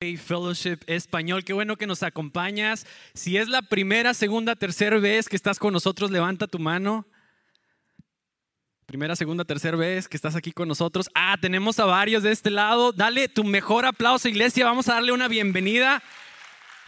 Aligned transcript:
Fellowship 0.00 0.78
Español. 0.86 1.44
Qué 1.44 1.52
bueno 1.52 1.76
que 1.76 1.86
nos 1.86 2.02
acompañas. 2.02 2.86
Si 3.12 3.36
es 3.36 3.48
la 3.48 3.60
primera, 3.60 4.14
segunda, 4.14 4.56
tercera 4.56 4.98
vez 4.98 5.28
que 5.28 5.36
estás 5.36 5.58
con 5.58 5.74
nosotros, 5.74 6.10
levanta 6.10 6.46
tu 6.46 6.58
mano. 6.58 7.06
Primera, 8.86 9.14
segunda, 9.14 9.44
tercera 9.44 9.76
vez 9.76 10.08
que 10.08 10.16
estás 10.16 10.36
aquí 10.36 10.52
con 10.52 10.68
nosotros. 10.68 11.10
Ah, 11.14 11.36
tenemos 11.38 11.78
a 11.78 11.84
varios 11.84 12.22
de 12.22 12.32
este 12.32 12.48
lado. 12.48 12.92
Dale 12.92 13.28
tu 13.28 13.44
mejor 13.44 13.84
aplauso, 13.84 14.26
iglesia. 14.26 14.64
Vamos 14.64 14.88
a 14.88 14.94
darle 14.94 15.12
una 15.12 15.28
bienvenida. 15.28 16.02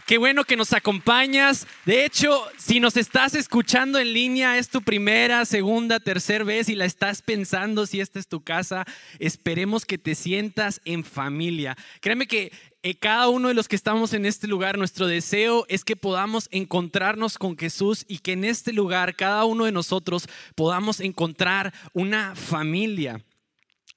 Qué 0.07 0.17
bueno 0.17 0.43
que 0.43 0.57
nos 0.57 0.73
acompañas. 0.73 1.67
De 1.85 2.05
hecho, 2.05 2.43
si 2.57 2.79
nos 2.79 2.97
estás 2.97 3.35
escuchando 3.35 3.99
en 3.99 4.11
línea, 4.11 4.57
es 4.57 4.69
tu 4.69 4.81
primera, 4.81 5.45
segunda, 5.45 5.99
tercera 5.99 6.43
vez 6.43 6.67
y 6.67 6.73
la 6.73 6.85
estás 6.85 7.21
pensando 7.21 7.85
si 7.85 8.01
esta 8.01 8.17
es 8.17 8.27
tu 8.27 8.43
casa, 8.43 8.85
esperemos 9.19 9.85
que 9.85 9.99
te 9.99 10.15
sientas 10.15 10.81
en 10.83 11.05
familia. 11.05 11.77
Créeme 12.01 12.27
que 12.27 12.51
cada 12.99 13.29
uno 13.29 13.47
de 13.47 13.53
los 13.53 13.69
que 13.69 13.77
estamos 13.77 14.13
en 14.13 14.25
este 14.25 14.47
lugar, 14.47 14.77
nuestro 14.77 15.07
deseo 15.07 15.65
es 15.69 15.85
que 15.85 15.95
podamos 15.95 16.49
encontrarnos 16.51 17.37
con 17.37 17.57
Jesús 17.57 18.03
y 18.09 18.19
que 18.19 18.33
en 18.33 18.43
este 18.43 18.73
lugar 18.73 19.15
cada 19.15 19.45
uno 19.45 19.63
de 19.63 19.71
nosotros 19.71 20.27
podamos 20.55 20.99
encontrar 20.99 21.73
una 21.93 22.35
familia. 22.35 23.23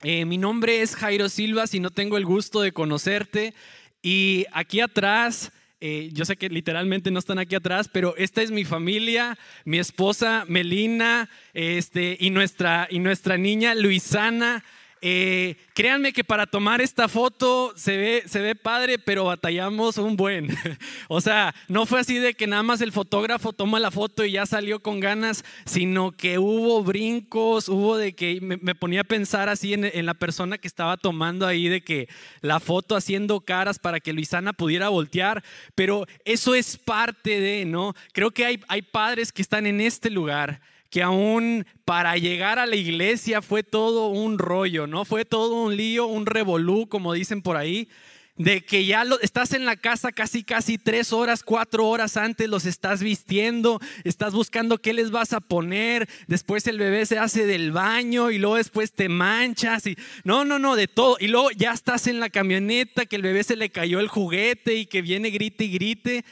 Eh, 0.02 0.24
mi 0.24 0.38
nombre 0.38 0.82
es 0.82 0.94
Jairo 0.94 1.28
Silva, 1.28 1.66
si 1.66 1.80
no 1.80 1.90
tengo 1.90 2.16
el 2.16 2.24
gusto 2.24 2.60
de 2.60 2.70
conocerte. 2.70 3.54
Y 4.02 4.46
aquí 4.52 4.78
atrás 4.78 5.50
eh, 5.80 6.10
yo 6.12 6.24
sé 6.24 6.36
que 6.36 6.48
literalmente 6.48 7.10
no 7.10 7.18
están 7.18 7.38
aquí 7.38 7.54
atrás, 7.54 7.88
pero 7.92 8.16
esta 8.16 8.40
es 8.40 8.50
mi 8.50 8.64
familia, 8.64 9.36
mi 9.64 9.78
esposa 9.78 10.44
Melina 10.48 11.28
este, 11.52 12.16
y, 12.18 12.30
nuestra, 12.30 12.88
y 12.90 12.98
nuestra 12.98 13.36
niña 13.36 13.74
Luisana. 13.74 14.64
Eh, 15.02 15.56
créanme 15.74 16.12
que 16.12 16.24
para 16.24 16.46
tomar 16.46 16.80
esta 16.80 17.06
foto 17.06 17.72
se 17.76 17.96
ve, 17.96 18.22
se 18.26 18.40
ve 18.40 18.54
padre, 18.54 18.98
pero 18.98 19.24
batallamos 19.24 19.98
un 19.98 20.16
buen. 20.16 20.48
o 21.08 21.20
sea, 21.20 21.54
no 21.68 21.84
fue 21.84 22.00
así 22.00 22.18
de 22.18 22.34
que 22.34 22.46
nada 22.46 22.62
más 22.62 22.80
el 22.80 22.92
fotógrafo 22.92 23.52
toma 23.52 23.78
la 23.78 23.90
foto 23.90 24.24
y 24.24 24.32
ya 24.32 24.46
salió 24.46 24.80
con 24.80 25.00
ganas, 25.00 25.44
sino 25.66 26.12
que 26.12 26.38
hubo 26.38 26.82
brincos, 26.82 27.68
hubo 27.68 27.96
de 27.96 28.14
que 28.14 28.40
me, 28.40 28.74
ponía 28.74 29.02
a 29.02 29.04
pensar 29.04 29.48
así 29.48 29.74
en, 29.74 29.84
en, 29.84 30.06
la 30.06 30.14
persona 30.14 30.58
que 30.58 30.68
estaba 30.68 30.96
tomando 30.96 31.46
ahí, 31.46 31.68
de 31.68 31.82
que 31.82 32.08
la 32.40 32.58
foto 32.58 32.96
haciendo 32.96 33.40
caras 33.40 33.78
para 33.78 34.00
que 34.00 34.14
Luisana 34.14 34.54
pudiera 34.54 34.88
voltear, 34.88 35.44
pero 35.74 36.06
eso 36.24 36.54
es 36.54 36.78
parte 36.78 37.38
de, 37.38 37.66
¿no? 37.66 37.94
Creo 38.12 38.30
que 38.30 38.46
hay, 38.46 38.60
hay 38.68 38.82
padres 38.82 39.30
que 39.30 39.42
están 39.42 39.66
en 39.66 39.80
este 39.80 40.08
lugar 40.10 40.60
que 40.96 41.02
aún 41.02 41.66
para 41.84 42.16
llegar 42.16 42.58
a 42.58 42.64
la 42.64 42.74
iglesia 42.74 43.42
fue 43.42 43.62
todo 43.62 44.06
un 44.06 44.38
rollo, 44.38 44.86
¿no? 44.86 45.04
Fue 45.04 45.26
todo 45.26 45.62
un 45.62 45.76
lío, 45.76 46.06
un 46.06 46.24
revolú, 46.24 46.88
como 46.88 47.12
dicen 47.12 47.42
por 47.42 47.58
ahí, 47.58 47.90
de 48.38 48.64
que 48.64 48.86
ya 48.86 49.04
lo, 49.04 49.20
estás 49.20 49.52
en 49.52 49.66
la 49.66 49.76
casa 49.76 50.10
casi, 50.10 50.42
casi 50.42 50.78
tres 50.78 51.12
horas, 51.12 51.42
cuatro 51.42 51.86
horas 51.86 52.16
antes, 52.16 52.48
los 52.48 52.64
estás 52.64 53.02
vistiendo, 53.02 53.78
estás 54.04 54.32
buscando 54.32 54.78
qué 54.78 54.94
les 54.94 55.10
vas 55.10 55.34
a 55.34 55.40
poner, 55.40 56.08
después 56.28 56.66
el 56.66 56.78
bebé 56.78 57.04
se 57.04 57.18
hace 57.18 57.44
del 57.44 57.72
baño 57.72 58.30
y 58.30 58.38
luego 58.38 58.56
después 58.56 58.94
te 58.94 59.10
manchas 59.10 59.86
y 59.86 59.98
no, 60.24 60.46
no, 60.46 60.58
no, 60.58 60.76
de 60.76 60.88
todo. 60.88 61.18
Y 61.20 61.28
luego 61.28 61.50
ya 61.50 61.72
estás 61.72 62.06
en 62.06 62.20
la 62.20 62.30
camioneta, 62.30 63.04
que 63.04 63.16
el 63.16 63.22
bebé 63.22 63.44
se 63.44 63.56
le 63.56 63.68
cayó 63.68 64.00
el 64.00 64.08
juguete 64.08 64.76
y 64.76 64.86
que 64.86 65.02
viene 65.02 65.28
grite 65.28 65.64
y 65.64 65.72
grite. 65.72 66.24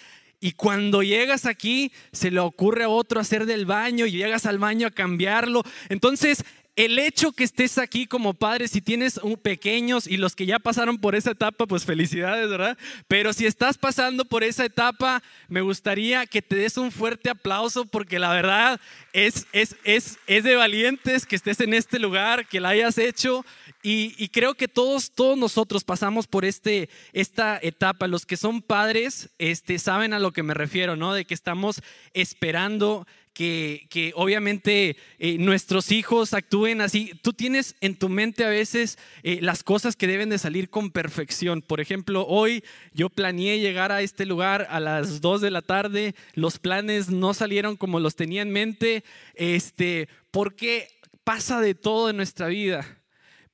Y 0.45 0.53
cuando 0.53 1.03
llegas 1.03 1.47
aquí, 1.47 1.91
se 2.13 2.31
le 2.31 2.39
ocurre 2.39 2.85
a 2.85 2.91
otro 2.91 3.19
hacer 3.19 3.47
del 3.47 3.65
baño 3.65 4.05
y 4.05 4.11
llegas 4.11 4.45
al 4.45 4.59
baño 4.59 4.87
a 4.87 4.91
cambiarlo. 4.91 5.63
Entonces, 5.89 6.45
el 6.77 6.99
hecho 6.99 7.33
que 7.33 7.45
estés 7.45 7.79
aquí 7.79 8.07
como 8.07 8.35
padre, 8.35 8.69
si 8.69 8.83
tienes 8.83 9.19
pequeños 9.43 10.07
y 10.07 10.19
los 10.19 10.37
que 10.37 10.45
ya 10.45 10.59
pasaron 10.59 10.99
por 10.99 11.15
esa 11.15 11.31
etapa, 11.31 11.67
pues 11.67 11.87
felicidades, 11.87 12.51
¿verdad? 12.51 12.77
Pero 13.09 13.33
si 13.33 13.47
estás 13.47 13.79
pasando 13.79 14.27
por 14.27 14.45
esa 14.45 14.67
etapa, 14.67 15.23
me 15.49 15.63
gustaría 15.63 16.27
que 16.27 16.43
te 16.43 16.57
des 16.57 16.77
un 16.77 16.93
fuerte 16.93 17.31
aplauso 17.31 17.87
porque 17.87 18.19
la 18.19 18.31
verdad 18.35 18.79
es, 19.15 19.47
es, 19.53 19.77
es, 19.85 20.19
es 20.27 20.45
de 20.45 20.57
valientes 20.57 21.25
que 21.25 21.37
estés 21.37 21.61
en 21.61 21.73
este 21.73 21.99
lugar, 21.99 22.47
que 22.49 22.61
la 22.61 22.71
hayas 22.71 22.99
hecho. 22.99 23.47
Y, 23.87 24.29
creo 24.31 24.55
que 24.55 24.67
todos, 24.67 25.11
todos 25.11 25.37
nosotros 25.37 25.85
pasamos 25.85 26.27
por 26.27 26.47
este, 26.47 26.89
esta 27.13 27.59
etapa. 27.61 28.09
Los 28.09 28.25
que 28.25 28.39
son 28.39 28.63
padres 28.63 29.29
este, 29.37 29.79
saben 29.79 30.15
a 30.15 30.19
lo 30.19 30.33
que 30.33 30.43
me 30.43 30.55
refiero, 30.55 30.97
¿no? 30.97 31.13
De 31.13 31.27
que 31.27 31.35
estamos 31.35 31.83
esperando 32.15 33.07
que, 33.35 33.87
que 33.91 34.15
obviamente 34.17 34.97
eh, 35.19 35.37
nuestros 35.37 35.93
hijos 35.93 36.33
actúen 36.33 36.81
así. 36.81 37.13
Tú 37.21 37.35
tienes 37.35 37.77
en 37.83 37.95
tu 37.95 38.09
mente 38.09 38.47
a 38.47 38.49
veces 38.49 38.99
eh, 39.23 39.41
las 39.43 39.63
cosas 39.63 39.97
que 39.97 40.07
deben 40.07 40.31
de 40.31 40.39
salir 40.39 40.71
con 40.71 40.91
perfección. 40.91 41.61
Por 41.61 41.83
ejemplo, 41.83 42.27
hoy 42.27 42.65
yo 42.95 43.11
planeé 43.11 43.61
llegar 43.61 43.93
a 43.93 44.01
este 44.01 44.25
lugar 44.25 44.67
a 44.71 44.81
las 44.81 45.21
2 45.21 45.43
de 45.43 45.51
la 45.51 45.61
tarde. 45.61 46.15
Los 46.33 46.59
planes 46.59 47.11
no 47.11 47.35
salieron 47.35 47.77
como 47.77 48.01
los 48.01 48.17
tenía 48.17 48.41
en 48.41 48.51
mente. 48.51 49.05
Este, 49.35 50.09
porque 50.31 50.89
pasa 51.23 51.61
de 51.61 51.75
todo 51.75 52.09
en 52.09 52.17
nuestra 52.17 52.47
vida. 52.47 53.04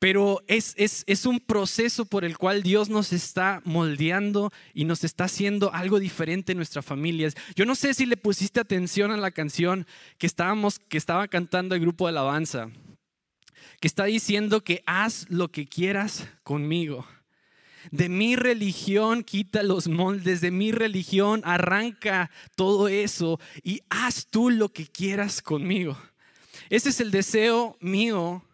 Pero 0.01 0.43
es, 0.47 0.75
es, 0.79 1.27
un 1.27 1.41
proceso 1.41 2.07
por 2.07 2.25
el 2.25 2.39
cual 2.39 2.63
Dios 2.63 2.89
nos 2.89 3.13
está 3.13 3.61
moldeando 3.67 4.51
y 4.73 4.87
nos 4.87 5.05
está 5.05 5.25
haciendo 5.25 5.75
algo 5.75 6.01
diferente 6.01 6.53
en 6.53 6.57
nuestras 6.57 6.87
familias. 6.87 7.35
Yo 7.55 7.67
no 7.67 7.75
sé 7.75 7.93
si 7.93 8.07
le 8.07 8.17
pusiste 8.17 8.61
atención 8.61 9.11
a 9.11 9.19
la 9.19 9.31
canción 9.31 9.87
que, 10.17 10.27
estábamos, 10.27 10.79
que 10.79 10.97
estaba 10.97 11.29
cantando 11.29 11.75
el 11.75 11.83
grupo 11.83 12.07
de 12.07 12.13
alabanza, 12.13 12.71
que 13.79 13.87
está 13.87 14.05
diciendo 14.05 14.65
que 14.65 14.83
haz 14.87 15.27
lo 15.29 15.49
que 15.49 15.67
quieras 15.67 16.27
conmigo. 16.45 17.07
De 17.91 18.09
mi 18.09 18.37
religión 18.37 19.23
quita 19.23 19.63
los 19.63 19.87
moldes, 19.87 20.41
de 20.41 20.51
mi 20.51 20.73
religión 20.73 21.43
arranca 21.45 22.31
todo 22.57 22.89
eso 22.89 23.39
y 23.63 23.83
haz 23.91 24.29
tú 24.29 24.49
lo 24.49 24.71
que 24.71 24.87
quieras 24.87 25.43
conmigo. 25.43 25.99
Ese 26.71 26.89
es 26.89 27.01
el 27.01 27.11
deseo 27.11 27.77
mío 27.81 28.47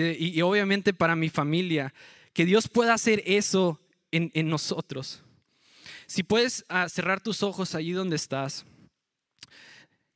y, 0.00 0.42
obviamente 0.42 0.92
para 0.92 1.16
mi 1.16 1.28
familia, 1.28 1.92
que 2.32 2.44
Dios 2.44 2.68
pueda 2.68 2.94
hacer 2.94 3.22
eso 3.26 3.80
en, 4.10 4.30
nosotros. 4.48 5.22
Si 6.06 6.22
puedes 6.22 6.64
ah, 6.68 6.88
cerrar 6.88 7.20
tus 7.20 7.42
ojos 7.42 7.74
allí 7.74 7.92
donde 7.92 8.16
estás. 8.16 8.64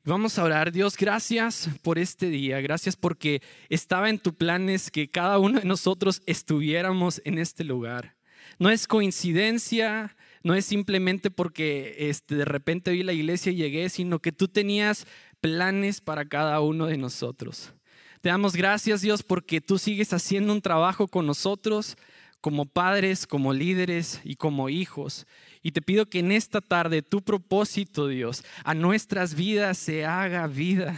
Vamos 0.05 0.39
a 0.39 0.45
orar. 0.45 0.71
Dios, 0.71 0.97
gracias 0.97 1.69
por 1.83 1.99
este 1.99 2.29
día. 2.29 2.61
Gracias 2.61 2.95
porque 2.95 3.43
estaba 3.69 4.09
en 4.09 4.19
tu 4.19 4.35
planes 4.35 4.91
que 4.91 5.09
cada 5.09 5.39
uno 5.39 5.59
de 5.59 5.67
nosotros 5.67 6.23
estuviéramos 6.27 7.21
en 7.25 7.39
este 7.39 7.65
lugar. 7.65 8.15
No 8.59 8.71
es 8.71 8.87
coincidencia, 8.87 10.17
no 10.43 10.55
es 10.55 10.65
simplemente 10.65 11.31
porque 11.31 11.97
este, 11.99 12.37
de 12.37 12.45
repente 12.45 12.93
vi 12.93 13.03
la 13.03 13.13
iglesia 13.13 13.51
y 13.51 13.57
llegué, 13.57 13.89
sino 13.89 14.21
que 14.21 14.31
tú 14.31 14.47
tenías 14.47 15.07
planes 15.41 16.01
para 16.01 16.29
cada 16.29 16.61
uno 16.61 16.87
de 16.87 16.99
nosotros. 16.99 17.73
Te 18.21 18.29
damos 18.29 18.55
gracias, 18.55 19.03
Dios, 19.03 19.23
porque 19.23 19.61
tú 19.61 19.79
sigues 19.79 20.13
haciendo 20.13 20.53
un 20.53 20.63
trabajo 20.63 21.09
con 21.09 21.27
nosotros 21.27 21.97
como 22.41 22.67
padres, 22.67 23.27
como 23.27 23.53
líderes 23.53 24.21
y 24.23 24.37
como 24.37 24.69
hijos. 24.69 25.27
Y 25.63 25.73
te 25.73 25.83
pido 25.83 26.07
que 26.07 26.21
en 26.21 26.31
esta 26.31 26.61
tarde 26.61 27.03
tu 27.03 27.23
propósito, 27.23 28.07
Dios, 28.07 28.45
a 28.65 28.75
nuestras 28.75 29.35
vidas 29.35 29.79
se 29.79 30.05
haga 30.05 30.47
vida. 30.47 30.97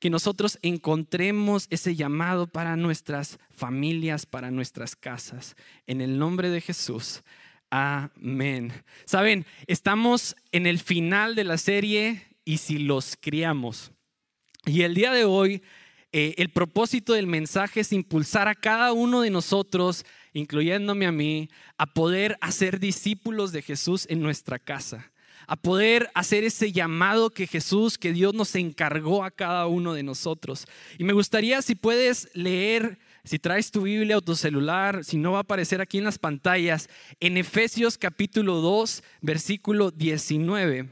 Que 0.00 0.08
nosotros 0.10 0.58
encontremos 0.62 1.66
ese 1.70 1.94
llamado 1.94 2.46
para 2.46 2.76
nuestras 2.76 3.38
familias, 3.50 4.26
para 4.26 4.50
nuestras 4.50 4.96
casas. 4.96 5.56
En 5.86 6.00
el 6.00 6.18
nombre 6.18 6.50
de 6.50 6.60
Jesús. 6.60 7.22
Amén. 7.70 8.72
Saben, 9.04 9.44
estamos 9.66 10.36
en 10.52 10.66
el 10.66 10.78
final 10.78 11.34
de 11.34 11.44
la 11.44 11.58
serie 11.58 12.22
y 12.44 12.58
si 12.58 12.78
los 12.78 13.16
criamos. 13.20 13.92
Y 14.64 14.82
el 14.82 14.94
día 14.94 15.12
de 15.12 15.24
hoy 15.24 15.62
eh, 16.18 16.34
el 16.38 16.48
propósito 16.48 17.12
del 17.12 17.26
mensaje 17.26 17.80
es 17.80 17.92
impulsar 17.92 18.48
a 18.48 18.54
cada 18.54 18.94
uno 18.94 19.20
de 19.20 19.28
nosotros, 19.28 20.06
incluyéndome 20.32 21.04
a 21.04 21.12
mí, 21.12 21.50
a 21.76 21.84
poder 21.84 22.38
hacer 22.40 22.80
discípulos 22.80 23.52
de 23.52 23.60
Jesús 23.60 24.06
en 24.08 24.22
nuestra 24.22 24.58
casa, 24.58 25.12
a 25.46 25.56
poder 25.56 26.10
hacer 26.14 26.42
ese 26.42 26.72
llamado 26.72 27.28
que 27.28 27.46
Jesús, 27.46 27.98
que 27.98 28.14
Dios 28.14 28.32
nos 28.32 28.54
encargó 28.54 29.24
a 29.24 29.30
cada 29.30 29.66
uno 29.66 29.92
de 29.92 30.04
nosotros. 30.04 30.64
Y 30.96 31.04
me 31.04 31.12
gustaría 31.12 31.60
si 31.60 31.74
puedes 31.74 32.30
leer 32.32 32.98
si 33.22 33.38
traes 33.38 33.70
tu 33.70 33.82
Biblia 33.82 34.16
o 34.16 34.22
tu 34.22 34.36
celular, 34.36 35.04
si 35.04 35.18
no 35.18 35.32
va 35.32 35.38
a 35.38 35.42
aparecer 35.42 35.82
aquí 35.82 35.98
en 35.98 36.04
las 36.04 36.18
pantallas, 36.18 36.88
en 37.20 37.36
Efesios 37.36 37.98
capítulo 37.98 38.62
2, 38.62 39.02
versículo 39.20 39.90
19, 39.90 40.88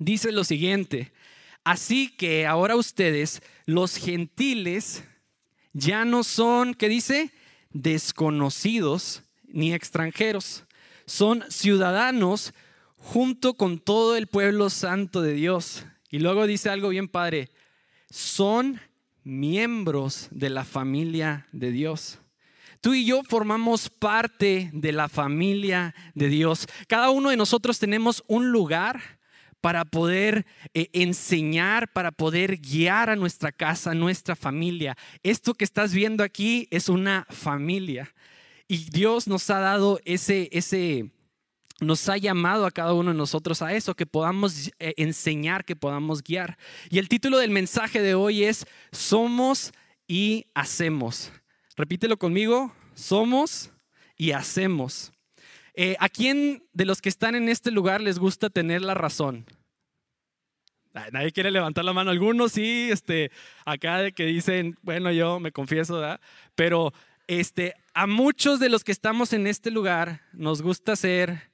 dice 0.00 0.32
lo 0.32 0.42
siguiente, 0.42 1.12
Así 1.64 2.08
que 2.08 2.46
ahora 2.46 2.76
ustedes, 2.76 3.42
los 3.64 3.96
gentiles, 3.96 5.02
ya 5.72 6.04
no 6.04 6.22
son, 6.22 6.74
¿qué 6.74 6.88
dice? 6.88 7.32
Desconocidos 7.70 9.22
ni 9.48 9.72
extranjeros. 9.72 10.64
Son 11.06 11.42
ciudadanos 11.48 12.52
junto 12.96 13.54
con 13.54 13.78
todo 13.78 14.16
el 14.16 14.26
pueblo 14.26 14.68
santo 14.70 15.22
de 15.22 15.32
Dios. 15.32 15.86
Y 16.10 16.18
luego 16.18 16.46
dice 16.46 16.68
algo 16.68 16.90
bien 16.90 17.08
padre. 17.08 17.50
Son 18.10 18.80
miembros 19.24 20.28
de 20.30 20.50
la 20.50 20.64
familia 20.64 21.48
de 21.52 21.70
Dios. 21.70 22.18
Tú 22.80 22.92
y 22.92 23.06
yo 23.06 23.22
formamos 23.22 23.88
parte 23.88 24.70
de 24.74 24.92
la 24.92 25.08
familia 25.08 25.94
de 26.14 26.28
Dios. 26.28 26.68
Cada 26.86 27.08
uno 27.10 27.30
de 27.30 27.36
nosotros 27.36 27.78
tenemos 27.78 28.22
un 28.26 28.52
lugar 28.52 29.13
para 29.64 29.86
poder 29.86 30.44
eh, 30.74 30.90
enseñar, 30.92 31.90
para 31.90 32.12
poder 32.12 32.58
guiar 32.58 33.08
a 33.08 33.16
nuestra 33.16 33.50
casa, 33.50 33.92
a 33.92 33.94
nuestra 33.94 34.36
familia. 34.36 34.94
Esto 35.22 35.54
que 35.54 35.64
estás 35.64 35.94
viendo 35.94 36.22
aquí 36.22 36.68
es 36.70 36.90
una 36.90 37.26
familia. 37.30 38.14
Y 38.68 38.90
Dios 38.90 39.26
nos 39.26 39.48
ha 39.48 39.60
dado 39.60 40.00
ese, 40.04 40.50
ese, 40.52 41.12
nos 41.80 42.06
ha 42.10 42.18
llamado 42.18 42.66
a 42.66 42.72
cada 42.72 42.92
uno 42.92 43.12
de 43.12 43.16
nosotros 43.16 43.62
a 43.62 43.72
eso, 43.72 43.94
que 43.94 44.04
podamos 44.04 44.70
eh, 44.78 44.92
enseñar, 44.98 45.64
que 45.64 45.76
podamos 45.76 46.22
guiar. 46.22 46.58
Y 46.90 46.98
el 46.98 47.08
título 47.08 47.38
del 47.38 47.50
mensaje 47.50 48.02
de 48.02 48.14
hoy 48.14 48.44
es 48.44 48.66
Somos 48.92 49.72
y 50.06 50.44
hacemos. 50.52 51.32
Repítelo 51.74 52.18
conmigo, 52.18 52.70
somos 52.94 53.70
y 54.18 54.32
hacemos. 54.32 55.13
Eh, 55.74 55.96
¿A 55.98 56.08
quién 56.08 56.62
de 56.72 56.84
los 56.84 57.02
que 57.02 57.08
están 57.08 57.34
en 57.34 57.48
este 57.48 57.70
lugar 57.70 58.00
les 58.00 58.18
gusta 58.18 58.48
tener 58.48 58.82
la 58.82 58.94
razón? 58.94 59.44
Nadie 61.12 61.32
quiere 61.32 61.50
levantar 61.50 61.84
la 61.84 61.92
mano. 61.92 62.12
Algunos 62.12 62.52
sí, 62.52 62.88
este, 62.90 63.32
acá 63.64 63.98
de 63.98 64.12
que 64.12 64.24
dicen, 64.24 64.78
bueno, 64.82 65.10
yo 65.10 65.40
me 65.40 65.50
confieso, 65.50 65.96
¿verdad? 65.96 66.20
Pero 66.54 66.92
este, 67.26 67.74
a 67.94 68.06
muchos 68.06 68.60
de 68.60 68.68
los 68.68 68.84
que 68.84 68.92
estamos 68.92 69.32
en 69.32 69.48
este 69.48 69.72
lugar 69.72 70.20
nos 70.32 70.62
gusta 70.62 70.94
ser 70.94 71.50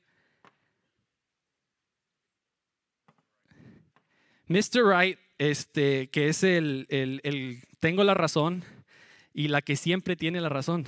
Mr. 4.48 4.84
Right, 4.84 5.18
este, 5.38 6.08
que 6.08 6.28
es 6.28 6.42
el, 6.42 6.86
el, 6.90 7.20
el 7.24 7.62
tengo 7.78 8.04
la 8.04 8.12
razón 8.12 8.64
y 9.32 9.48
la 9.48 9.62
que 9.62 9.76
siempre 9.76 10.16
tiene 10.16 10.42
la 10.42 10.50
razón. 10.50 10.86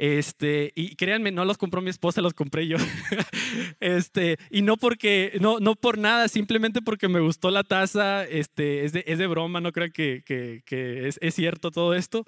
Este, 0.00 0.70
y 0.76 0.94
créanme, 0.94 1.32
no 1.32 1.44
los 1.44 1.58
compró 1.58 1.80
mi 1.80 1.90
esposa, 1.90 2.20
los 2.20 2.32
compré 2.32 2.68
yo. 2.68 2.76
este, 3.80 4.38
y 4.48 4.62
no 4.62 4.76
porque, 4.76 5.36
no, 5.40 5.58
no 5.58 5.74
por 5.74 5.98
nada, 5.98 6.28
simplemente 6.28 6.80
porque 6.80 7.08
me 7.08 7.18
gustó 7.18 7.50
la 7.50 7.64
taza, 7.64 8.22
este, 8.22 8.84
es, 8.84 8.92
de, 8.92 9.02
es 9.08 9.18
de 9.18 9.26
broma, 9.26 9.60
no 9.60 9.72
creo 9.72 9.90
que, 9.90 10.22
que, 10.24 10.62
que 10.64 11.08
es, 11.08 11.18
es, 11.20 11.34
cierto 11.34 11.72
todo 11.72 11.94
esto, 11.94 12.24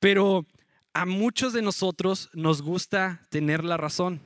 pero 0.00 0.46
a 0.94 1.06
muchos 1.06 1.52
de 1.52 1.62
nosotros 1.62 2.28
nos 2.32 2.60
gusta 2.60 3.24
tener 3.30 3.62
la 3.62 3.76
razón. 3.76 4.20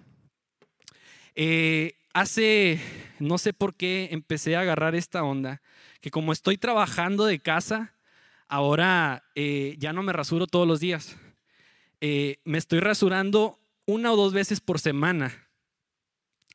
Eh, 1.35 1.99
hace, 2.15 2.81
no 3.19 3.37
sé 3.37 3.53
por 3.53 3.75
qué, 3.75 4.09
empecé 4.11 4.57
a 4.57 4.61
agarrar 4.61 4.95
esta 4.95 5.23
onda, 5.23 5.61
que 6.01 6.11
como 6.11 6.33
estoy 6.33 6.57
trabajando 6.57 7.27
de 7.27 7.41
casa, 7.41 7.93
ahora 8.49 9.23
eh, 9.35 9.77
ya 9.79 9.93
no 9.93 10.03
me 10.03 10.15
rasuro 10.15 10.47
todos 10.47 10.67
los 10.67 10.81
días 10.81 11.19
eh, 12.01 12.39
me 12.45 12.59
estoy 12.59 12.81
rasurando 12.81 13.59
una 13.87 14.13
o 14.13 14.17
dos 14.17 14.33
veces 14.33 14.61
por 14.61 14.79
semana. 14.79 15.49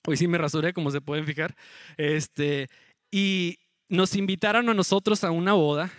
Hoy 0.05 0.17
sí 0.17 0.27
me 0.27 0.37
rasuré, 0.37 0.73
como 0.73 0.91
se 0.91 1.01
pueden 1.01 1.25
fijar. 1.25 1.55
Este, 1.97 2.69
y 3.11 3.59
nos 3.89 4.15
invitaron 4.15 4.69
a 4.69 4.73
nosotros 4.73 5.23
a 5.23 5.31
una 5.31 5.53
boda. 5.53 5.91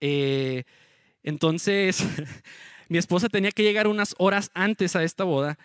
Eh, 0.00 0.64
entonces, 1.22 2.04
mi 2.88 2.98
esposa 2.98 3.28
tenía 3.28 3.52
que 3.52 3.62
llegar 3.62 3.86
unas 3.86 4.14
horas 4.18 4.50
antes 4.54 4.96
a 4.96 5.04
esta 5.04 5.24
boda. 5.24 5.58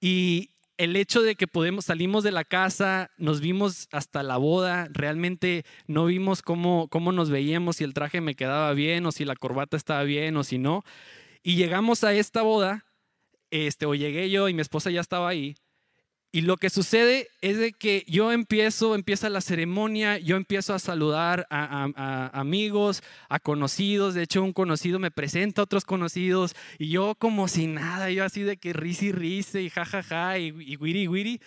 Y 0.00 0.50
el 0.78 0.96
hecho 0.96 1.22
de 1.22 1.36
que 1.36 1.46
podemos, 1.46 1.86
salimos 1.86 2.24
de 2.24 2.32
la 2.32 2.44
casa, 2.44 3.10
nos 3.16 3.40
vimos 3.40 3.88
hasta 3.92 4.22
la 4.22 4.36
boda, 4.36 4.88
realmente 4.90 5.64
no 5.86 6.06
vimos 6.06 6.42
cómo, 6.42 6.88
cómo 6.88 7.12
nos 7.12 7.30
veíamos, 7.30 7.76
si 7.76 7.84
el 7.84 7.94
traje 7.94 8.20
me 8.20 8.34
quedaba 8.34 8.72
bien 8.72 9.06
o 9.06 9.12
si 9.12 9.24
la 9.24 9.36
corbata 9.36 9.76
estaba 9.76 10.02
bien 10.02 10.36
o 10.36 10.44
si 10.44 10.58
no. 10.58 10.82
Y 11.42 11.56
llegamos 11.56 12.04
a 12.04 12.12
esta 12.12 12.42
boda, 12.42 12.84
este, 13.50 13.86
o 13.86 13.94
llegué 13.94 14.30
yo 14.30 14.48
y 14.48 14.54
mi 14.54 14.62
esposa 14.62 14.90
ya 14.90 15.00
estaba 15.00 15.28
ahí. 15.28 15.56
Y 16.34 16.40
lo 16.40 16.56
que 16.56 16.70
sucede 16.70 17.28
es 17.42 17.58
de 17.58 17.74
que 17.74 18.06
yo 18.08 18.32
empiezo, 18.32 18.94
empieza 18.94 19.28
la 19.28 19.42
ceremonia, 19.42 20.16
yo 20.16 20.36
empiezo 20.36 20.72
a 20.72 20.78
saludar 20.78 21.46
a, 21.50 22.30
amigos, 22.32 23.02
a 23.28 23.38
conocidos. 23.38 24.14
De 24.14 24.22
hecho, 24.22 24.42
un 24.42 24.54
conocido 24.54 24.98
me 24.98 25.10
presenta 25.10 25.60
a 25.60 25.64
otros 25.64 25.84
conocidos 25.84 26.56
y 26.78 26.88
yo 26.88 27.14
como 27.16 27.48
si 27.48 27.66
nada, 27.66 28.10
yo 28.10 28.24
así 28.24 28.42
de 28.42 28.56
que 28.56 28.72
risi 28.72 29.12
risi 29.12 29.58
y 29.58 29.68
jajaja 29.68 30.02
ja, 30.02 30.26
ja, 30.30 30.38
y, 30.38 30.54
y 30.58 30.76
wiri 30.76 31.06
wiri. 31.06 31.40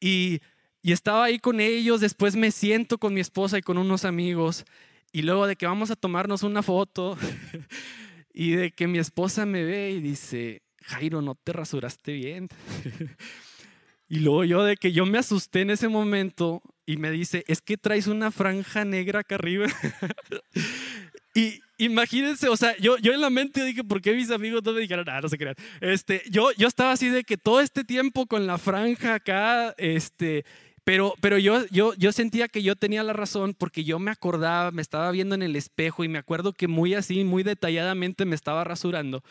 Y, 0.00 0.40
y 0.80 0.92
estaba 0.92 1.24
ahí 1.24 1.38
con 1.38 1.60
ellos, 1.60 2.00
después 2.00 2.34
me 2.34 2.50
siento 2.52 2.96
con 2.96 3.12
mi 3.12 3.20
esposa 3.20 3.58
y 3.58 3.62
con 3.62 3.76
unos 3.76 4.06
amigos. 4.06 4.64
Y 5.12 5.22
luego 5.22 5.46
de 5.46 5.56
que 5.56 5.66
vamos 5.66 5.90
a 5.90 5.96
tomarnos 5.96 6.42
una 6.42 6.62
foto, 6.62 7.18
Y 8.32 8.52
de 8.52 8.72
que 8.72 8.86
mi 8.86 8.98
esposa 8.98 9.46
me 9.46 9.64
ve 9.64 9.90
y 9.90 10.00
dice, 10.00 10.62
Jairo, 10.84 11.22
no 11.22 11.34
te 11.34 11.52
rasuraste 11.52 12.12
bien. 12.12 12.48
y 14.08 14.20
luego 14.20 14.44
yo 14.44 14.64
de 14.64 14.76
que 14.76 14.92
yo 14.92 15.06
me 15.06 15.18
asusté 15.18 15.60
en 15.60 15.70
ese 15.70 15.88
momento 15.88 16.62
y 16.86 16.96
me 16.96 17.10
dice, 17.10 17.44
es 17.46 17.60
que 17.60 17.76
traes 17.76 18.06
una 18.06 18.30
franja 18.30 18.84
negra 18.84 19.20
acá 19.20 19.36
arriba. 19.36 19.66
y 21.34 21.60
imagínense, 21.78 22.48
o 22.48 22.56
sea, 22.56 22.76
yo, 22.78 22.96
yo 22.98 23.12
en 23.12 23.20
la 23.20 23.30
mente 23.30 23.64
dije, 23.64 23.84
¿por 23.84 24.00
qué 24.00 24.14
mis 24.14 24.30
amigos 24.30 24.62
no 24.64 24.72
me 24.72 24.80
dijeron? 24.80 25.08
Ah, 25.08 25.20
no 25.20 25.28
se 25.28 25.38
crean. 25.38 25.56
Este, 25.80 26.22
yo, 26.30 26.50
yo 26.52 26.68
estaba 26.68 26.92
así 26.92 27.08
de 27.08 27.24
que 27.24 27.36
todo 27.36 27.60
este 27.60 27.84
tiempo 27.84 28.26
con 28.26 28.46
la 28.46 28.58
franja 28.58 29.14
acá, 29.14 29.74
este, 29.78 30.44
pero, 30.84 31.14
pero 31.20 31.38
yo, 31.38 31.64
yo, 31.70 31.94
yo 31.94 32.12
sentía 32.12 32.48
que 32.48 32.62
yo 32.62 32.76
tenía 32.76 33.02
la 33.02 33.12
razón 33.12 33.54
porque 33.54 33.84
yo 33.84 33.98
me 33.98 34.10
acordaba, 34.10 34.70
me 34.70 34.82
estaba 34.82 35.10
viendo 35.10 35.34
en 35.34 35.42
el 35.42 35.56
espejo 35.56 36.04
y 36.04 36.08
me 36.08 36.18
acuerdo 36.18 36.52
que 36.52 36.68
muy 36.68 36.94
así, 36.94 37.24
muy 37.24 37.42
detalladamente 37.42 38.24
me 38.24 38.34
estaba 38.34 38.64
rasurando. 38.64 39.22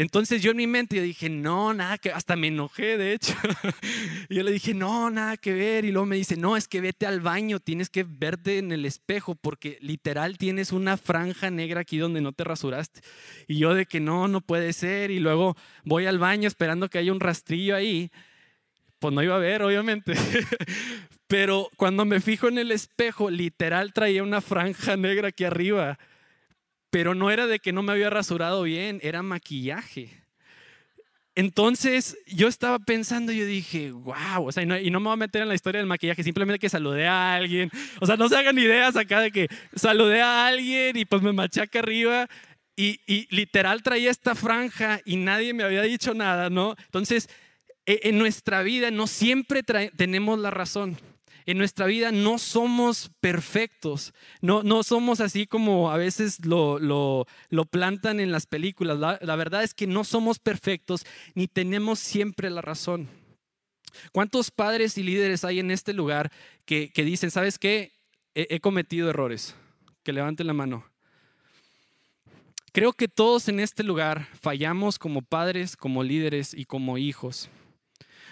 Entonces 0.00 0.40
yo 0.40 0.52
en 0.52 0.56
mi 0.56 0.66
mente 0.66 0.96
yo 0.96 1.02
dije, 1.02 1.28
no, 1.28 1.74
nada 1.74 1.98
que, 1.98 2.10
hasta 2.10 2.34
me 2.34 2.46
enojé 2.46 2.96
de 2.96 3.12
hecho. 3.12 3.34
yo 4.30 4.42
le 4.42 4.50
dije, 4.50 4.72
no, 4.72 5.10
nada 5.10 5.36
que 5.36 5.52
ver. 5.52 5.84
Y 5.84 5.92
luego 5.92 6.06
me 6.06 6.16
dice, 6.16 6.38
no, 6.38 6.56
es 6.56 6.68
que 6.68 6.80
vete 6.80 7.04
al 7.04 7.20
baño, 7.20 7.60
tienes 7.60 7.90
que 7.90 8.04
verte 8.04 8.56
en 8.56 8.72
el 8.72 8.86
espejo 8.86 9.34
porque 9.34 9.76
literal 9.82 10.38
tienes 10.38 10.72
una 10.72 10.96
franja 10.96 11.50
negra 11.50 11.82
aquí 11.82 11.98
donde 11.98 12.22
no 12.22 12.32
te 12.32 12.44
rasuraste. 12.44 13.02
Y 13.46 13.58
yo 13.58 13.74
de 13.74 13.84
que 13.84 14.00
no, 14.00 14.26
no 14.26 14.40
puede 14.40 14.72
ser. 14.72 15.10
Y 15.10 15.18
luego 15.18 15.54
voy 15.84 16.06
al 16.06 16.18
baño 16.18 16.48
esperando 16.48 16.88
que 16.88 16.96
haya 16.96 17.12
un 17.12 17.20
rastrillo 17.20 17.76
ahí 17.76 18.10
pues 19.00 19.14
no 19.14 19.22
iba 19.22 19.34
a 19.34 19.40
ver, 19.40 19.62
obviamente. 19.62 20.14
Pero 21.26 21.70
cuando 21.76 22.04
me 22.04 22.20
fijo 22.20 22.48
en 22.48 22.58
el 22.58 22.70
espejo, 22.70 23.30
literal 23.30 23.92
traía 23.92 24.22
una 24.22 24.40
franja 24.40 24.96
negra 24.96 25.28
aquí 25.28 25.44
arriba. 25.44 25.98
Pero 26.90 27.14
no 27.14 27.30
era 27.30 27.46
de 27.46 27.60
que 27.60 27.72
no 27.72 27.82
me 27.82 27.92
había 27.92 28.10
rasurado 28.10 28.62
bien, 28.62 29.00
era 29.02 29.22
maquillaje. 29.22 30.20
Entonces 31.36 32.18
yo 32.26 32.48
estaba 32.48 32.78
pensando, 32.80 33.32
yo 33.32 33.46
dije, 33.46 33.92
wow, 33.92 34.46
o 34.46 34.52
sea, 34.52 34.64
y 34.64 34.66
no, 34.66 34.76
y 34.76 34.90
no, 34.90 35.00
me 35.00 35.04
voy 35.04 35.14
a 35.14 35.16
meter 35.16 35.42
en 35.42 35.48
la 35.48 35.54
historia 35.54 35.78
del 35.78 35.86
maquillaje, 35.86 36.22
simplemente 36.24 36.58
que 36.58 36.68
saludé 36.68 37.06
a 37.06 37.34
alguien, 37.34 37.70
o 38.00 38.06
sea, 38.06 38.16
no 38.16 38.28
se 38.28 38.36
hagan 38.36 38.58
ideas 38.58 38.96
acá 38.96 39.20
de 39.20 39.30
que 39.30 39.48
saludé 39.74 40.20
a 40.20 40.48
alguien 40.48 40.96
y 40.96 41.04
pues 41.04 41.22
me 41.22 41.32
maché 41.32 41.62
arriba 41.72 42.28
y, 42.76 43.00
y 43.06 43.34
literal 43.34 43.82
traía 43.82 44.10
esta 44.10 44.34
franja 44.34 45.00
y 45.04 45.16
nadie 45.16 45.54
me 45.54 45.62
había 45.62 45.82
dicho 45.82 46.12
nada, 46.12 46.50
¿no? 46.50 46.74
Entonces 46.86 47.30
en 48.02 48.18
nuestra 48.18 48.62
vida 48.62 48.90
no 48.90 49.06
siempre 49.06 49.62
tenemos 49.62 50.38
la 50.38 50.50
razón. 50.50 50.98
En 51.46 51.58
nuestra 51.58 51.86
vida 51.86 52.12
no 52.12 52.38
somos 52.38 53.10
perfectos, 53.20 54.12
no, 54.40 54.62
no 54.62 54.82
somos 54.82 55.20
así 55.20 55.46
como 55.46 55.90
a 55.90 55.96
veces 55.96 56.44
lo, 56.44 56.78
lo, 56.78 57.26
plantan 57.70 58.20
en 58.20 58.30
las 58.30 58.46
películas. 58.46 58.98
La, 58.98 59.36
verdad 59.36 59.64
es 59.64 59.74
que 59.74 59.86
no 59.86 60.04
somos 60.04 60.38
perfectos 60.38 61.04
ni 61.34 61.48
tenemos 61.48 61.98
siempre 61.98 62.50
la 62.50 62.60
razón. 62.60 63.08
¿Cuántos 64.12 64.50
padres 64.50 64.96
y 64.98 65.02
líderes 65.02 65.44
hay 65.44 65.58
en 65.58 65.70
este 65.70 65.92
lugar 65.92 66.30
que, 66.66 66.90
que 66.92 67.04
dicen, 67.04 67.30
sabes 67.30 67.58
qué, 67.58 67.92
he 68.34 68.60
cometido 68.60 69.10
errores? 69.10 69.56
Que 70.04 70.12
levanten 70.12 70.46
la 70.46 70.52
mano. 70.52 70.84
Creo 72.72 72.92
que 72.92 73.08
todos 73.08 73.48
en 73.48 73.58
este 73.58 73.82
lugar 73.82 74.28
fallamos 74.40 74.98
como 74.98 75.22
padres, 75.22 75.76
como 75.76 76.04
líderes 76.04 76.54
y 76.54 76.66
como 76.66 76.98
hijos. 76.98 77.50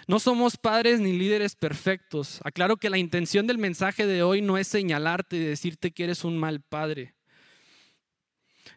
No 0.09 0.17
somos 0.17 0.57
padres 0.57 0.99
ni 0.99 1.13
líderes 1.13 1.55
perfectos. 1.55 2.39
Aclaro 2.43 2.77
que 2.77 2.89
la 2.89 2.97
intención 2.97 3.45
del 3.45 3.59
mensaje 3.59 4.07
de 4.07 4.23
hoy 4.23 4.41
no 4.41 4.57
es 4.57 4.67
señalarte 4.67 5.35
y 5.35 5.39
decirte 5.39 5.91
que 5.91 6.05
eres 6.05 6.23
un 6.23 6.35
mal 6.35 6.61
padre. 6.61 7.13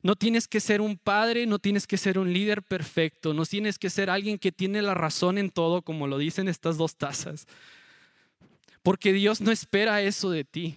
No 0.03 0.15
tienes 0.15 0.47
que 0.47 0.61
ser 0.61 0.83
un 0.83 0.99
padre, 0.99 1.47
no 1.47 1.59
tienes 1.59 1.87
que 1.87 1.97
ser 1.97 2.19
un 2.19 2.35
líder 2.35 2.63
perfecto, 2.63 3.33
no 3.33 3.47
tienes 3.47 3.79
que 3.79 3.89
ser 3.89 4.11
alguien 4.11 4.39
que 4.39 4.53
tiene 4.53 4.83
la 4.83 4.93
razón 4.93 5.39
en 5.39 5.49
todo, 5.49 5.81
como 5.81 6.07
lo 6.07 6.19
dicen 6.19 6.49
estas 6.49 6.77
dos 6.77 6.97
tazas. 6.97 7.47
Porque 8.83 9.15
Dios 9.15 9.41
no 9.41 9.53
espera 9.53 10.03
eso 10.03 10.29
de 10.29 10.45
ti. 10.45 10.77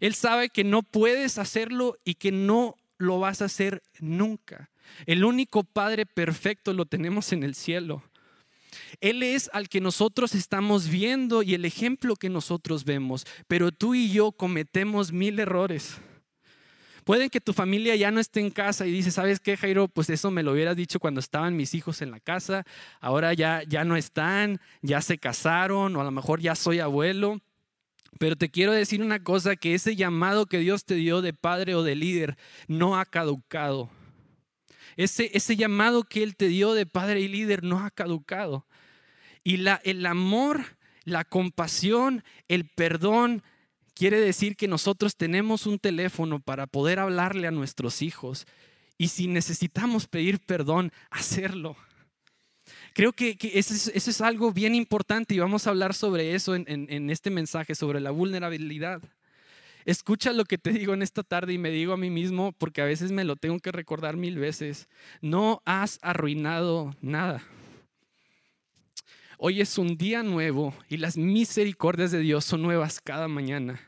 Él 0.00 0.14
sabe 0.14 0.50
que 0.50 0.64
no 0.64 0.82
puedes 0.82 1.38
hacerlo 1.38 1.96
y 2.04 2.16
que 2.16 2.30
no 2.30 2.76
lo 2.98 3.20
vas 3.20 3.40
a 3.40 3.46
hacer 3.46 3.82
nunca. 4.00 4.68
El 5.06 5.24
único 5.24 5.64
Padre 5.64 6.04
perfecto 6.04 6.74
lo 6.74 6.84
tenemos 6.84 7.32
en 7.32 7.42
el 7.42 7.54
cielo. 7.54 8.04
Él 9.00 9.22
es 9.22 9.50
al 9.52 9.68
que 9.68 9.80
nosotros 9.80 10.34
estamos 10.34 10.88
viendo 10.88 11.42
y 11.42 11.54
el 11.54 11.64
ejemplo 11.64 12.16
que 12.16 12.28
nosotros 12.28 12.84
vemos, 12.84 13.26
pero 13.46 13.72
tú 13.72 13.94
y 13.94 14.10
yo 14.10 14.32
cometemos 14.32 15.12
mil 15.12 15.38
errores. 15.38 15.98
Pueden 17.04 17.30
que 17.30 17.40
tu 17.40 17.52
familia 17.52 17.96
ya 17.96 18.12
no 18.12 18.20
esté 18.20 18.40
en 18.40 18.50
casa 18.50 18.86
y 18.86 18.92
dices, 18.92 19.14
¿sabes 19.14 19.40
qué, 19.40 19.56
Jairo? 19.56 19.88
Pues 19.88 20.08
eso 20.08 20.30
me 20.30 20.44
lo 20.44 20.52
hubieras 20.52 20.76
dicho 20.76 21.00
cuando 21.00 21.18
estaban 21.18 21.56
mis 21.56 21.74
hijos 21.74 22.00
en 22.00 22.12
la 22.12 22.20
casa. 22.20 22.64
Ahora 23.00 23.34
ya, 23.34 23.62
ya 23.66 23.84
no 23.84 23.96
están, 23.96 24.60
ya 24.82 25.02
se 25.02 25.18
casaron 25.18 25.96
o 25.96 26.00
a 26.00 26.04
lo 26.04 26.12
mejor 26.12 26.40
ya 26.40 26.54
soy 26.54 26.78
abuelo. 26.78 27.40
Pero 28.18 28.36
te 28.36 28.50
quiero 28.50 28.72
decir 28.72 29.02
una 29.02 29.24
cosa, 29.24 29.56
que 29.56 29.74
ese 29.74 29.96
llamado 29.96 30.46
que 30.46 30.58
Dios 30.58 30.84
te 30.84 30.94
dio 30.94 31.22
de 31.22 31.32
padre 31.32 31.74
o 31.74 31.82
de 31.82 31.96
líder 31.96 32.36
no 32.68 32.96
ha 32.96 33.04
caducado. 33.04 33.90
Ese, 34.96 35.30
ese 35.34 35.56
llamado 35.56 36.04
que 36.04 36.22
Él 36.22 36.36
te 36.36 36.48
dio 36.48 36.74
de 36.74 36.86
padre 36.86 37.20
y 37.20 37.28
líder 37.28 37.62
no 37.62 37.80
ha 37.80 37.90
caducado. 37.90 38.66
Y 39.44 39.58
la, 39.58 39.80
el 39.84 40.06
amor, 40.06 40.76
la 41.04 41.24
compasión, 41.24 42.24
el 42.48 42.68
perdón, 42.68 43.42
quiere 43.94 44.20
decir 44.20 44.56
que 44.56 44.68
nosotros 44.68 45.16
tenemos 45.16 45.66
un 45.66 45.78
teléfono 45.78 46.40
para 46.40 46.66
poder 46.66 46.98
hablarle 46.98 47.46
a 47.46 47.52
nuestros 47.52 48.02
hijos. 48.02 48.46
Y 48.98 49.08
si 49.08 49.26
necesitamos 49.26 50.06
pedir 50.06 50.40
perdón, 50.40 50.92
hacerlo. 51.10 51.76
Creo 52.94 53.12
que, 53.12 53.36
eso, 53.54 53.90
es, 53.92 54.20
algo 54.20 54.52
bien 54.52 54.74
importante 54.74 55.34
y 55.34 55.38
vamos 55.38 55.66
a 55.66 55.70
hablar 55.70 55.94
sobre 55.94 56.34
eso 56.34 56.54
en, 56.54 57.10
este 57.10 57.30
mensaje, 57.30 57.74
sobre 57.74 58.00
la 58.00 58.10
vulnerabilidad. 58.10 59.02
Escucha 59.84 60.32
lo 60.32 60.44
que 60.44 60.58
te 60.58 60.72
digo 60.72 60.94
en 60.94 61.02
esta 61.02 61.22
tarde 61.22 61.52
y 61.52 61.58
me 61.58 61.70
digo 61.70 61.92
a 61.92 61.96
mí 61.96 62.10
mismo, 62.10 62.52
porque 62.52 62.82
a 62.82 62.86
veces 62.86 63.12
me 63.12 63.24
lo 63.24 63.36
tengo 63.36 63.58
que 63.58 63.72
recordar 63.72 64.16
mil 64.16 64.38
veces. 64.38 64.88
No 65.20 65.62
has 65.64 65.98
arruinado 66.02 66.94
nada. 67.00 67.42
Hoy 69.38 69.60
es 69.60 69.76
un 69.76 69.96
día 69.96 70.22
nuevo 70.22 70.72
y 70.88 70.98
las 70.98 71.16
misericordias 71.16 72.12
de 72.12 72.20
Dios 72.20 72.44
son 72.44 72.62
nuevas 72.62 73.00
cada 73.00 73.26
mañana. 73.26 73.80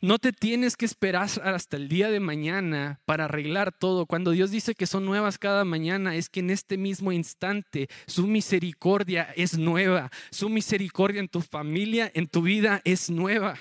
No 0.00 0.18
te 0.18 0.32
tienes 0.32 0.76
que 0.76 0.86
esperar 0.86 1.28
hasta 1.42 1.76
el 1.76 1.88
día 1.88 2.10
de 2.10 2.20
mañana 2.20 3.00
para 3.04 3.24
arreglar 3.24 3.72
todo. 3.72 4.06
Cuando 4.06 4.30
Dios 4.30 4.50
dice 4.50 4.74
que 4.74 4.86
son 4.86 5.04
nuevas 5.04 5.38
cada 5.38 5.64
mañana, 5.64 6.14
es 6.14 6.28
que 6.28 6.40
en 6.40 6.50
este 6.50 6.78
mismo 6.78 7.12
instante 7.12 7.88
su 8.06 8.26
misericordia 8.26 9.32
es 9.36 9.58
nueva. 9.58 10.10
Su 10.30 10.48
misericordia 10.48 11.20
en 11.20 11.28
tu 11.28 11.40
familia, 11.40 12.10
en 12.14 12.26
tu 12.26 12.42
vida 12.42 12.80
es 12.84 13.10
nueva. 13.10 13.58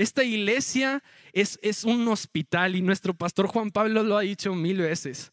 Esta 0.00 0.24
iglesia 0.24 1.02
es, 1.34 1.58
es 1.60 1.84
un 1.84 2.08
hospital 2.08 2.74
y 2.74 2.80
nuestro 2.80 3.12
pastor 3.12 3.48
Juan 3.48 3.70
Pablo 3.70 4.02
lo 4.02 4.16
ha 4.16 4.22
dicho 4.22 4.54
mil 4.54 4.78
veces. 4.78 5.30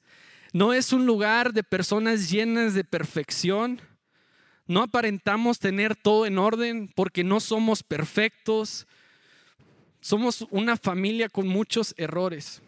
No 0.52 0.74
es 0.74 0.92
un 0.92 1.06
lugar 1.06 1.54
de 1.54 1.64
personas 1.64 2.30
llenas 2.30 2.74
de 2.74 2.84
perfección. 2.84 3.80
No 4.66 4.84
aparentamos 4.84 5.60
tener 5.60 5.96
todo 5.96 6.26
en 6.26 6.38
orden 6.38 6.92
porque 6.98 7.24
no 7.24 7.40
somos 7.40 7.82
perfectos. 7.82 8.88
Somos 10.02 10.46
una 10.52 10.76
familia 10.76 11.30
con 11.30 11.48
muchos 11.48 11.96
errores. 11.96 12.62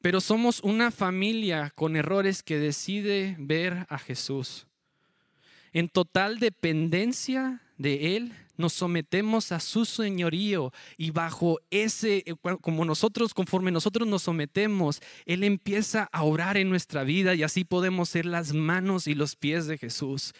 Pero 0.00 0.22
somos 0.22 0.60
una 0.60 0.90
familia 0.90 1.70
con 1.74 1.96
errores 1.96 2.42
que 2.42 2.58
decide 2.58 3.36
ver 3.38 3.86
a 3.90 3.98
Jesús. 3.98 4.66
En 5.74 5.90
total 5.90 6.38
dependencia 6.38 7.60
de 7.76 8.16
Él, 8.16 8.32
nos 8.58 8.72
sometemos 8.72 9.52
a 9.52 9.60
su 9.60 9.84
señorío 9.84 10.72
y 10.96 11.10
bajo 11.10 11.58
ese, 11.70 12.24
eh, 12.26 12.34
como 12.60 12.84
nosotros, 12.84 13.34
conforme 13.34 13.70
nosotros 13.70 14.06
nos 14.08 14.22
sometemos, 14.22 15.00
Él 15.24 15.44
empieza 15.44 16.08
a 16.12 16.22
orar 16.22 16.56
en 16.56 16.68
nuestra 16.68 17.04
vida 17.04 17.34
y 17.34 17.42
así 17.42 17.64
podemos 17.64 18.08
ser 18.08 18.26
las 18.26 18.52
manos 18.52 19.06
y 19.06 19.14
los 19.14 19.36
pies 19.36 19.66
de 19.66 19.78
Jesús. 19.78 20.32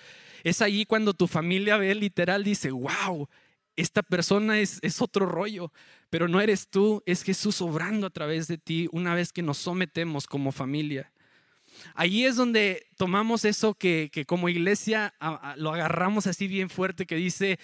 Es 0.45 0.63
allí 0.63 0.87
cuando 0.87 1.15
tu 1.15 1.27
familia 1.27 1.77
ve 1.77 1.95
literal, 1.95 2.45
dice, 2.45 2.71
wow, 2.71 3.29
esta 3.77 4.03
persona 4.03 4.59
es, 4.61 4.79
es, 4.83 5.03
otro 5.03 5.27
rollo, 5.27 5.73
pero 6.09 6.29
no 6.29 6.41
eres 6.41 6.69
tú, 6.69 7.03
es 7.05 7.23
Jesús 7.23 7.61
obrando 7.61 8.07
a 8.07 8.11
través 8.11 8.49
de 8.49 8.57
ti 8.59 8.89
una 8.93 9.15
vez 9.15 9.33
que 9.33 9.43
nos 9.43 9.59
sometemos 9.59 10.27
como 10.27 10.53
familia. 10.53 11.13
Allí 11.95 12.25
es 12.25 12.37
donde 12.37 12.87
tomamos 12.97 13.45
eso 13.45 13.75
que, 13.75 14.11
que 14.13 14.25
como 14.25 14.49
iglesia 14.49 15.15
lo 15.57 15.73
agarramos 15.73 16.27
así 16.27 16.49
bien 16.49 16.71
fuerte, 16.71 17.07
que 17.07 17.17
dice, 17.17 17.59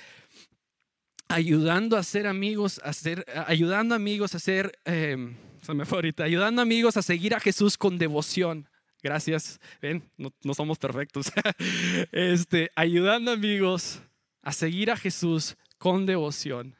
ayudando 1.33 1.97
a 1.97 2.03
ser 2.03 2.27
amigos, 2.27 2.81
a 2.85 2.93
ser, 2.93 3.25
ayudando 3.47 3.95
amigos 3.95 4.35
a 4.35 4.39
ser, 4.39 4.79
eh, 4.85 5.35
se 5.63 5.75
me 5.75 5.85
fue 5.85 5.99
ahorita, 5.99 6.25
ayudando 6.25 6.63
amigos 6.63 6.97
a 6.97 7.03
seguir 7.03 7.35
a 7.35 7.41
Jesús 7.41 7.79
con 7.79 7.99
devoción. 7.99 8.69
Gracias, 9.03 9.61
ven, 9.81 10.09
no, 10.17 10.33
no 10.45 10.55
somos 10.55 10.79
perfectos. 10.79 11.33
este, 12.13 12.71
ayudando 12.77 13.33
amigos 13.33 14.01
a 14.43 14.53
seguir 14.53 14.91
a 14.91 14.97
Jesús 14.97 15.57
con 15.79 16.07
devoción. 16.07 16.77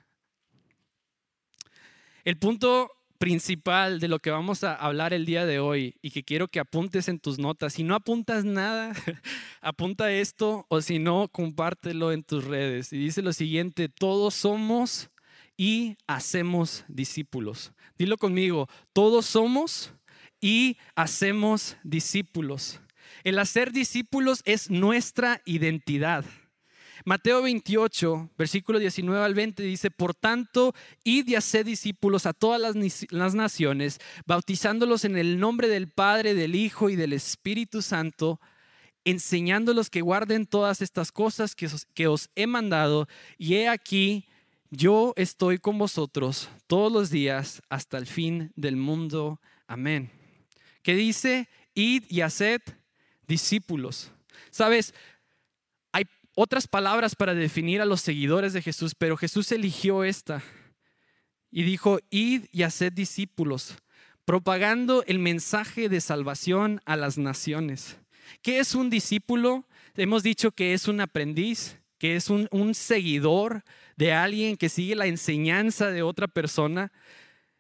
El 2.25 2.39
punto 2.39 2.91
principal 3.23 4.01
de 4.01 4.09
lo 4.09 4.19
que 4.19 4.33
vamos 4.33 4.65
a 4.65 4.75
hablar 4.75 5.15
el 5.15 5.25
día 5.25 5.47
de 5.47 5.61
hoy 5.61 5.95
y 6.03 6.11
que 6.11 6.25
quiero 6.25 6.49
que 6.49 6.59
apuntes 6.59 7.07
en 7.07 7.21
tus 7.21 7.39
notas. 7.39 7.75
Si 7.75 7.85
no 7.85 7.95
apuntas 7.95 8.45
nada, 8.45 8.95
apunta 9.61 10.11
esto 10.11 10.67
o 10.69 10.81
si 10.81 10.99
no, 10.99 11.29
compártelo 11.29 12.11
en 12.11 12.25
tus 12.25 12.43
redes. 12.43 12.93
Y 12.93 12.99
dice 12.99 13.23
lo 13.23 13.33
siguiente, 13.33 13.89
todos 13.89 14.35
somos 14.35 15.09
y 15.57 15.97
hacemos 16.09 16.85
discípulos. 16.89 17.73
Dilo 17.97 18.17
conmigo, 18.17 18.69
todos 18.93 19.25
somos 19.25 19.95
y 20.41 20.77
hacemos 20.97 21.77
discípulos. 21.85 22.81
El 23.23 23.39
hacer 23.39 23.71
discípulos 23.71 24.43
es 24.47 24.69
nuestra 24.69 25.43
identidad. 25.45 26.25
Mateo 27.05 27.43
28, 27.43 28.31
versículo 28.39 28.79
19 28.79 29.25
al 29.25 29.35
20 29.35 29.63
dice, 29.63 29.91
por 29.91 30.15
tanto, 30.15 30.75
id 31.03 31.29
y 31.29 31.35
haced 31.35 31.67
discípulos 31.67 32.27
a 32.27 32.33
todas 32.33 32.61
las, 33.11 33.35
naciones, 33.35 33.99
bautizándolos 34.25 35.05
en 35.05 35.17
el 35.17 35.41
nombre 35.41 35.69
del 35.69 35.89
Padre, 35.89 36.35
del 36.35 36.55
Hijo 36.55 36.91
y 36.91 36.97
del 36.97 37.13
Espíritu 37.13 37.83
Santo, 37.83 38.41
enseñándolos 39.05 39.91
que 39.91 40.01
guarden 40.01 40.47
todas 40.47 40.81
estas 40.81 41.11
cosas 41.11 41.57
que 41.57 41.69
que 41.95 42.07
os 42.07 42.31
he 42.37 42.47
mandado, 42.47 43.09
y 43.37 43.55
he 43.55 43.69
aquí, 43.69 44.27
yo 44.71 45.13
estoy 45.17 45.59
con 45.59 45.79
vosotros 45.79 46.49
todos 46.67 46.93
los 46.93 47.11
días 47.11 47.63
hasta 47.69 47.99
el 47.99 48.07
fin 48.07 48.53
del 48.55 48.77
mundo. 48.77 49.41
Amén. 49.67 50.11
Que 50.83 50.95
dice, 50.95 51.49
id 51.75 52.05
y 52.09 52.21
haced 52.21 52.63
discípulos. 53.27 54.13
Sabes, 54.51 54.95
otras 56.35 56.67
palabras 56.67 57.15
para 57.15 57.35
definir 57.35 57.81
a 57.81 57.87
los 57.87 58.01
seguidores 58.01 58.53
de 58.53 58.63
Jesús, 58.63 58.95
pero 58.95 59.17
Jesús 59.17 59.53
eligió 59.53 60.05
esta 60.05 60.43
y 61.51 61.63
dijo, 61.65 62.01
id 62.11 62.47
y 62.51 62.63
haced 62.63 62.93
discípulos, 62.93 63.77
propagando 64.25 65.05
el 65.07 65.19
mensaje 65.19 65.89
de 65.89 66.01
salvación 66.01 66.81
a 66.87 66.97
las 66.97 67.19
naciones. 67.19 67.99
¿Qué 68.41 68.59
es 68.59 68.75
un 68.75 68.89
discípulo? 68.89 69.67
Hemos 69.95 70.23
dicho 70.23 70.53
que 70.53 70.73
es 70.73 70.89
un 70.89 71.01
aprendiz, 71.01 71.79
que 71.99 72.17
es 72.17 72.31
un, 72.31 72.75
seguidor 72.75 73.63
de 73.97 74.13
alguien 74.13 74.57
que 74.57 74.69
sigue 74.69 74.97
la 74.97 75.07
enseñanza 75.07 75.91
de 75.91 76.03
otra 76.03 76.27
persona. 76.27 76.91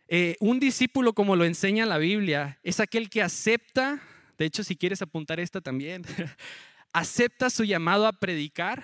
Eh, 0.09 0.37
un 0.41 0.59
discípulo, 0.59 1.13
como 1.13 1.37
lo 1.37 1.45
enseña 1.45 1.87
la 1.87 1.99
Biblia, 1.99 2.59
es 2.63 2.81
aquel 2.81 3.11
que 3.11 3.23
acepta, 3.23 4.01
de 4.39 4.47
hecho 4.47 4.65
si 4.65 4.75
quieres 4.75 5.03
apuntar 5.03 5.39
esta 5.39 5.61
también, 5.61 6.05
acepta 6.93 7.51
su 7.51 7.65
llamado 7.65 8.07
a 8.07 8.13
predicar 8.13 8.83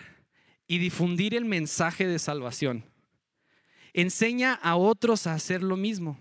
y 0.67 0.79
difundir 0.79 1.35
el 1.35 1.45
mensaje 1.45 2.07
de 2.07 2.19
salvación. 2.19 2.85
Enseña 3.93 4.55
a 4.55 4.77
otros 4.77 5.27
a 5.27 5.35
hacer 5.35 5.63
lo 5.63 5.77
mismo. 5.77 6.19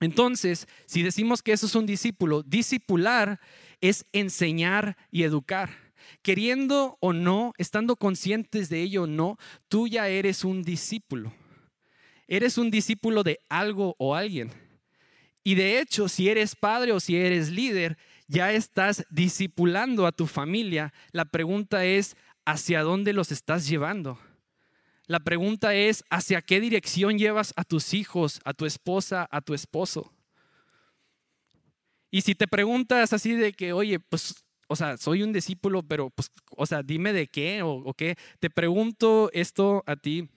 Entonces, 0.00 0.66
si 0.86 1.02
decimos 1.02 1.42
que 1.42 1.52
eso 1.52 1.66
es 1.66 1.74
un 1.74 1.86
discípulo, 1.86 2.42
discipular 2.42 3.38
es 3.80 4.06
enseñar 4.12 4.96
y 5.10 5.24
educar. 5.24 5.70
Queriendo 6.22 6.96
o 7.00 7.12
no, 7.12 7.52
estando 7.58 7.96
conscientes 7.96 8.68
de 8.70 8.82
ello 8.82 9.02
o 9.02 9.06
no, 9.06 9.38
tú 9.68 9.88
ya 9.88 10.08
eres 10.08 10.44
un 10.44 10.62
discípulo. 10.62 11.32
Eres 12.26 12.58
un 12.58 12.70
discípulo 12.70 13.22
de 13.22 13.40
algo 13.48 13.94
o 13.98 14.14
alguien. 14.14 14.50
Y 15.44 15.54
de 15.54 15.80
hecho, 15.80 16.08
si 16.08 16.28
eres 16.28 16.54
padre 16.54 16.92
o 16.92 17.00
si 17.00 17.16
eres 17.16 17.50
líder, 17.50 17.98
ya 18.30 18.52
estás 18.52 19.04
discipulando 19.10 20.06
a 20.06 20.12
tu 20.12 20.28
familia. 20.28 20.92
La 21.10 21.24
pregunta 21.24 21.84
es, 21.84 22.16
¿hacia 22.44 22.82
dónde 22.82 23.12
los 23.12 23.32
estás 23.32 23.66
llevando? 23.66 24.20
La 25.06 25.18
pregunta 25.18 25.74
es, 25.74 26.04
¿hacia 26.10 26.40
qué 26.40 26.60
dirección 26.60 27.18
llevas 27.18 27.52
a 27.56 27.64
tus 27.64 27.92
hijos, 27.92 28.40
a 28.44 28.54
tu 28.54 28.66
esposa, 28.66 29.28
a 29.32 29.40
tu 29.40 29.52
esposo? 29.52 30.14
Y 32.12 32.20
si 32.20 32.36
te 32.36 32.46
preguntas 32.46 33.12
así 33.12 33.34
de 33.34 33.52
que, 33.52 33.72
oye, 33.72 33.98
pues, 33.98 34.44
o 34.68 34.76
sea, 34.76 34.96
soy 34.96 35.24
un 35.24 35.32
discípulo, 35.32 35.82
pero, 35.82 36.10
pues, 36.10 36.30
o 36.56 36.66
sea, 36.66 36.84
dime 36.84 37.12
de 37.12 37.26
qué 37.26 37.62
o, 37.64 37.92
qué, 37.94 38.14
te 38.38 38.48
pregunto 38.48 39.28
esto 39.32 39.82
a 39.86 39.96
ti. 39.96 40.28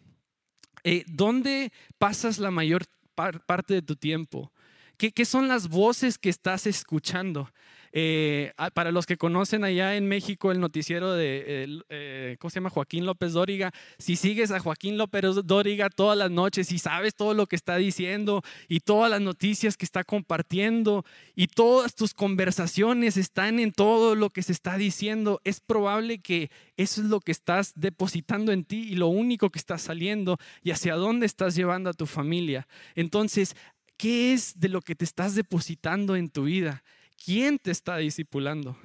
Eh, 0.84 1.04
¿Dónde 1.06 1.72
pasas 2.00 2.40
la 2.40 2.50
mayor 2.50 2.86
parte 3.14 3.76
de 3.76 3.84
tu 3.84 3.96
tiempo? 3.96 4.52
¿Qué, 4.98 5.12
¿Qué 5.12 5.26
son 5.26 5.48
las 5.48 5.68
voces 5.68 6.18
que 6.18 6.30
estás 6.30 6.66
escuchando? 6.66 7.50
Eh, 7.96 8.52
ah, 8.58 8.72
para 8.72 8.92
los 8.92 9.06
que 9.06 9.18
conocen 9.18 9.64
allá 9.64 9.96
en 9.96 10.08
México 10.08 10.52
el 10.52 10.60
noticiero 10.60 11.14
de, 11.14 11.84
eh, 11.90 12.38
¿cómo 12.40 12.50
se 12.50 12.56
llama? 12.56 12.72
Joaquín 12.72 13.06
López 13.06 13.34
Dóriga. 13.34 13.72
Si 14.00 14.16
sigues 14.16 14.50
a 14.50 14.60
Joaquín 14.60 14.98
López 14.98 15.24
Dóriga 15.46 15.92
todas 15.92 16.18
las 16.18 16.32
noches 16.32 16.72
y 16.72 16.80
sabes 16.80 17.14
todo 17.14 17.36
lo 17.36 17.46
que 17.46 17.56
está 17.56 17.78
diciendo 17.78 18.42
y 18.68 18.80
todas 18.80 19.12
las 19.12 19.22
noticias 19.22 19.78
que 19.78 19.86
está 19.86 20.04
compartiendo 20.04 21.06
y 21.36 21.48
todas 21.48 21.94
tus 21.94 22.16
conversaciones 22.16 23.16
están 23.16 23.60
en 23.60 23.72
todo 23.72 24.16
lo 24.16 24.32
que 24.32 24.42
se 24.42 24.54
está 24.54 24.76
diciendo, 24.78 25.40
es 25.44 25.60
probable 25.60 26.20
que 26.20 26.50
eso 26.78 27.02
es 27.02 27.08
lo 27.08 27.20
que 27.20 27.32
estás 27.32 27.74
depositando 27.76 28.52
en 28.52 28.66
ti 28.66 28.88
y 28.90 28.96
lo 28.96 29.08
único 29.08 29.52
que 29.52 29.60
está 29.60 29.78
saliendo 29.78 30.40
y 30.64 30.72
hacia 30.72 30.96
dónde 30.96 31.28
estás 31.28 31.54
llevando 31.56 31.92
a 31.92 31.94
tu 31.94 32.08
familia. 32.08 32.68
Entonces, 32.96 33.56
¿qué 33.98 34.34
es 34.34 34.60
de 34.60 34.70
lo 34.70 34.82
que 34.82 34.96
te 34.96 35.06
estás 35.06 35.36
depositando 35.36 36.16
en 36.16 36.30
tu 36.30 36.46
vida? 36.46 36.84
¿Quién 37.24 37.58
te 37.58 37.72
está 37.72 37.98
discipulando? 37.98 38.78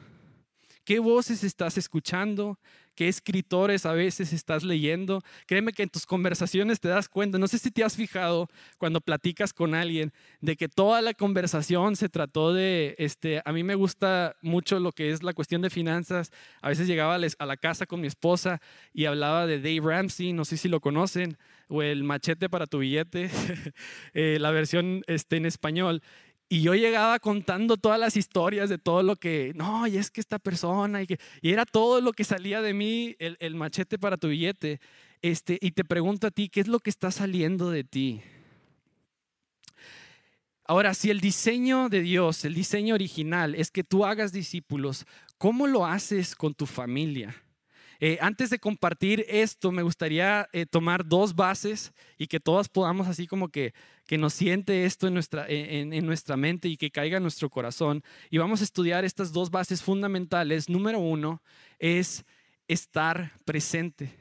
¿Qué 0.85 1.01
voces 1.01 1.45
estás 1.45 1.77
escuchando? 1.77 2.59
¿Qué 2.99 3.07
escritores 3.07 3.87
a 3.87 3.93
veces 3.93 4.33
estás 4.33 4.65
leyendo? 4.65 5.23
Créeme 5.47 5.73
que 5.73 5.85
en 5.85 5.89
tus 5.89 6.05
conversaciones 6.05 6.81
te 6.81 6.89
das 6.89 7.09
cuenta. 7.09 7.39
No 7.39 7.47
sé 7.47 7.59
si 7.59 7.71
te 7.71 7.85
has 7.85 7.95
fijado 7.95 8.49
cuando 8.77 9.01
platicas 9.01 9.53
con 9.53 9.75
alguien 9.75 10.13
de 10.41 10.57
que 10.57 10.69
toda 10.69 11.01
la 11.01 11.15
conversación 11.15 11.95
se 11.95 12.09
trató 12.09 12.53
de, 12.53 12.97
este, 12.99 13.41
a 13.45 13.53
mí 13.53 13.63
me 13.63 13.77
gusta 13.77 14.35
mucho 14.43 14.81
lo 14.81 14.91
que 14.91 15.13
es 15.13 15.23
la 15.23 15.33
cuestión 15.33 15.63
de 15.63 15.71
finanzas. 15.71 16.33
A 16.61 16.71
veces 16.71 16.89
llegaba 16.89 17.17
a 17.17 17.47
la 17.47 17.57
casa 17.57 17.87
con 17.87 18.01
mi 18.01 18.09
esposa 18.09 18.61
y 18.93 19.05
hablaba 19.05 19.47
de 19.47 19.59
Dave 19.59 19.81
Ramsey, 19.81 20.33
no 20.33 20.45
sé 20.45 20.57
si 20.57 20.69
lo 20.69 20.81
conocen, 20.81 21.37
o 21.69 21.83
el 21.83 22.03
machete 22.03 22.49
para 22.49 22.67
tu 22.67 22.79
billete, 22.79 23.31
eh, 24.15 24.39
la 24.41 24.51
versión 24.51 25.05
este, 25.07 25.37
en 25.37 25.47
español. 25.47 26.03
Y 26.51 26.63
yo 26.63 26.75
llegaba 26.75 27.19
contando 27.19 27.77
todas 27.77 28.01
las 28.01 28.17
historias 28.17 28.71
de 28.71 28.79
todo 28.79 29.03
lo 29.03 29.17
que, 29.17 29.53
no, 29.55 29.87
y 29.87 29.99
es 29.99 30.11
que 30.11 30.21
esta 30.21 30.39
persona, 30.39 31.03
y, 31.03 31.07
que, 31.07 31.19
y 31.43 31.53
era 31.53 31.67
todo 31.67 32.01
lo 32.01 32.13
que 32.13 32.25
salía 32.25 32.63
de 32.63 32.73
mí, 32.73 33.17
el, 33.19 33.37
el, 33.41 33.55
machete 33.55 33.99
para 33.99 34.17
tu 34.17 34.29
billete. 34.29 34.81
Este, 35.21 35.59
y 35.61 35.73
te 35.73 35.85
pregunto 35.85 36.27
a 36.27 36.31
ti, 36.31 36.49
¿qué 36.49 36.61
es 36.61 36.69
lo 36.69 36.81
que 36.81 36.89
está 36.89 37.11
saliendo 37.11 37.71
de 37.71 37.85
ti? 37.85 38.23
Ahora, 40.65 40.95
si 40.95 41.11
el 41.11 41.21
diseño 41.21 41.91
de 41.91 42.01
Dios, 42.01 42.45
el 42.45 42.55
diseño 42.55 42.95
original 42.95 43.55
es 43.55 43.71
que 43.71 43.85
tú 43.85 44.07
hagas 44.07 44.33
discípulos, 44.33 45.07
¿cómo 45.37 45.67
lo 45.67 45.85
haces 45.85 46.35
con 46.35 46.55
tu 46.55 46.65
familia? 46.65 47.35
Eh, 48.01 48.19
antes 48.21 48.51
de 48.51 48.61
compartir 48.61 49.25
esto, 49.29 49.73
me 49.73 49.83
gustaría 49.83 50.49
eh, 50.53 50.67
tomar 50.67 51.07
dos 51.07 51.35
bases 51.35 51.93
y 52.17 52.29
que 52.29 52.39
todas 52.39 52.69
podamos 52.69 53.09
así 53.09 53.27
como 53.27 53.49
que, 53.49 53.75
que 54.07 54.19
nos 54.19 54.35
siente 54.35 54.85
esto 54.85 55.09
en 55.09 55.15
nuestra, 55.15 55.47
en, 55.49 55.93
en 55.93 56.07
nuestra 56.07 56.37
mente 56.37 56.69
y 56.69 56.77
que 56.77 56.91
caiga 56.91 57.17
en 57.17 57.25
nuestro 57.25 57.51
corazón. 57.51 58.05
Y 58.31 58.39
vamos 58.39 58.61
a 58.61 58.65
estudiar 58.65 59.05
estas 59.05 59.33
dos 59.33 59.51
bases 59.51 59.83
fundamentales. 59.83 60.69
Número 60.69 61.01
uno 61.01 61.43
es 61.79 62.25
estar 62.69 63.33
presente. 63.45 64.15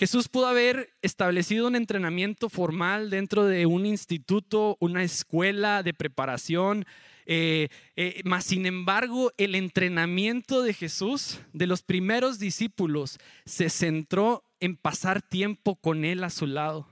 Jesús 0.00 0.28
pudo 0.28 0.46
haber 0.46 0.94
establecido 1.02 1.66
un 1.66 1.76
entrenamiento 1.76 2.48
formal 2.48 3.10
dentro 3.10 3.44
de 3.44 3.66
un 3.66 3.84
instituto, 3.84 4.78
una 4.80 5.02
escuela 5.02 5.82
de 5.82 5.92
preparación, 5.92 6.86
eh, 7.32 7.68
eh, 7.94 8.22
más 8.24 8.44
sin 8.44 8.66
embargo, 8.66 9.32
el 9.36 9.54
entrenamiento 9.54 10.62
de 10.62 10.74
Jesús, 10.74 11.38
de 11.52 11.68
los 11.68 11.82
primeros 11.82 12.40
discípulos, 12.40 13.20
se 13.44 13.70
centró 13.70 14.42
en 14.58 14.76
pasar 14.76 15.22
tiempo 15.22 15.76
con 15.76 16.04
Él 16.04 16.24
a 16.24 16.30
su 16.30 16.48
lado 16.48 16.88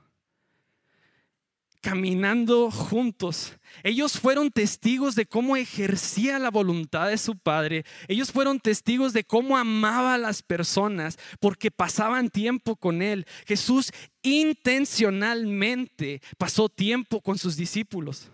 caminando 1.80 2.70
juntos. 2.70 3.54
Ellos 3.82 4.18
fueron 4.20 4.50
testigos 4.50 5.14
de 5.14 5.26
cómo 5.26 5.56
ejercía 5.56 6.38
la 6.38 6.50
voluntad 6.50 7.08
de 7.08 7.18
su 7.18 7.36
Padre. 7.38 7.84
Ellos 8.08 8.30
fueron 8.32 8.60
testigos 8.60 9.12
de 9.12 9.24
cómo 9.24 9.56
amaba 9.56 10.14
a 10.14 10.18
las 10.18 10.42
personas 10.42 11.18
porque 11.40 11.70
pasaban 11.70 12.30
tiempo 12.30 12.76
con 12.76 13.00
Él. 13.00 13.26
Jesús 13.46 13.92
intencionalmente 14.22 16.20
pasó 16.36 16.68
tiempo 16.68 17.20
con 17.20 17.38
sus 17.38 17.56
discípulos. 17.56 18.30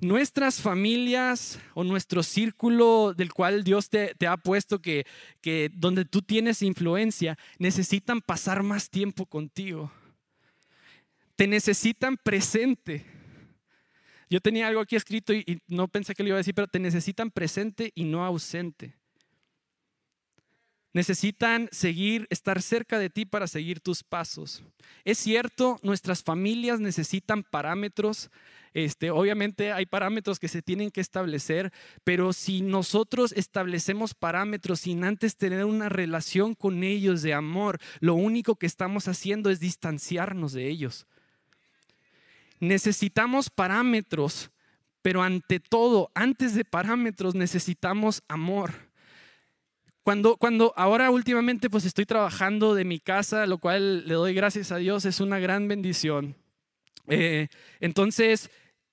Nuestras 0.00 0.60
familias 0.60 1.58
o 1.74 1.84
nuestro 1.84 2.22
círculo 2.22 3.14
del 3.14 3.32
cual 3.32 3.64
Dios 3.64 3.88
te, 3.88 4.14
ha 4.26 4.36
puesto 4.36 4.80
que, 4.80 5.06
donde 5.74 6.04
tú 6.04 6.22
tienes 6.22 6.62
influencia 6.62 7.38
necesitan 7.58 8.20
pasar 8.20 8.62
más 8.62 8.90
tiempo 8.90 9.26
contigo. 9.26 9.90
Te 11.36 11.46
necesitan 11.46 12.16
presente. 12.16 13.04
Yo 14.28 14.40
tenía 14.40 14.68
algo 14.68 14.80
aquí 14.80 14.96
escrito 14.96 15.32
y, 15.32 15.44
y 15.46 15.58
no 15.66 15.88
pensé 15.88 16.14
que 16.14 16.22
lo 16.22 16.28
iba 16.28 16.36
a 16.36 16.38
decir, 16.38 16.54
pero 16.54 16.68
te 16.68 16.78
necesitan 16.78 17.30
presente 17.30 17.90
y 17.94 18.04
no 18.04 18.24
ausente. 18.24 18.94
Necesitan 20.92 21.68
seguir, 21.70 22.26
estar 22.30 22.60
cerca 22.60 22.98
de 22.98 23.10
ti 23.10 23.24
para 23.24 23.46
seguir 23.46 23.80
tus 23.80 24.02
pasos. 24.02 24.62
Es 25.04 25.18
cierto, 25.18 25.78
nuestras 25.82 26.22
familias 26.22 26.80
necesitan 26.80 27.44
parámetros, 27.44 28.30
este, 28.72 29.10
obviamente 29.10 29.72
hay 29.72 29.86
parámetros 29.86 30.38
que 30.38 30.48
se 30.48 30.62
tienen 30.62 30.90
que 30.90 31.00
establecer, 31.00 31.72
pero 32.04 32.32
si 32.32 32.62
nosotros 32.62 33.32
establecemos 33.32 34.14
parámetros 34.14 34.80
sin 34.80 35.04
antes 35.04 35.36
tener 35.36 35.64
una 35.64 35.88
relación 35.88 36.54
con 36.54 36.84
ellos 36.84 37.22
de 37.22 37.34
amor, 37.34 37.78
lo 37.98 38.14
único 38.14 38.56
que 38.56 38.66
estamos 38.66 39.08
haciendo 39.08 39.50
es 39.50 39.58
distanciarnos 39.58 40.52
de 40.52 40.68
ellos. 40.68 41.06
Necesitamos 42.60 43.50
parámetros, 43.50 44.50
pero 45.02 45.22
ante 45.22 45.58
todo, 45.58 46.10
antes 46.14 46.54
de 46.54 46.64
parámetros 46.64 47.34
necesitamos 47.34 48.22
amor. 48.28 48.90
Cuando, 50.02 50.36
cuando 50.36 50.72
ahora 50.76 51.10
últimamente 51.10 51.68
pues 51.68 51.84
estoy 51.84 52.06
trabajando 52.06 52.74
de 52.74 52.84
mi 52.84 53.00
casa, 53.00 53.46
lo 53.46 53.58
cual 53.58 54.06
le 54.06 54.14
doy 54.14 54.32
gracias 54.32 54.70
a 54.72 54.76
Dios, 54.76 55.04
es 55.04 55.20
una 55.20 55.38
gran 55.38 55.68
bendición. 55.68 56.36
Eh, 57.06 57.48
entonces, 57.80 58.50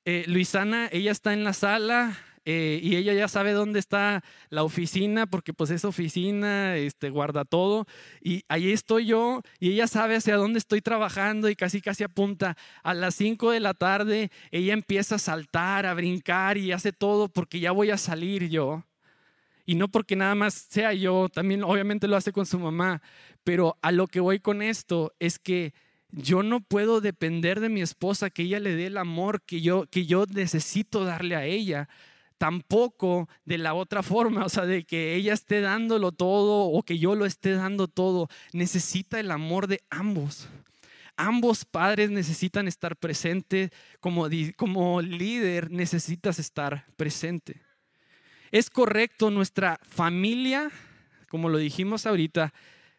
eh, 0.10 0.24
Luisana, 0.26 0.88
ella 0.93 1.12
está 1.12 1.34
en 1.34 1.43
la 1.43 1.52
sala 1.52 2.17
eh, 2.46 2.80
y 2.82 2.96
ella 2.96 3.13
ya 3.13 3.28
sabe 3.28 3.52
dónde 3.52 3.78
está 3.78 4.24
la 4.48 4.63
oficina, 4.63 5.26
porque 5.28 5.52
pues 5.52 5.70
esa 5.70 5.89
oficina 5.89 6.78
este, 6.78 7.10
guarda 7.10 7.43
todo. 7.43 7.86
Y 8.22 8.43
ahí 8.48 8.72
estoy 8.72 9.06
yo 9.06 9.41
y 9.60 9.74
ella 9.74 9.86
sabe 9.86 10.15
hacia 10.15 10.38
dónde 10.38 10.60
estoy 10.60 10.80
trabajando 10.80 11.50
y 11.50 11.58
casi 11.58 11.82
casi 11.82 12.06
apunta. 12.06 12.56
A 12.84 12.93
las 12.93 13.15
5 13.15 13.52
de 13.52 13.60
la 13.60 13.74
tarde 13.74 14.32
ella 14.50 14.72
empieza 14.72 15.15
a 15.15 15.20
saltar, 15.20 15.86
a 15.86 15.93
brincar 15.93 16.58
y 16.58 16.72
hace 16.72 16.93
todo 16.93 17.28
porque 17.28 17.60
ya 17.60 17.74
voy 17.74 17.91
a 17.91 17.98
salir 17.98 18.48
yo. 18.48 18.86
Y 19.65 19.76
no 19.76 19.89
porque 19.89 20.15
nada 20.15 20.36
más 20.36 20.54
sea 20.54 20.93
yo, 20.93 21.28
también 21.28 21.65
obviamente 21.65 22.08
lo 22.08 22.15
hace 22.15 22.32
con 22.32 22.46
su 22.46 22.58
mamá, 22.60 23.02
pero 23.43 23.78
a 23.82 23.91
lo 23.91 24.08
que 24.08 24.22
voy 24.22 24.39
con 24.39 24.62
esto 24.62 25.12
es 25.20 25.38
que 25.38 25.74
yo 26.12 26.43
no 26.43 26.62
puedo 26.62 27.02
depender 27.02 27.60
de 27.60 27.70
mi 27.70 27.82
esposa, 27.82 28.30
que 28.30 28.43
ella 28.43 28.60
le 28.60 28.76
dé 28.76 28.88
el 28.88 28.98
amor 28.98 29.41
que 29.41 29.62
yo, 29.62 29.86
que 29.88 30.06
yo 30.06 30.26
necesito 30.30 31.04
darle 31.04 31.36
a 31.36 31.46
ella. 31.46 31.89
Tampoco 32.38 33.28
de 33.46 33.58
la 33.58 33.74
otra 33.74 34.04
forma, 34.04 34.46
o 34.46 34.50
sea, 34.50 34.65
de 34.65 34.84
que 34.84 35.15
ella 35.15 35.34
esté 35.34 35.60
dándolo 35.60 36.12
todo 36.12 36.65
o 36.65 36.84
que 36.84 37.00
yo 37.00 37.15
lo 37.15 37.26
esté 37.26 37.52
dando 37.52 37.88
todo. 37.88 38.30
Necesita 38.54 39.20
el 39.20 39.32
amor 39.32 39.67
de 39.67 39.82
ambos. 39.89 40.48
Ambos 41.15 41.65
padres 41.65 42.12
necesitan 42.12 42.67
estar 42.67 42.96
presentes. 42.96 43.72
Como, 44.00 44.28
como 44.56 45.02
líder 45.02 45.72
necesitas 45.72 46.38
estar 46.38 46.86
presente. 46.96 47.62
Es 48.52 48.70
correcto, 48.70 49.30
nuestra 49.30 49.80
familia, 49.84 50.72
como 51.28 51.50
lo 51.50 51.58
dijimos 51.58 52.06
ahorita, 52.06 52.54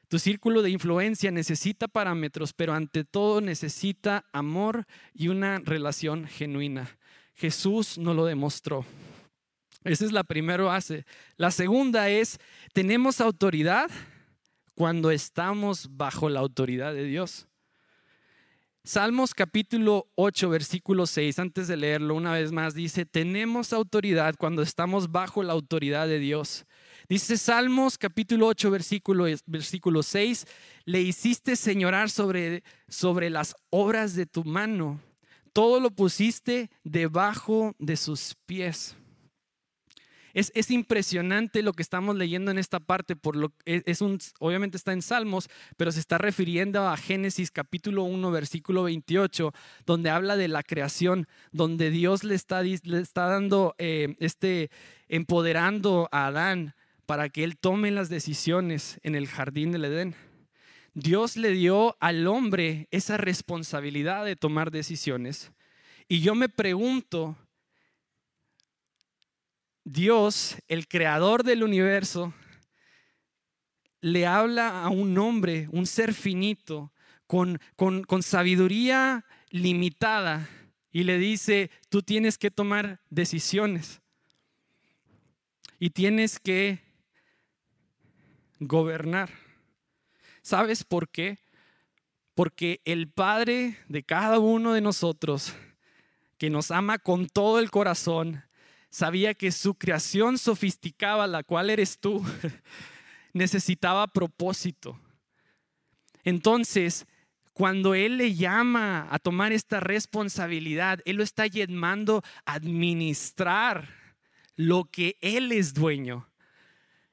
tu 0.09 0.19
círculo 0.19 0.63
de 0.63 0.71
influencia 0.71 1.31
necesita 1.31 1.87
parámetros, 1.87 2.53
pero 2.53 2.73
ante 2.73 3.05
todo 3.05 3.41
necesita 3.41 4.25
amor 4.33 4.87
y 5.15 5.29
una 5.29 5.59
relación 5.59 6.27
genuina. 6.27 6.99
Jesús 7.35 7.99
nos 7.99 8.17
lo 8.17 8.25
demostró. 8.25 8.85
Esa 9.85 10.05
es 10.05 10.13
la 10.13 10.25
primera 10.25 10.65
base. 10.65 11.05
La 11.37 11.51
segunda 11.51 12.09
es, 12.09 12.39
tenemos 12.73 13.21
autoridad 13.21 13.91
cuando 14.75 15.11
estamos 15.11 15.89
bajo 15.97 16.29
la 16.29 16.41
autoridad 16.41 16.95
de 16.95 17.05
Dios. 17.05 17.47
Salmos 18.85 19.35
capítulo 19.35 20.09
8, 20.15 20.49
versículo 20.49 21.07
6, 21.07 21.39
antes 21.39 21.69
de 21.69 21.77
leerlo 21.77 22.15
una 22.15 22.33
vez 22.33 22.53
más, 22.53 22.75
dice, 22.75 23.05
tenemos 23.05 23.75
autoridad 23.75 24.35
cuando 24.39 24.63
estamos 24.63 25.13
bajo 25.13 25.43
la 25.43 25.53
autoridad 25.53 26.09
de 26.09 26.19
Dios. 26.19 26.65
Dice 27.09 27.39
Salmos 27.39 27.97
capítulo 27.97 28.49
8, 28.49 28.71
versículo, 28.71 29.25
versículo 29.47 30.03
6, 30.03 30.45
le 30.85 31.01
hiciste 31.01 31.57
señorar 31.57 32.11
sobre, 32.11 32.63
sobre 32.87 33.31
las 33.31 33.57
obras 33.71 34.15
de 34.15 34.27
tu 34.27 34.45
mano, 34.45 35.01
todo 35.55 35.81
lo 35.81 35.91
pusiste 35.91 36.69
debajo 36.85 37.75
de 37.79 37.97
sus 37.97 38.35
pies. 38.45 38.95
Es, 40.35 40.71
impresionante 40.71 41.63
lo 41.63 41.73
que 41.73 41.83
estamos 41.83 42.15
leyendo 42.15 42.51
en 42.51 42.59
esta 42.59 42.79
parte, 42.79 43.17
por 43.17 43.37
lo, 43.37 43.55
es, 43.65 44.03
un, 44.03 44.19
obviamente 44.39 44.77
está 44.77 44.93
en 44.93 45.01
Salmos, 45.01 45.49
pero 45.79 45.91
se 45.91 46.01
está 46.01 46.19
refiriendo 46.19 46.87
a 46.87 46.97
Génesis 46.99 47.51
capítulo 47.51 48.03
1, 48.03 48.31
versículo 48.31 48.83
28, 48.83 49.55
donde 49.87 50.11
habla 50.11 50.37
de 50.37 50.49
la 50.49 50.63
creación, 50.63 51.27
donde 51.53 51.91
Dios 51.91 52.23
le 52.23 52.35
está, 52.35 52.63
le 52.63 53.01
está 53.01 53.29
dando, 53.29 53.75
eh, 53.79 54.15
este, 54.21 54.71
empoderando 55.09 56.11
a 56.13 56.27
Adán 56.27 56.75
para 57.09 57.31
que 57.31 57.43
él 57.43 57.57
tome 57.57 57.91
las 57.91 58.11
decisiones 58.11 59.01
en 59.03 59.15
el 59.15 59.29
jardín 59.29 59.73
del 59.73 59.87
Edén. 59.87 60.15
Dios 60.93 61.39
le 61.39 61.53
dio 61.53 61.97
al 62.01 62.27
hombre 62.27 62.87
esa 62.91 63.17
responsabilidad 63.17 64.27
de 64.27 64.37
tomar 64.37 64.71
decisiones. 64.71 65.51
Y 66.07 66.21
yo 66.21 66.35
me 66.35 66.51
pregunto, 66.51 67.35
Dios, 69.85 70.57
el 70.69 70.87
creador 70.87 71.45
del 71.45 71.63
universo, 71.63 72.35
le 74.03 74.27
habla 74.27 74.83
a 74.83 74.91
un 74.91 75.17
hombre, 75.17 75.67
un 75.73 75.87
ser 75.87 76.13
finito, 76.13 76.93
con, 77.27 77.59
con, 77.75 78.23
sabiduría 78.23 79.25
limitada, 79.49 80.47
y 80.91 81.05
le 81.05 81.17
dice, 81.17 81.71
tú 81.89 82.03
tienes 82.03 82.37
que 82.37 82.51
tomar 82.51 83.01
decisiones 83.09 84.03
y 85.79 85.89
tienes 85.89 86.39
que 86.39 86.87
gobernar. 88.61 89.31
¿Sabes 90.43 90.85
por 90.85 91.09
qué? 91.09 91.39
Porque 92.35 92.81
el 92.85 93.11
Padre 93.11 93.79
de 93.89 94.03
cada 94.03 94.39
uno 94.39 94.73
de 94.73 94.81
nosotros, 94.81 95.55
que 96.39 96.51
nos 96.51 96.71
ama 96.71 96.99
con 96.99 97.29
todo 97.29 97.59
el 97.59 97.71
corazón, 97.71 98.45
sabía 98.91 99.35
que 99.35 99.53
su 99.53 99.75
creación 99.75 100.39
sofisticada, 100.39 101.27
la 101.27 101.43
cual 101.43 101.71
eres 101.71 101.99
tú, 101.99 102.25
necesitaba 103.33 104.07
propósito. 104.07 104.99
Entonces, 106.25 107.07
cuando 107.53 107.95
Él 107.95 108.19
le 108.19 108.35
llama 108.35 109.09
a 109.11 109.19
tomar 109.19 109.53
esta 109.53 109.81
responsabilidad, 109.81 111.01
Él 111.05 111.17
lo 111.17 111.25
está 111.25 111.47
llamando 111.49 112.23
a 112.47 112.55
administrar 112.55 113.89
lo 114.55 114.85
que 114.85 115.17
Él 115.21 115.51
es 115.51 115.75
dueño. 115.75 116.28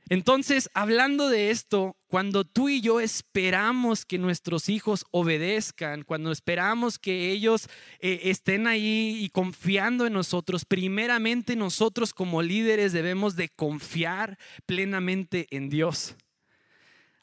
Entonces, 0.07 0.69
hablando 0.75 1.29
de 1.29 1.49
esto, 1.49 1.97
cuando 2.07 2.45
tú 2.45 2.69
y 2.69 2.79
yo 2.79 2.99
esperamos 2.99 4.05
que 4.05 4.19
nuestros 4.19 4.69
hijos 4.69 5.03
obedezcan, 5.09 6.03
cuando 6.03 6.31
esperamos 6.31 6.99
que 6.99 7.31
ellos 7.31 7.67
eh, 7.99 8.21
estén 8.25 8.67
ahí 8.67 9.17
y 9.19 9.29
confiando 9.29 10.05
en 10.05 10.13
nosotros, 10.13 10.63
primeramente 10.63 11.55
nosotros 11.55 12.13
como 12.13 12.43
líderes 12.43 12.93
debemos 12.93 13.35
de 13.35 13.49
confiar 13.49 14.37
plenamente 14.67 15.47
en 15.49 15.69
Dios. 15.69 16.15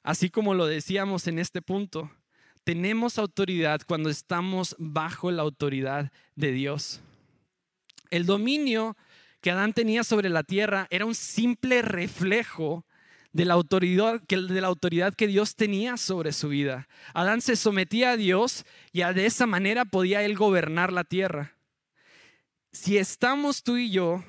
Así 0.02 0.28
como 0.28 0.52
lo 0.52 0.66
decíamos 0.66 1.28
en 1.28 1.38
este 1.38 1.62
punto, 1.62 2.10
tenemos 2.64 3.16
autoridad 3.18 3.82
cuando 3.86 4.10
estamos 4.10 4.74
bajo 4.78 5.30
la 5.30 5.42
autoridad 5.42 6.10
de 6.34 6.50
Dios. 6.50 7.00
El 8.10 8.26
dominio 8.26 8.96
que 9.42 9.50
Adán 9.50 9.74
tenía 9.74 10.04
sobre 10.04 10.30
la 10.30 10.44
tierra 10.44 10.86
era 10.90 11.04
un 11.04 11.16
simple 11.16 11.82
reflejo 11.82 12.86
de 13.32 13.44
la 13.44 13.54
autoridad 13.54 14.22
de 14.22 14.60
la 14.60 14.68
autoridad 14.68 15.14
que 15.14 15.26
Dios 15.26 15.56
tenía 15.56 15.96
sobre 15.96 16.32
su 16.32 16.48
vida. 16.48 16.88
Adán 17.12 17.40
se 17.40 17.56
sometía 17.56 18.12
a 18.12 18.16
Dios 18.16 18.64
y 18.92 19.02
de 19.02 19.26
esa 19.26 19.46
manera 19.46 19.84
podía 19.84 20.22
él 20.22 20.36
gobernar 20.36 20.92
la 20.92 21.04
tierra. 21.04 21.56
Si 22.70 22.98
estamos 22.98 23.62
tú 23.64 23.76
y 23.76 23.90
yo 23.90 24.24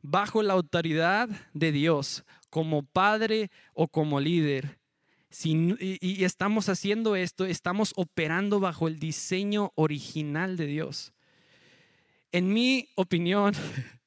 bajo 0.00 0.42
la 0.42 0.54
autoridad 0.54 1.28
de 1.52 1.72
Dios 1.72 2.24
como 2.48 2.84
padre 2.84 3.50
o 3.74 3.88
como 3.88 4.20
líder, 4.20 4.78
y 5.44 6.24
estamos 6.24 6.68
haciendo 6.68 7.16
esto, 7.16 7.46
estamos 7.46 7.94
operando 7.96 8.60
bajo 8.60 8.86
el 8.86 8.98
diseño 8.98 9.72
original 9.76 10.58
de 10.58 10.66
Dios. 10.66 11.14
En 12.32 12.52
mi 12.52 12.90
opinión, 12.96 13.54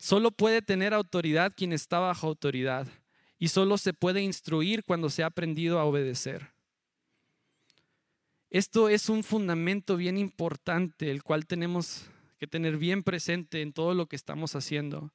Solo 0.00 0.30
puede 0.30 0.62
tener 0.62 0.94
autoridad 0.94 1.52
quien 1.54 1.74
está 1.74 1.98
bajo 1.98 2.26
autoridad 2.26 2.88
y 3.38 3.48
solo 3.48 3.76
se 3.76 3.92
puede 3.92 4.22
instruir 4.22 4.82
cuando 4.82 5.10
se 5.10 5.22
ha 5.22 5.26
aprendido 5.26 5.78
a 5.78 5.84
obedecer. 5.84 6.52
Esto 8.48 8.88
es 8.88 9.10
un 9.10 9.22
fundamento 9.22 9.98
bien 9.98 10.16
importante, 10.16 11.10
el 11.10 11.22
cual 11.22 11.46
tenemos 11.46 12.06
que 12.38 12.46
tener 12.46 12.78
bien 12.78 13.02
presente 13.02 13.60
en 13.60 13.74
todo 13.74 13.92
lo 13.92 14.06
que 14.06 14.16
estamos 14.16 14.56
haciendo. 14.56 15.12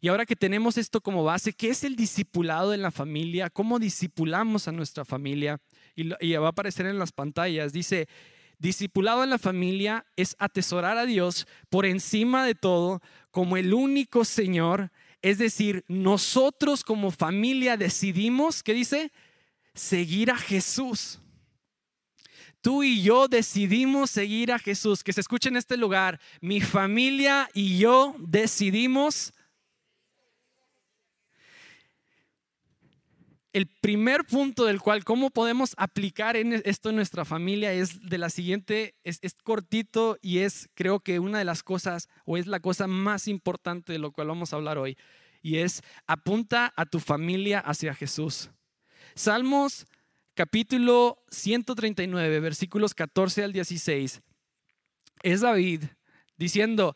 Y 0.00 0.06
ahora 0.06 0.24
que 0.24 0.36
tenemos 0.36 0.78
esto 0.78 1.00
como 1.00 1.24
base, 1.24 1.52
¿qué 1.52 1.70
es 1.70 1.82
el 1.82 1.96
discipulado 1.96 2.72
en 2.72 2.82
la 2.82 2.92
familia? 2.92 3.50
¿Cómo 3.50 3.80
discipulamos 3.80 4.68
a 4.68 4.72
nuestra 4.72 5.04
familia? 5.04 5.60
Y, 5.96 6.10
y 6.24 6.36
va 6.36 6.46
a 6.46 6.50
aparecer 6.50 6.86
en 6.86 7.00
las 7.00 7.10
pantallas. 7.10 7.72
Dice, 7.72 8.06
Discipulado 8.60 9.24
en 9.24 9.30
la 9.30 9.38
familia 9.38 10.04
es 10.16 10.36
atesorar 10.38 10.98
a 10.98 11.06
Dios 11.06 11.46
por 11.70 11.86
encima 11.86 12.44
de 12.44 12.54
todo 12.54 13.00
como 13.30 13.56
el 13.56 13.72
único 13.72 14.26
Señor. 14.26 14.92
Es 15.22 15.38
decir, 15.38 15.82
nosotros 15.88 16.84
como 16.84 17.10
familia 17.10 17.78
decidimos, 17.78 18.62
¿qué 18.62 18.74
dice? 18.74 19.12
Seguir 19.72 20.30
a 20.30 20.36
Jesús. 20.36 21.20
Tú 22.60 22.82
y 22.82 23.00
yo 23.00 23.28
decidimos 23.28 24.10
seguir 24.10 24.52
a 24.52 24.58
Jesús. 24.58 25.02
Que 25.02 25.14
se 25.14 25.22
escuche 25.22 25.48
en 25.48 25.56
este 25.56 25.78
lugar. 25.78 26.20
Mi 26.42 26.60
familia 26.60 27.48
y 27.54 27.78
yo 27.78 28.14
decidimos 28.18 29.32
el 33.52 33.66
primer 33.66 34.24
punto 34.24 34.64
del 34.64 34.80
cual, 34.80 35.04
cómo 35.04 35.30
podemos 35.30 35.74
aplicar 35.76 36.36
en 36.36 36.62
esto 36.64 36.90
en 36.90 36.96
nuestra 36.96 37.24
familia 37.24 37.72
es 37.72 38.00
de 38.08 38.18
la 38.18 38.30
siguiente, 38.30 38.94
es, 39.02 39.18
es, 39.22 39.34
cortito 39.34 40.18
y 40.22 40.38
es 40.38 40.68
creo 40.74 41.00
que 41.00 41.18
una 41.18 41.38
de 41.38 41.44
las 41.44 41.62
cosas 41.62 42.08
o 42.24 42.36
es 42.36 42.46
la 42.46 42.60
cosa 42.60 42.86
más 42.86 43.26
importante 43.26 43.92
de 43.92 43.98
lo 43.98 44.12
cual 44.12 44.28
vamos 44.28 44.52
a 44.52 44.56
hablar 44.56 44.78
hoy 44.78 44.96
y 45.42 45.56
es 45.58 45.82
apunta 46.06 46.72
a 46.76 46.86
tu 46.86 47.00
familia 47.00 47.58
hacia 47.58 47.94
Jesús. 47.94 48.50
Salmos 49.14 49.86
capítulo 50.34 51.24
139 51.30 52.40
versículos 52.40 52.94
14 52.94 53.44
al 53.44 53.52
16 53.52 54.20
es 55.22 55.40
David 55.40 55.84
diciendo, 56.36 56.94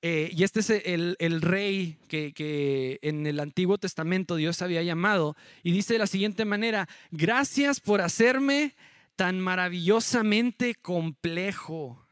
eh, 0.00 0.30
y 0.32 0.44
este 0.44 0.60
es 0.60 0.70
el, 0.70 1.42
rey 1.42 1.98
que, 2.08 2.98
en 3.02 3.26
el 3.26 3.40
Antiguo 3.40 3.78
Testamento 3.78 4.36
Dios 4.36 4.62
había 4.62 4.82
llamado. 4.82 5.36
Y 5.62 5.72
dice 5.72 5.94
de 5.94 5.98
la 5.98 6.06
siguiente 6.06 6.44
manera, 6.44 6.88
gracias 7.10 7.80
por 7.80 8.00
hacerme 8.00 8.74
tan 9.16 9.40
maravillosamente 9.40 10.74
complejo. 10.76 12.06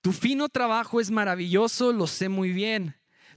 Tu 0.00 0.12
fino 0.12 0.48
trabajo 0.48 1.00
es 1.00 1.10
maravilloso, 1.10 1.92
lo 1.92 2.06
sé 2.06 2.28
muy 2.28 2.50
bien. 2.52 2.94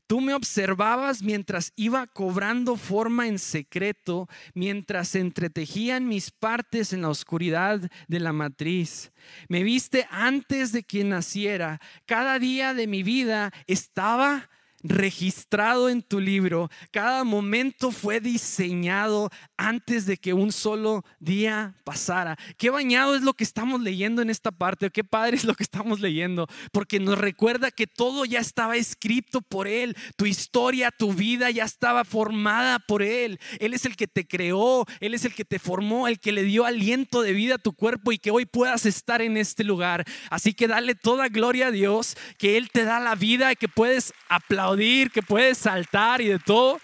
Tú 0.08 0.22
me 0.22 0.34
observabas 0.34 1.22
mientras 1.22 1.74
iba 1.76 2.08
cobrando 2.08 2.78
forma 2.78 3.28
en 3.28 3.38
secreto, 3.40 4.30
mientras 4.54 5.16
entretejían 5.16 6.08
mis 6.08 6.32
partes 6.32 6.94
en 6.94 7.02
la 7.02 7.10
oscuridad 7.10 7.92
de 8.08 8.20
la 8.22 8.32
matriz. 8.32 9.12
Me 9.50 9.64
viste 9.64 10.08
antes 10.10 10.72
de 10.72 10.84
que 10.84 11.04
naciera. 11.04 11.82
Cada 12.06 12.40
día 12.40 12.74
de 12.74 12.88
mi 12.88 13.04
vida 13.04 13.52
estaba 13.68 14.50
registrado 14.82 15.90
en 15.90 16.02
tu 16.02 16.20
libro. 16.20 16.70
Cada 16.92 17.24
momento 17.24 17.92
fue 17.92 18.22
diseñado 18.22 19.30
antes 19.58 20.06
de 20.06 20.18
que 20.18 20.34
un 20.34 20.52
solo 20.52 21.04
día 21.20 21.76
pasara. 21.84 22.38
Qué 22.58 22.70
bañado 22.70 23.16
es 23.16 23.22
lo 23.22 23.34
que 23.34 23.44
estamos 23.44 23.82
leyendo 23.82 24.22
en 24.22 24.30
esta 24.30 24.52
parte, 24.52 24.90
qué 24.92 25.04
padre 25.04 25.38
es 25.38 25.44
lo 25.44 25.56
que 25.56 25.64
estamos 25.64 26.00
leyendo, 26.00 26.48
porque 26.72 27.00
nos 27.00 27.18
recuerda 27.18 27.72
que 27.72 27.88
todo 27.88 28.26
ya 28.26 28.40
estaba 28.40 28.76
escrito 28.76 29.42
por 29.42 29.68
Él, 29.68 29.96
tu 30.16 30.26
historia, 30.26 30.92
tu 30.92 31.14
vida 31.14 31.50
ya 31.50 31.64
estaba 31.64 32.06
formada 32.06 32.80
por 32.80 33.02
Él. 33.02 33.40
Él 33.60 33.74
es 33.74 33.86
el 33.86 33.96
que 33.96 34.08
te 34.08 34.28
creó, 34.28 34.86
Él 35.00 35.14
es 35.14 35.26
el 35.26 35.34
que 35.34 35.46
te 35.46 35.60
formó, 35.60 36.08
el 36.08 36.20
que 36.20 36.32
le 36.32 36.44
dio 36.44 36.66
aliento 36.66 37.22
de 37.22 37.34
vida 37.34 37.56
a 37.56 37.60
tu 37.60 37.74
cuerpo 37.74 38.12
y 38.12 38.20
que 38.20 38.32
hoy 38.32 38.46
puedas 38.46 38.86
estar 38.86 39.22
en 39.22 39.38
este 39.38 39.64
lugar. 39.64 40.06
Así 40.30 40.54
que 40.54 40.68
dale 40.68 40.96
toda 40.96 41.30
gloria 41.30 41.68
a 41.68 41.72
Dios, 41.72 42.16
que 42.38 42.58
Él 42.58 42.70
te 42.72 42.84
da 42.84 43.00
la 43.00 43.16
vida 43.16 43.56
que 43.56 43.68
puedes 43.68 44.14
aplaudir, 44.30 45.12
que 45.12 45.24
puedes 45.24 45.58
saltar 45.58 46.22
y 46.22 46.28
de 46.28 46.40
todo. 46.40 46.80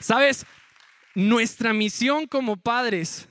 ¿Sabes? 0.00 0.46
Nuestra 1.14 1.72
misión 1.72 2.26
como 2.26 2.56
padres 2.56 3.28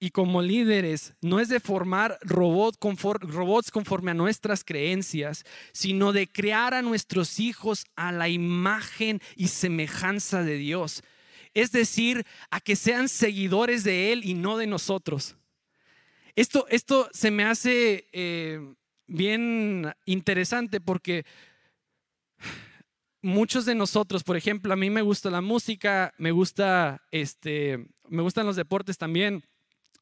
y 0.00 0.10
como 0.10 0.40
líderes 0.40 1.14
no 1.20 1.38
es 1.38 1.48
de 1.48 1.60
formar 1.60 2.18
robots 2.22 3.70
conforme 3.70 4.10
a 4.10 4.14
nuestras 4.14 4.64
creencias, 4.64 5.44
sino 5.72 6.12
de 6.12 6.26
crear 6.26 6.72
a 6.72 6.82
nuestros 6.82 7.38
hijos 7.38 7.84
a 7.96 8.10
la 8.10 8.28
imagen 8.28 9.20
y 9.36 9.48
semejanza 9.48 10.42
de 10.42 10.56
Dios. 10.56 11.02
Es 11.52 11.70
decir, 11.70 12.24
a 12.50 12.60
que 12.60 12.76
sean 12.76 13.08
seguidores 13.08 13.84
de 13.84 14.12
Él 14.12 14.24
y 14.24 14.34
no 14.34 14.56
de 14.56 14.66
nosotros. 14.66 15.36
Esto, 16.34 16.66
esto 16.70 17.10
se 17.12 17.30
me 17.30 17.44
hace 17.44 18.08
eh, 18.12 18.60
bien 19.06 19.92
interesante 20.06 20.80
porque 20.80 21.26
muchos 23.22 23.64
de 23.64 23.74
nosotros, 23.74 24.24
por 24.24 24.36
ejemplo, 24.36 24.72
a 24.72 24.76
mí 24.76 24.90
me 24.90 25.02
gusta 25.02 25.30
la 25.30 25.40
música, 25.40 26.14
me 26.18 26.30
gusta 26.30 27.02
este, 27.10 27.86
me 28.08 28.22
gustan 28.22 28.46
los 28.46 28.56
deportes 28.56 28.98
también. 28.98 29.44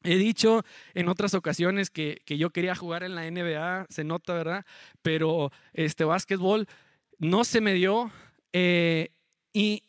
He 0.03 0.15
dicho 0.15 0.63
en 0.93 1.09
otras 1.09 1.33
ocasiones 1.33 1.89
que, 1.89 2.21
yo 2.25 2.51
quería 2.51 2.75
jugar 2.75 3.03
en 3.03 3.15
la 3.15 3.29
NBA, 3.29 3.87
se 3.89 4.03
nota, 4.03 4.33
¿verdad? 4.33 4.65
Pero 5.01 5.51
este 5.73 6.05
básquetbol 6.05 6.67
no 7.17 7.43
se 7.43 7.61
me 7.61 7.73
dio. 7.73 8.11
Eh, 8.53 9.11
y 9.51 9.83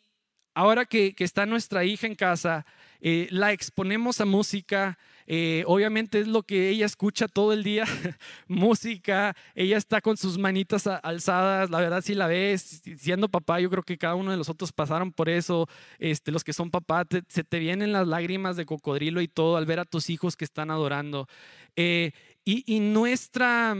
ahora 0.53 0.85
que, 0.85 1.15
que, 1.15 1.23
está 1.23 1.45
nuestra 1.45 1.85
hija 1.85 2.07
en 2.07 2.15
casa, 2.15 2.65
eh, 3.01 3.27
la 3.31 3.51
exponemos 3.51 4.21
a 4.21 4.25
música, 4.25 4.97
eh, 5.27 5.63
obviamente 5.65 6.19
es 6.19 6.27
lo 6.27 6.43
que 6.43 6.69
ella 6.69 6.85
escucha 6.85 7.27
todo 7.27 7.53
el 7.53 7.63
día, 7.63 7.85
música, 8.47 9.35
ella 9.55 9.77
está 9.77 10.01
con 10.01 10.17
sus 10.17 10.37
manitas 10.37 10.87
alzadas, 10.87 11.69
la 11.69 11.79
verdad 11.79 12.03
si 12.03 12.13
la 12.13 12.27
ves, 12.27 12.81
siendo 12.97 13.29
papá, 13.29 13.59
yo 13.59 13.69
creo 13.69 13.83
que 13.83 13.97
cada 13.97 14.15
uno 14.15 14.31
de 14.31 14.37
los 14.37 14.49
otros 14.49 14.71
pasaron 14.71 15.11
por 15.11 15.29
eso, 15.29 15.67
este, 15.99 16.31
los 16.31 16.43
que 16.43 16.53
son 16.53 16.69
papá, 16.69 17.05
se 17.27 17.43
te 17.43 17.59
vienen 17.59 17.91
las 17.91 18.07
lágrimas 18.07 18.55
de 18.55 18.65
cocodrilo 18.65 19.21
y 19.21 19.27
todo 19.27 19.57
al 19.57 19.65
ver 19.65 19.79
a 19.79 19.85
tus 19.85 20.09
hijos 20.09 20.35
que 20.35 20.45
están 20.45 20.69
adorando. 20.69 21.27
Eh, 21.75 22.11
y, 22.43 22.79
nuestra, 22.79 23.75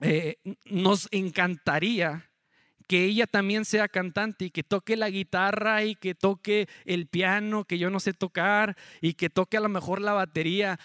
eh, 0.00 0.36
nos 0.64 1.08
encantaría 1.10 2.29
que 2.90 3.04
ella 3.04 3.28
también 3.28 3.64
sea 3.64 3.86
cantante 3.86 4.46
y 4.46 4.50
que 4.50 4.64
toque 4.64 4.96
la 4.96 5.08
guitarra 5.10 5.84
y 5.84 5.94
que 5.94 6.16
toque 6.16 6.68
el 6.84 7.06
piano 7.06 7.64
que 7.64 7.78
yo 7.78 7.88
no 7.88 8.00
sé 8.00 8.12
tocar 8.12 8.76
y 9.00 9.14
que 9.14 9.30
toque 9.30 9.56
a 9.56 9.60
lo 9.60 9.68
mejor 9.68 10.00
la 10.00 10.12
batería. 10.12 10.80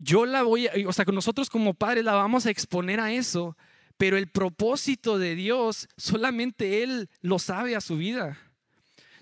Yo 0.00 0.26
la 0.26 0.42
voy 0.42 0.66
a, 0.66 0.72
o 0.84 0.92
sea, 0.92 1.04
nosotros 1.04 1.48
como 1.48 1.74
padres 1.74 2.04
la 2.04 2.14
vamos 2.14 2.46
a 2.46 2.50
exponer 2.50 2.98
a 2.98 3.12
eso, 3.12 3.56
pero 3.96 4.16
el 4.16 4.32
propósito 4.32 5.16
de 5.16 5.36
Dios 5.36 5.88
solamente 5.96 6.82
Él 6.82 7.08
lo 7.20 7.38
sabe 7.38 7.76
a 7.76 7.80
su 7.80 7.98
vida. 7.98 8.36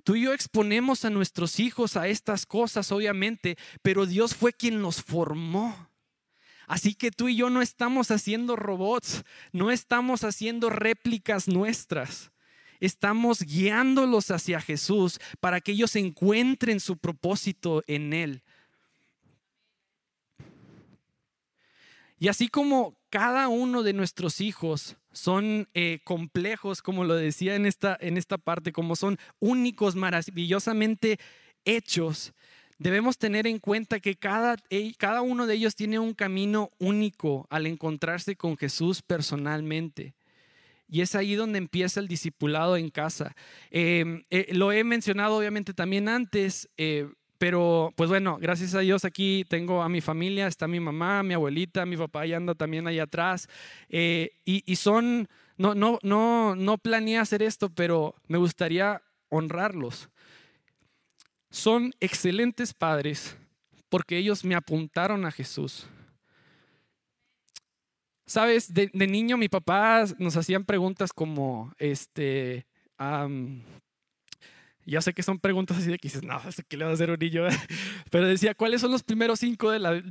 Tú 0.02 0.16
y 0.16 0.22
yo 0.22 0.32
exponemos 0.32 1.04
a 1.04 1.10
nuestros 1.10 1.60
hijos 1.60 1.98
a 1.98 2.08
estas 2.08 2.46
cosas, 2.46 2.90
obviamente, 2.92 3.58
pero 3.82 4.06
Dios 4.06 4.34
fue 4.34 4.54
quien 4.54 4.80
los 4.80 5.02
formó. 5.02 5.89
Así 6.70 6.94
que 6.94 7.10
tú 7.10 7.28
y 7.28 7.34
yo 7.34 7.50
no 7.50 7.62
estamos 7.62 8.12
haciendo 8.12 8.54
robots, 8.54 9.24
no 9.50 9.72
estamos 9.72 10.22
haciendo 10.22 10.70
réplicas 10.70 11.48
nuestras. 11.48 12.30
Estamos 12.78 13.42
guiándolos 13.42 14.30
hacia 14.30 14.60
Jesús 14.60 15.18
para 15.40 15.60
que 15.60 15.72
ellos 15.72 15.96
encuentren 15.96 16.78
su 16.78 16.96
propósito 16.96 17.82
en 17.88 18.12
Él. 18.12 18.44
Y 22.20 22.28
así 22.28 22.46
como 22.46 22.96
cada 23.10 23.48
uno 23.48 23.82
de 23.82 23.92
nuestros 23.92 24.40
hijos 24.40 24.96
son 25.10 25.68
eh, 25.74 25.98
complejos, 26.04 26.82
como 26.82 27.02
lo 27.02 27.16
decía 27.16 27.56
en 27.56 27.66
esta, 27.66 27.98
en 28.00 28.16
esta 28.16 28.38
parte, 28.38 28.70
como 28.70 28.94
son 28.94 29.18
únicos, 29.40 29.96
maravillosamente 29.96 31.18
hechos, 31.64 32.32
debemos 32.80 33.18
tener 33.18 33.46
en 33.46 33.58
cuenta 33.58 34.00
que 34.00 34.16
cada, 34.16 34.56
cada 34.96 35.20
uno 35.20 35.46
de 35.46 35.54
ellos 35.54 35.76
tiene 35.76 35.98
un 35.98 36.14
camino 36.14 36.70
único 36.78 37.46
al 37.50 37.66
encontrarse 37.66 38.36
con 38.36 38.56
Jesús 38.56 39.02
personalmente. 39.02 40.14
Y 40.88 41.02
es 41.02 41.14
ahí 41.14 41.34
donde 41.34 41.58
empieza 41.58 42.00
el 42.00 42.08
discipulado 42.08 42.78
en 42.78 42.88
casa. 42.88 43.36
Em, 43.70 44.22
eh, 44.30 44.48
lo 44.52 44.72
he 44.72 44.82
mencionado 44.82 45.36
obviamente 45.36 45.74
también 45.74 46.08
antes, 46.08 46.70
eh, 46.78 47.06
pero 47.36 47.92
pues 47.96 48.08
bueno, 48.08 48.38
gracias 48.40 48.74
a 48.74 48.80
Dios 48.80 49.04
aquí 49.04 49.44
tengo 49.48 49.82
a 49.82 49.88
mi 49.90 50.00
familia, 50.00 50.46
está 50.46 50.66
mi 50.66 50.80
mamá, 50.80 51.22
mi 51.22 51.34
abuelita, 51.34 51.84
mi 51.84 51.98
papá 51.98 52.24
ya 52.24 52.38
anda 52.38 52.54
también 52.54 52.86
ahí 52.86 52.98
atrás. 52.98 53.46
Eh, 53.90 54.30
y, 54.46 54.62
y, 54.64 54.76
son, 54.76 55.28
no, 55.58 55.74
no, 55.74 55.98
no, 56.02 56.56
no 56.56 56.78
planeé 56.78 57.18
hacer 57.18 57.42
esto, 57.42 57.68
pero 57.68 58.14
me 58.26 58.38
gustaría 58.38 59.02
honrarlos 59.28 60.08
son 61.50 61.92
excelentes 62.00 62.72
padres 62.72 63.36
porque 63.88 64.16
ellos 64.16 64.44
me 64.44 64.54
apuntaron 64.54 65.26
a 65.26 65.30
Jesús. 65.32 65.86
Sabes, 68.26 68.72
de, 68.72 68.90
niño 68.94 69.36
mi 69.36 69.48
papá 69.48 70.04
nos 70.18 70.36
hacían 70.36 70.64
preguntas 70.64 71.12
como, 71.12 71.74
este, 71.78 72.66
ya 74.90 75.00
sé 75.00 75.14
que 75.14 75.22
son 75.22 75.38
preguntas 75.38 75.78
así 75.78 75.88
de 75.88 75.98
que 75.98 76.08
dices, 76.08 76.24
no, 76.24 76.40
¿qué 76.68 76.76
le 76.76 76.84
va 76.84 76.90
a 76.90 76.94
hacer 76.94 77.10
un? 77.10 77.18
Pero 78.10 78.26
decía, 78.26 78.54
¿cuáles 78.54 78.80
son 78.80 78.90
los 78.90 79.02
primeros 79.02 79.38
cinco 79.38 79.70
de 79.70 79.78
los 79.78 80.02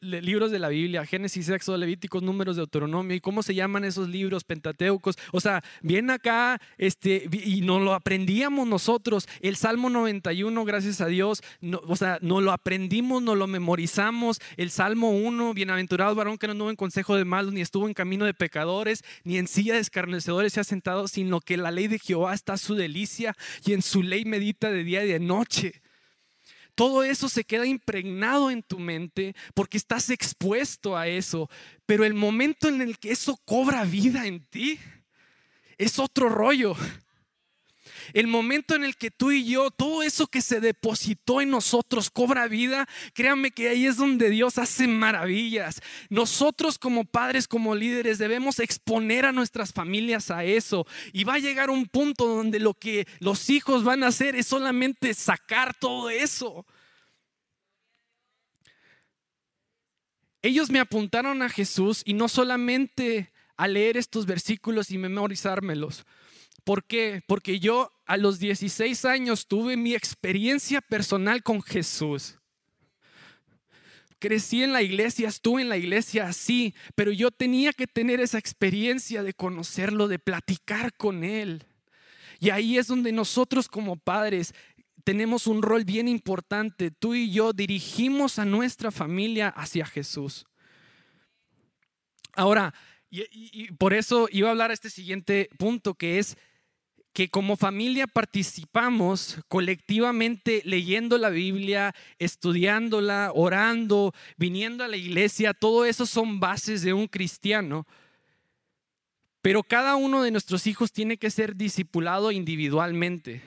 libros 0.00 0.50
de 0.50 0.58
la 0.58 0.68
Biblia? 0.68 1.04
Génesis, 1.04 1.48
Éxodo, 1.50 1.76
Levíticos, 1.76 2.22
Números, 2.22 2.56
de 2.56 2.60
Deuteronomio. 2.60 3.14
¿Y 3.14 3.20
cómo 3.20 3.42
se 3.42 3.54
llaman 3.54 3.84
esos 3.84 4.08
libros 4.08 4.44
pentateucos? 4.44 5.16
O 5.32 5.40
sea, 5.40 5.62
bien 5.82 6.10
acá, 6.10 6.60
este, 6.78 7.28
y 7.32 7.60
nos 7.60 7.82
lo 7.82 7.92
aprendíamos 7.92 8.66
nosotros. 8.66 9.28
El 9.40 9.56
Salmo 9.56 9.90
91, 9.90 10.64
gracias 10.64 11.00
a 11.02 11.06
Dios, 11.06 11.42
o 11.86 11.96
sea, 11.96 12.18
nos 12.22 12.42
lo 12.42 12.52
aprendimos, 12.52 13.22
nos 13.22 13.36
lo 13.36 13.46
memorizamos. 13.46 14.40
El 14.56 14.70
Salmo 14.70 15.10
1, 15.10 15.52
bienaventurado 15.52 16.14
varón 16.14 16.38
que 16.38 16.46
no 16.46 16.52
anduvo 16.52 16.70
en 16.70 16.76
consejo 16.76 17.16
de 17.16 17.26
malos, 17.26 17.52
ni 17.52 17.60
estuvo 17.60 17.86
en 17.86 17.94
camino 17.94 18.24
de 18.24 18.32
pecadores, 18.32 19.04
ni 19.24 19.36
en 19.36 19.48
silla 19.48 19.74
de 19.74 19.80
escarnecedores 19.80 20.54
se 20.54 20.60
ha 20.60 20.64
sentado, 20.64 21.08
sino 21.08 21.40
que 21.40 21.58
la 21.58 21.70
ley 21.70 21.88
de 21.88 21.98
Jehová 21.98 22.32
está 22.32 22.56
su 22.56 22.74
delicia 22.74 23.36
y 23.66 23.74
en 23.74 23.82
su 23.82 24.02
ley 24.02 24.13
medita 24.24 24.70
de 24.70 24.84
día 24.84 25.04
y 25.04 25.08
de 25.08 25.18
noche. 25.18 25.82
Todo 26.74 27.04
eso 27.04 27.28
se 27.28 27.44
queda 27.44 27.66
impregnado 27.66 28.50
en 28.50 28.62
tu 28.62 28.78
mente 28.78 29.34
porque 29.54 29.76
estás 29.76 30.10
expuesto 30.10 30.96
a 30.96 31.06
eso. 31.06 31.48
Pero 31.86 32.04
el 32.04 32.14
momento 32.14 32.68
en 32.68 32.80
el 32.80 32.98
que 32.98 33.12
eso 33.12 33.36
cobra 33.44 33.84
vida 33.84 34.26
en 34.26 34.44
ti 34.44 34.78
es 35.78 35.98
otro 35.98 36.28
rollo. 36.28 36.76
El 38.14 38.28
momento 38.28 38.76
en 38.76 38.84
el 38.84 38.96
que 38.96 39.10
tú 39.10 39.32
y 39.32 39.44
yo, 39.44 39.72
todo 39.72 40.04
eso 40.04 40.28
que 40.28 40.40
se 40.40 40.60
depositó 40.60 41.40
en 41.40 41.50
nosotros 41.50 42.10
cobra 42.10 42.46
vida, 42.46 42.88
créanme 43.12 43.50
que 43.50 43.68
ahí 43.68 43.86
es 43.86 43.96
donde 43.96 44.30
Dios 44.30 44.56
hace 44.56 44.86
maravillas. 44.86 45.82
Nosotros 46.10 46.78
como 46.78 47.04
padres, 47.04 47.48
como 47.48 47.74
líderes, 47.74 48.18
debemos 48.18 48.60
exponer 48.60 49.26
a 49.26 49.32
nuestras 49.32 49.72
familias 49.72 50.30
a 50.30 50.44
eso. 50.44 50.86
Y 51.12 51.24
va 51.24 51.34
a 51.34 51.38
llegar 51.40 51.70
un 51.70 51.86
punto 51.86 52.28
donde 52.28 52.60
lo 52.60 52.74
que 52.74 53.08
los 53.18 53.50
hijos 53.50 53.82
van 53.82 54.04
a 54.04 54.08
hacer 54.08 54.36
es 54.36 54.46
solamente 54.46 55.12
sacar 55.12 55.74
todo 55.74 56.08
eso. 56.08 56.64
Ellos 60.40 60.70
me 60.70 60.78
apuntaron 60.78 61.42
a 61.42 61.48
Jesús 61.48 62.02
y 62.04 62.14
no 62.14 62.28
solamente 62.28 63.32
a 63.56 63.66
leer 63.66 63.96
estos 63.96 64.24
versículos 64.24 64.92
y 64.92 64.98
memorizármelos. 64.98 66.06
¿Por 66.62 66.84
qué? 66.84 67.22
Porque 67.26 67.58
yo 67.58 67.90
a 68.06 68.16
los 68.16 68.38
16 68.38 69.04
años 69.04 69.46
tuve 69.46 69.76
mi 69.76 69.94
experiencia 69.94 70.80
personal 70.80 71.42
con 71.42 71.62
Jesús. 71.62 72.38
Crecí 74.18 74.62
en 74.62 74.72
la 74.72 74.82
iglesia, 74.82 75.28
estuve 75.28 75.62
en 75.62 75.68
la 75.68 75.76
iglesia 75.76 76.26
así, 76.26 76.74
pero 76.94 77.12
yo 77.12 77.30
tenía 77.30 77.72
que 77.72 77.86
tener 77.86 78.20
esa 78.20 78.38
experiencia 78.38 79.22
de 79.22 79.34
conocerlo, 79.34 80.08
de 80.08 80.18
platicar 80.18 80.94
con 80.96 81.24
Él. 81.24 81.66
Y 82.40 82.50
ahí 82.50 82.78
es 82.78 82.86
donde 82.86 83.12
nosotros 83.12 83.68
como 83.68 83.96
padres 83.96 84.54
tenemos 85.04 85.46
un 85.46 85.62
rol 85.62 85.84
bien 85.84 86.08
importante. 86.08 86.90
Tú 86.90 87.14
y 87.14 87.30
yo 87.30 87.52
dirigimos 87.52 88.38
a 88.38 88.44
nuestra 88.44 88.90
familia 88.90 89.48
hacia 89.48 89.86
Jesús. 89.86 90.46
Ahora, 92.34 92.74
y, 93.10 93.70
por 93.72 93.94
eso 93.94 94.28
iba 94.32 94.48
a 94.48 94.50
hablar 94.52 94.70
a 94.70 94.74
este 94.74 94.90
siguiente 94.90 95.48
punto, 95.58 95.94
que 95.94 96.18
es 96.18 96.36
que 97.14 97.28
como 97.28 97.56
familia 97.56 98.08
participamos 98.08 99.38
colectivamente 99.46 100.62
leyendo 100.64 101.16
la 101.16 101.30
Biblia, 101.30 101.94
estudiándola, 102.18 103.30
orando, 103.32 104.12
viniendo 104.36 104.82
a 104.82 104.88
la 104.88 104.96
iglesia, 104.96 105.54
todo 105.54 105.84
eso 105.84 106.06
son 106.06 106.40
bases 106.40 106.82
de 106.82 106.92
un 106.92 107.06
cristiano. 107.06 107.86
Pero 109.42 109.62
cada 109.62 109.94
uno 109.94 110.24
de 110.24 110.32
nuestros 110.32 110.66
hijos 110.66 110.90
tiene 110.90 111.16
que 111.16 111.30
ser 111.30 111.54
discipulado 111.54 112.32
individualmente. 112.32 113.42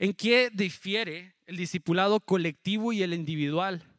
¿En 0.00 0.12
qué 0.12 0.50
difiere 0.52 1.34
el 1.46 1.56
discipulado 1.56 2.18
colectivo 2.18 2.92
y 2.92 3.04
el 3.04 3.14
individual? 3.14 3.89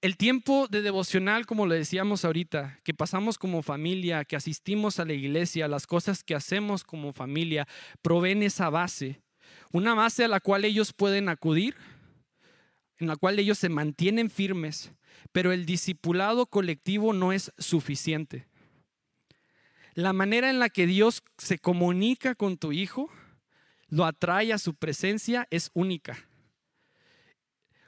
El 0.00 0.16
tiempo 0.16 0.68
de 0.68 0.80
devocional, 0.80 1.44
como 1.44 1.66
lo 1.66 1.74
decíamos 1.74 2.24
ahorita, 2.24 2.78
que 2.84 2.94
pasamos 2.94 3.36
como 3.36 3.62
familia, 3.62 4.24
que 4.24 4.36
asistimos 4.36 5.00
a 5.00 5.04
la 5.04 5.12
iglesia, 5.12 5.66
las 5.66 5.88
cosas 5.88 6.22
que 6.22 6.36
hacemos 6.36 6.84
como 6.84 7.12
familia, 7.12 7.66
proveen 8.00 8.44
esa 8.44 8.70
base. 8.70 9.20
Una 9.72 9.94
base 9.94 10.24
a 10.24 10.28
la 10.28 10.38
cual 10.38 10.64
ellos 10.64 10.92
pueden 10.92 11.28
acudir, 11.28 11.74
en 12.98 13.08
la 13.08 13.16
cual 13.16 13.40
ellos 13.40 13.58
se 13.58 13.68
mantienen 13.68 14.30
firmes, 14.30 14.92
pero 15.32 15.50
el 15.50 15.66
discipulado 15.66 16.46
colectivo 16.46 17.12
no 17.12 17.32
es 17.32 17.52
suficiente. 17.58 18.46
La 19.94 20.12
manera 20.12 20.48
en 20.48 20.60
la 20.60 20.68
que 20.68 20.86
Dios 20.86 21.24
se 21.38 21.58
comunica 21.58 22.36
con 22.36 22.56
tu 22.56 22.70
hijo, 22.70 23.10
lo 23.88 24.04
atrae 24.04 24.52
a 24.52 24.58
su 24.58 24.76
presencia, 24.76 25.48
es 25.50 25.72
única. 25.74 26.28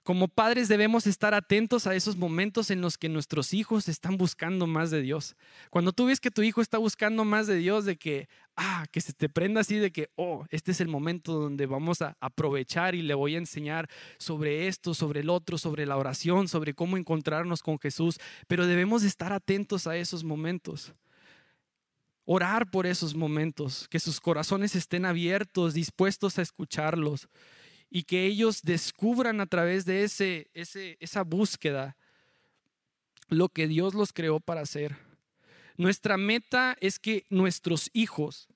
Como 0.03 0.29
padres 0.29 0.69
debemos 0.69 1.07
estar 1.07 1.35
atentos 1.35 1.87
a 1.87 1.95
esos 1.95 2.17
momentos 2.17 2.71
en 2.71 2.81
los 2.81 2.97
que 2.97 3.11
nuestros 3.11 3.53
hijos 3.53 3.87
están 3.87 4.17
buscando 4.17 4.67
más 4.67 4.91
de 4.91 5.03
Dios. 5.03 5.37
Cuando 5.69 5.93
tú 5.93 6.07
ves 6.07 6.21
que 6.21 6.31
tu 6.31 6.43
hijo 6.43 6.63
está 6.63 6.79
buscando 6.79 7.27
más 7.27 7.47
de 7.47 7.57
Dios, 7.57 7.85
de 7.85 7.97
que, 7.97 8.27
ah, 8.57 8.87
que 8.91 9.03
se 9.03 9.13
te 9.13 9.29
prenda 9.29 9.61
así 9.61 9.77
de 9.77 9.93
que, 9.93 10.09
oh, 10.17 10.47
este 10.49 10.71
es 10.71 10.81
el 10.81 10.89
momento 10.89 11.35
donde 11.35 11.67
vamos 11.67 12.01
a 12.01 12.17
aprovechar 12.19 12.95
y 12.95 13.03
le 13.03 13.13
voy 13.13 13.35
a 13.35 13.39
enseñar 13.39 13.91
sobre 14.19 14.69
esto, 14.69 14.95
sobre 14.95 15.21
el 15.21 15.29
otro, 15.29 15.59
sobre 15.59 15.85
la 15.85 15.99
oración, 15.99 16.49
sobre 16.49 16.73
cómo 16.73 16.97
encontrarnos 16.97 17.63
con 17.63 17.79
Jesús. 17.79 18.19
Pero 18.49 18.67
debemos 18.67 19.03
estar 19.03 19.35
atentos 19.35 19.87
a 19.87 19.99
esos 19.99 20.25
momentos. 20.25 20.95
Orar 22.25 22.71
por 22.71 22.87
esos 22.87 23.15
momentos, 23.15 23.87
que 23.89 24.01
sus 24.01 24.19
corazones 24.19 24.75
estén 24.77 25.05
abiertos, 25.05 25.75
dispuestos 25.75 26.39
a 26.39 26.43
escucharlos 26.43 27.29
y 27.91 28.05
que 28.05 28.25
ellos 28.25 28.63
descubran 28.63 29.41
a 29.41 29.47
través 29.47 29.85
de 29.85 30.05
ese, 30.05 30.49
esa 30.55 31.25
búsqueda 31.25 31.97
lo 33.29 33.49
que 33.49 33.67
Dios 33.67 33.95
los 33.95 34.13
creó 34.13 34.41
para 34.41 34.61
hacer. 34.61 34.97
Nuestra 35.77 36.17
meta 36.17 36.77
es 36.81 36.99
que 36.99 37.27
nuestros 37.31 37.91
hijos 37.93 38.49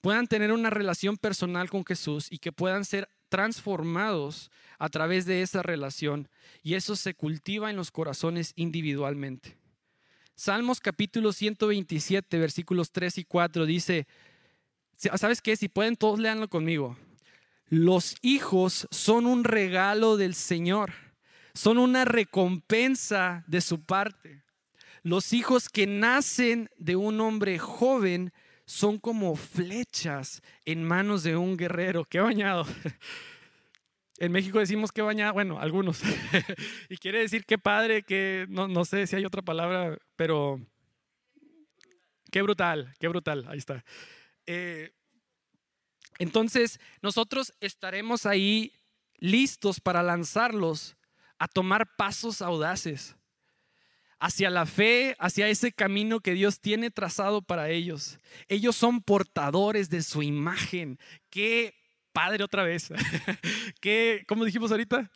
puedan 0.00 0.26
tener 0.26 0.52
una 0.52 0.70
relación 0.70 1.16
personal 1.16 1.70
con 1.70 1.84
Jesús 1.84 2.26
y 2.30 2.38
que 2.38 2.52
puedan 2.52 2.84
ser 2.84 3.08
transformados 3.28 4.50
a 4.78 4.88
través 4.88 5.26
de 5.26 5.42
esa 5.42 5.62
relación. 5.62 6.28
Y 6.62 6.74
eso 6.74 6.96
se 6.96 7.14
cultiva 7.14 7.70
en 7.70 7.76
los 7.76 7.90
corazones 7.90 8.52
individualmente. 8.56 9.56
Salmos 10.34 10.80
capítulo 10.80 11.32
127, 11.32 12.38
versículos 12.38 12.90
3 12.92 13.18
y 13.18 13.24
4 13.24 13.66
dice, 13.66 14.06
¿sabes 14.96 15.42
qué? 15.42 15.54
Si 15.54 15.68
pueden, 15.68 15.96
todos 15.96 16.18
leanlo 16.18 16.48
conmigo. 16.48 16.96
Los 17.70 18.16
hijos 18.20 18.88
son 18.90 19.26
un 19.26 19.44
regalo 19.44 20.16
del 20.16 20.34
Señor, 20.34 20.92
son 21.54 21.78
una 21.78 22.04
recompensa 22.04 23.44
de 23.46 23.60
su 23.60 23.84
parte. 23.84 24.42
Los 25.04 25.32
hijos 25.32 25.68
que 25.68 25.86
nacen 25.86 26.68
de 26.78 26.96
un 26.96 27.20
hombre 27.20 27.60
joven 27.60 28.32
son 28.66 28.98
como 28.98 29.36
flechas 29.36 30.42
en 30.64 30.82
manos 30.82 31.22
de 31.22 31.36
un 31.36 31.56
guerrero. 31.56 32.04
Qué 32.04 32.20
bañado. 32.20 32.66
En 34.18 34.32
México 34.32 34.58
decimos 34.58 34.92
que 34.92 35.00
bañado, 35.00 35.32
bueno, 35.32 35.58
algunos. 35.58 36.02
y 36.90 36.98
quiere 36.98 37.20
decir 37.20 37.46
qué 37.46 37.56
padre, 37.56 38.02
que 38.02 38.44
no, 38.50 38.68
no 38.68 38.84
sé 38.84 39.06
si 39.06 39.16
hay 39.16 39.24
otra 39.24 39.40
palabra, 39.40 39.96
pero 40.14 40.60
qué 42.30 42.42
brutal, 42.42 42.92
qué 42.98 43.08
brutal. 43.08 43.46
Ahí 43.48 43.56
está. 43.56 43.82
Eh, 44.46 44.92
entonces, 46.20 46.78
nosotros 47.00 47.54
estaremos 47.60 48.26
ahí 48.26 48.74
listos 49.16 49.80
para 49.80 50.02
lanzarlos 50.02 50.94
a 51.38 51.48
tomar 51.48 51.96
pasos 51.96 52.42
audaces 52.42 53.16
hacia 54.18 54.50
la 54.50 54.66
fe, 54.66 55.16
hacia 55.18 55.48
ese 55.48 55.72
camino 55.72 56.20
que 56.20 56.34
Dios 56.34 56.60
tiene 56.60 56.90
trazado 56.90 57.40
para 57.40 57.70
ellos. 57.70 58.18
Ellos 58.48 58.76
son 58.76 59.00
portadores 59.00 59.88
de 59.88 60.02
su 60.02 60.22
imagen. 60.22 60.98
Qué 61.30 61.74
padre 62.12 62.44
otra 62.44 62.64
vez. 62.64 62.90
qué, 63.80 64.22
¿cómo 64.28 64.44
dijimos 64.44 64.70
ahorita? 64.70 65.10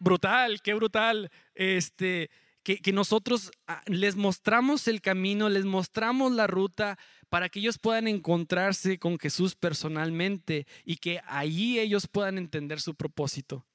Brutal, 0.00 0.60
qué 0.62 0.74
brutal. 0.74 1.30
Este, 1.54 2.28
que, 2.64 2.92
nosotros 2.92 3.52
ah, 3.66 3.82
les 3.86 4.16
mostramos 4.16 4.88
el 4.88 5.02
camino, 5.02 5.50
les 5.50 5.66
mostramos 5.66 6.32
la 6.32 6.46
ruta, 6.46 6.98
para 7.28 7.50
que 7.50 7.58
ellos 7.58 7.78
puedan 7.78 8.08
encontrarse 8.08 8.98
con 8.98 9.18
Jesús 9.18 9.54
personalmente 9.54 10.66
y 10.84 10.96
que 10.96 11.20
allí 11.26 11.78
ellos 11.78 12.08
puedan 12.08 12.38
entender 12.38 12.80
su 12.80 12.94
propósito. 12.94 13.66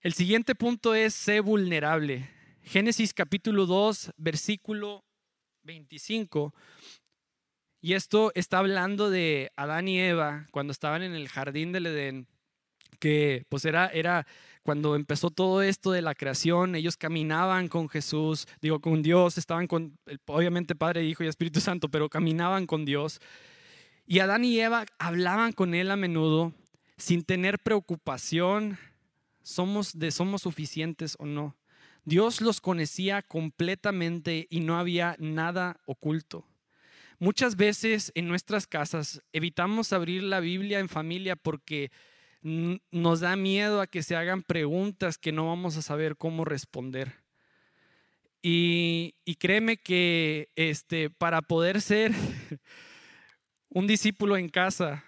El 0.00 0.12
siguiente 0.12 0.54
punto 0.54 0.94
es 0.94 1.14
ser 1.14 1.42
vulnerable. 1.42 2.30
Génesis 2.62 3.12
capítulo 3.12 3.66
2, 3.66 4.12
versículo 4.16 5.04
25. 5.64 6.54
Y 7.80 7.94
esto 7.94 8.30
está 8.36 8.58
hablando 8.58 9.10
de 9.10 9.50
Adán 9.56 9.88
y 9.88 9.98
Eva 9.98 10.46
cuando 10.52 10.70
estaban 10.70 11.02
en 11.02 11.14
el 11.14 11.28
jardín 11.28 11.72
del 11.72 11.86
Edén, 11.86 12.28
que 13.00 13.44
pues 13.48 13.64
era, 13.64 13.88
era 13.88 14.26
cuando 14.62 14.94
empezó 14.96 15.30
todo 15.30 15.62
esto 15.62 15.90
de 15.90 16.02
la 16.02 16.14
creación, 16.14 16.74
ellos 16.74 16.96
caminaban 16.96 17.68
con 17.68 17.88
Jesús, 17.88 18.46
digo, 18.60 18.80
con 18.80 19.02
Dios, 19.02 19.38
estaban 19.38 19.66
con, 19.66 19.98
obviamente 20.26 20.74
Padre, 20.74 21.04
Hijo 21.04 21.24
y 21.24 21.28
Espíritu 21.28 21.60
Santo, 21.60 21.88
pero 21.88 22.08
caminaban 22.08 22.66
con 22.66 22.84
Dios. 22.84 23.20
Y 24.06 24.20
Adán 24.20 24.44
y 24.44 24.58
Eva 24.58 24.84
hablaban 24.98 25.52
con 25.52 25.74
Él 25.74 25.90
a 25.90 25.96
menudo 25.96 26.52
sin 26.96 27.24
tener 27.24 27.58
preocupación, 27.58 28.78
somos 29.42 29.98
de 29.98 30.12
somos 30.12 30.42
suficientes 30.42 31.16
o 31.18 31.26
no. 31.26 31.56
Dios 32.04 32.40
los 32.40 32.60
conocía 32.60 33.22
completamente 33.22 34.46
y 34.50 34.60
no 34.60 34.78
había 34.78 35.16
nada 35.18 35.80
oculto. 35.86 36.46
Muchas 37.18 37.56
veces 37.56 38.10
en 38.14 38.28
nuestras 38.28 38.66
casas 38.66 39.22
evitamos 39.32 39.92
abrir 39.92 40.22
la 40.24 40.40
Biblia 40.40 40.80
en 40.80 40.88
familia 40.88 41.36
porque 41.36 41.90
nos 42.42 43.20
da 43.20 43.36
miedo 43.36 43.80
a 43.80 43.86
que 43.86 44.02
se 44.02 44.16
hagan 44.16 44.42
preguntas 44.42 45.18
que 45.18 45.32
no 45.32 45.46
vamos 45.46 45.76
a 45.76 45.82
saber 45.82 46.16
cómo 46.16 46.44
responder. 46.44 47.22
Y, 48.42 49.14
créeme 49.38 49.76
que 49.76 50.48
este, 50.56 51.10
para 51.10 51.42
poder 51.42 51.80
ser 51.80 52.12
un 53.68 53.86
discípulo 53.86 54.36
en 54.36 54.48
casa 54.48 55.04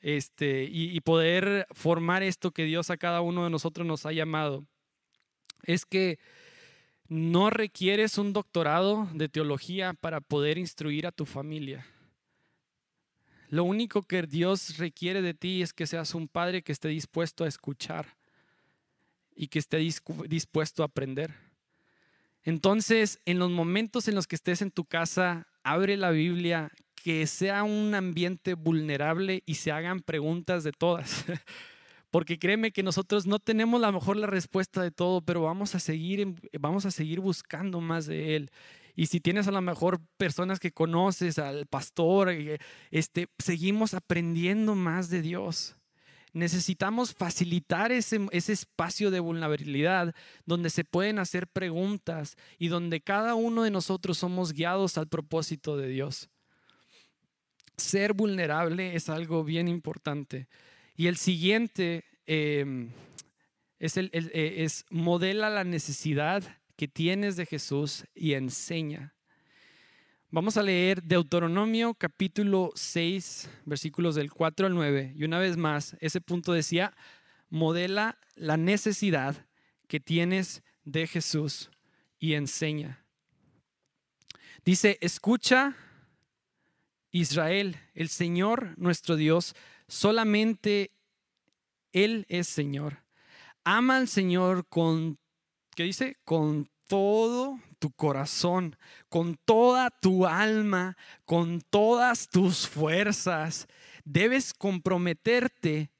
este, 0.00 0.64
y, 0.64 0.94
y 0.94 1.00
poder 1.00 1.66
formar 1.70 2.24
esto 2.24 2.50
que 2.50 2.64
Dios 2.64 2.90
a 2.90 2.96
cada 2.96 3.20
uno 3.20 3.44
de 3.44 3.50
nosotros 3.50 3.86
nos 3.86 4.06
ha 4.06 4.12
llamado, 4.12 4.66
es 5.62 5.86
que 5.86 6.18
no 7.08 7.50
requieres 7.50 8.18
un 8.18 8.32
doctorado 8.32 9.08
de 9.14 9.28
teología 9.28 9.94
para 9.94 10.20
poder 10.20 10.58
instruir 10.58 11.06
a 11.06 11.12
tu 11.12 11.26
familia. 11.26 11.86
Lo 13.54 13.62
único 13.62 14.02
que 14.02 14.22
Dios 14.22 14.78
requiere 14.78 15.22
de 15.22 15.32
ti 15.32 15.62
es 15.62 15.72
que 15.72 15.86
seas 15.86 16.16
un 16.16 16.26
padre 16.26 16.62
que 16.62 16.72
esté 16.72 16.88
dispuesto 16.88 17.44
a 17.44 17.46
escuchar 17.46 18.16
y 19.36 19.46
que 19.46 19.60
esté 19.60 19.78
dispuesto 19.78 20.82
a 20.82 20.86
aprender. 20.86 21.32
Entonces, 22.42 23.20
en 23.26 23.38
los 23.38 23.52
momentos 23.52 24.08
en 24.08 24.16
los 24.16 24.26
que 24.26 24.34
estés 24.34 24.60
en 24.60 24.72
tu 24.72 24.84
casa, 24.84 25.46
abre 25.62 25.96
la 25.96 26.10
Biblia, 26.10 26.72
que 26.96 27.28
sea 27.28 27.62
un 27.62 27.94
ambiente 27.94 28.54
vulnerable 28.54 29.44
y 29.46 29.54
se 29.54 29.70
hagan 29.70 30.00
preguntas 30.00 30.64
de 30.64 30.72
todas. 30.72 31.24
Porque 32.10 32.40
créeme 32.40 32.72
que 32.72 32.82
nosotros 32.82 33.24
no 33.24 33.38
tenemos 33.38 33.80
la 33.80 33.92
mejor 33.92 34.16
la 34.16 34.26
respuesta 34.26 34.82
de 34.82 34.90
todo, 34.90 35.20
pero 35.20 35.42
vamos 35.42 35.76
a 35.76 35.78
seguir, 35.78 36.34
vamos 36.58 36.86
a 36.86 36.90
seguir 36.90 37.20
buscando 37.20 37.80
más 37.80 38.06
de 38.06 38.34
Él. 38.34 38.50
Y 38.96 39.06
si 39.06 39.20
tienes 39.20 39.48
a 39.48 39.52
lo 39.52 39.60
mejor 39.60 40.00
personas 40.16 40.60
que 40.60 40.72
conoces, 40.72 41.38
al 41.38 41.66
pastor, 41.66 42.30
eh, 42.30 42.58
este, 42.90 43.28
seguimos 43.38 43.94
aprendiendo 43.94 44.74
más 44.74 45.10
de 45.10 45.20
Dios. 45.20 45.76
Necesitamos 46.32 47.14
facilitar 47.14 47.92
ese, 47.92 48.26
ese 48.32 48.52
espacio 48.52 49.10
de 49.10 49.20
vulnerabilidad 49.20 50.14
donde 50.46 50.70
se 50.70 50.84
pueden 50.84 51.18
hacer 51.18 51.46
preguntas 51.46 52.36
y 52.58 52.68
donde 52.68 53.00
cada 53.00 53.34
uno 53.34 53.62
de 53.62 53.70
nosotros 53.70 54.18
somos 54.18 54.52
guiados 54.52 54.98
al 54.98 55.08
propósito 55.08 55.76
de 55.76 55.88
Dios. 55.88 56.28
Ser 57.76 58.14
vulnerable 58.14 58.94
es 58.94 59.08
algo 59.08 59.44
bien 59.44 59.68
importante. 59.68 60.48
Y 60.96 61.08
el 61.08 61.16
siguiente 61.16 62.04
em, 62.26 62.90
es, 63.78 63.96
el, 63.96 64.10
eh, 64.12 64.64
es 64.64 64.86
modela 64.90 65.50
la 65.50 65.64
necesidad 65.64 66.42
que 66.76 66.88
tienes 66.88 67.36
de 67.36 67.46
Jesús 67.46 68.04
y 68.14 68.34
enseña. 68.34 69.14
Vamos 70.30 70.56
a 70.56 70.62
leer 70.62 71.02
Deuteronomio 71.02 71.94
capítulo 71.94 72.72
6, 72.74 73.48
versículos 73.64 74.16
del 74.16 74.32
4 74.32 74.66
al 74.66 74.74
9. 74.74 75.12
Y 75.14 75.24
una 75.24 75.38
vez 75.38 75.56
más, 75.56 75.96
ese 76.00 76.20
punto 76.20 76.52
decía, 76.52 76.96
modela 77.50 78.18
la 78.34 78.56
necesidad 78.56 79.46
que 79.86 80.00
tienes 80.00 80.62
de 80.84 81.06
Jesús 81.06 81.70
y 82.18 82.34
enseña. 82.34 83.04
Dice, 84.64 84.98
escucha 85.00 85.76
Israel, 87.12 87.76
el 87.94 88.08
Señor 88.08 88.76
nuestro 88.76 89.14
Dios, 89.14 89.54
solamente 89.86 90.90
Él 91.92 92.26
es 92.28 92.48
Señor. 92.48 93.04
Ama 93.62 93.98
al 93.98 94.08
Señor 94.08 94.66
con 94.66 95.18
¿Qué 95.74 95.82
dice? 95.82 96.16
Con 96.24 96.68
todo 96.86 97.58
tu 97.78 97.90
corazón, 97.90 98.76
con 99.08 99.36
toda 99.44 99.90
tu 99.90 100.26
alma, 100.26 100.96
con 101.24 101.60
todas 101.60 102.28
tus 102.28 102.68
fuerzas. 102.68 103.66
Debes 104.04 104.54
comprometerte 104.54 105.90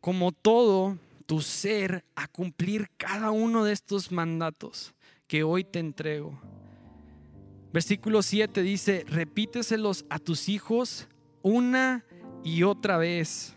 como 0.00 0.32
todo 0.32 0.98
tu 1.26 1.40
ser 1.40 2.04
a 2.14 2.28
cumplir 2.28 2.90
cada 2.96 3.30
uno 3.30 3.64
de 3.64 3.72
estos 3.72 4.12
mandatos 4.12 4.94
que 5.26 5.44
hoy 5.44 5.64
te 5.64 5.78
entrego. 5.78 6.38
Versículo 7.72 8.22
7 8.22 8.62
dice, 8.62 9.04
repíteselos 9.08 10.04
a 10.10 10.18
tus 10.18 10.48
hijos 10.48 11.06
una 11.42 12.04
y 12.42 12.64
otra 12.64 12.96
vez 12.98 13.54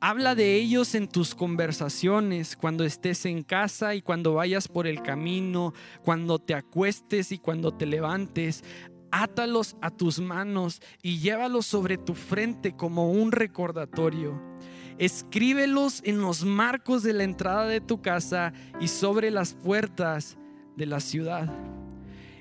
Habla 0.00 0.34
de 0.34 0.56
ellos 0.56 0.94
en 0.94 1.08
tus 1.08 1.34
conversaciones, 1.34 2.54
cuando 2.54 2.84
estés 2.84 3.24
en 3.24 3.42
casa 3.42 3.94
y 3.94 4.02
cuando 4.02 4.34
vayas 4.34 4.68
por 4.68 4.86
el 4.86 5.00
camino, 5.02 5.72
cuando 6.04 6.38
te 6.38 6.52
acuestes 6.52 7.32
y 7.32 7.38
cuando 7.38 7.72
te 7.72 7.86
levantes. 7.86 8.62
Átalos 9.10 9.74
a 9.80 9.90
tus 9.90 10.20
manos 10.20 10.82
y 11.02 11.18
llévalos 11.20 11.64
sobre 11.64 11.96
tu 11.96 12.14
frente 12.14 12.76
como 12.76 13.10
un 13.10 13.32
recordatorio. 13.32 14.38
Escríbelos 14.98 16.02
en 16.04 16.20
los 16.20 16.44
marcos 16.44 17.02
de 17.02 17.14
la 17.14 17.24
entrada 17.24 17.66
de 17.66 17.80
tu 17.80 18.02
casa 18.02 18.52
y 18.78 18.88
sobre 18.88 19.30
las 19.30 19.54
puertas 19.54 20.36
de 20.76 20.84
la 20.84 21.00
ciudad. 21.00 21.50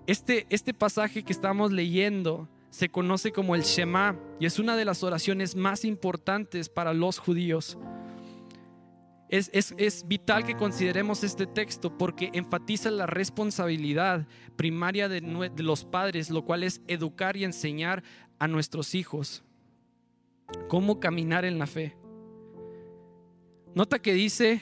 Este, 0.08 0.46
este 0.50 0.74
pasaje 0.74 1.24
que 1.24 1.32
estamos 1.32 1.72
leyendo 1.72 2.50
se 2.76 2.90
conoce 2.90 3.32
como 3.32 3.56
el 3.56 3.62
Shema 3.62 4.20
y 4.38 4.46
es 4.46 4.60
una 4.60 4.76
de 4.76 4.84
las 4.84 5.02
oraciones 5.02 5.56
más 5.56 5.86
importantes 5.86 6.68
para 6.68 6.94
los 6.94 7.20
judíos. 7.20 7.78
Es, 9.30 9.50
es, 9.54 10.06
vital 10.06 10.46
que 10.46 10.58
consideremos 10.58 11.24
este 11.24 11.48
texto 11.48 11.98
porque 11.98 12.32
enfatiza 12.34 12.92
la 12.92 13.06
responsabilidad 13.06 14.28
primaria 14.58 15.08
de, 15.08 15.22
de 15.22 15.64
los 15.64 15.86
padres, 15.86 16.30
lo 16.30 16.44
cual 16.44 16.64
es 16.64 16.82
educar 16.88 17.38
y 17.38 17.46
enseñar 17.46 18.04
a 18.40 18.48
nuestros 18.50 18.94
hijos 18.94 19.46
cómo 20.68 21.00
caminar 21.00 21.46
en 21.46 21.58
la 21.58 21.68
fe. 21.68 21.96
Nota 23.74 24.00
que 24.00 24.14
dice, 24.14 24.62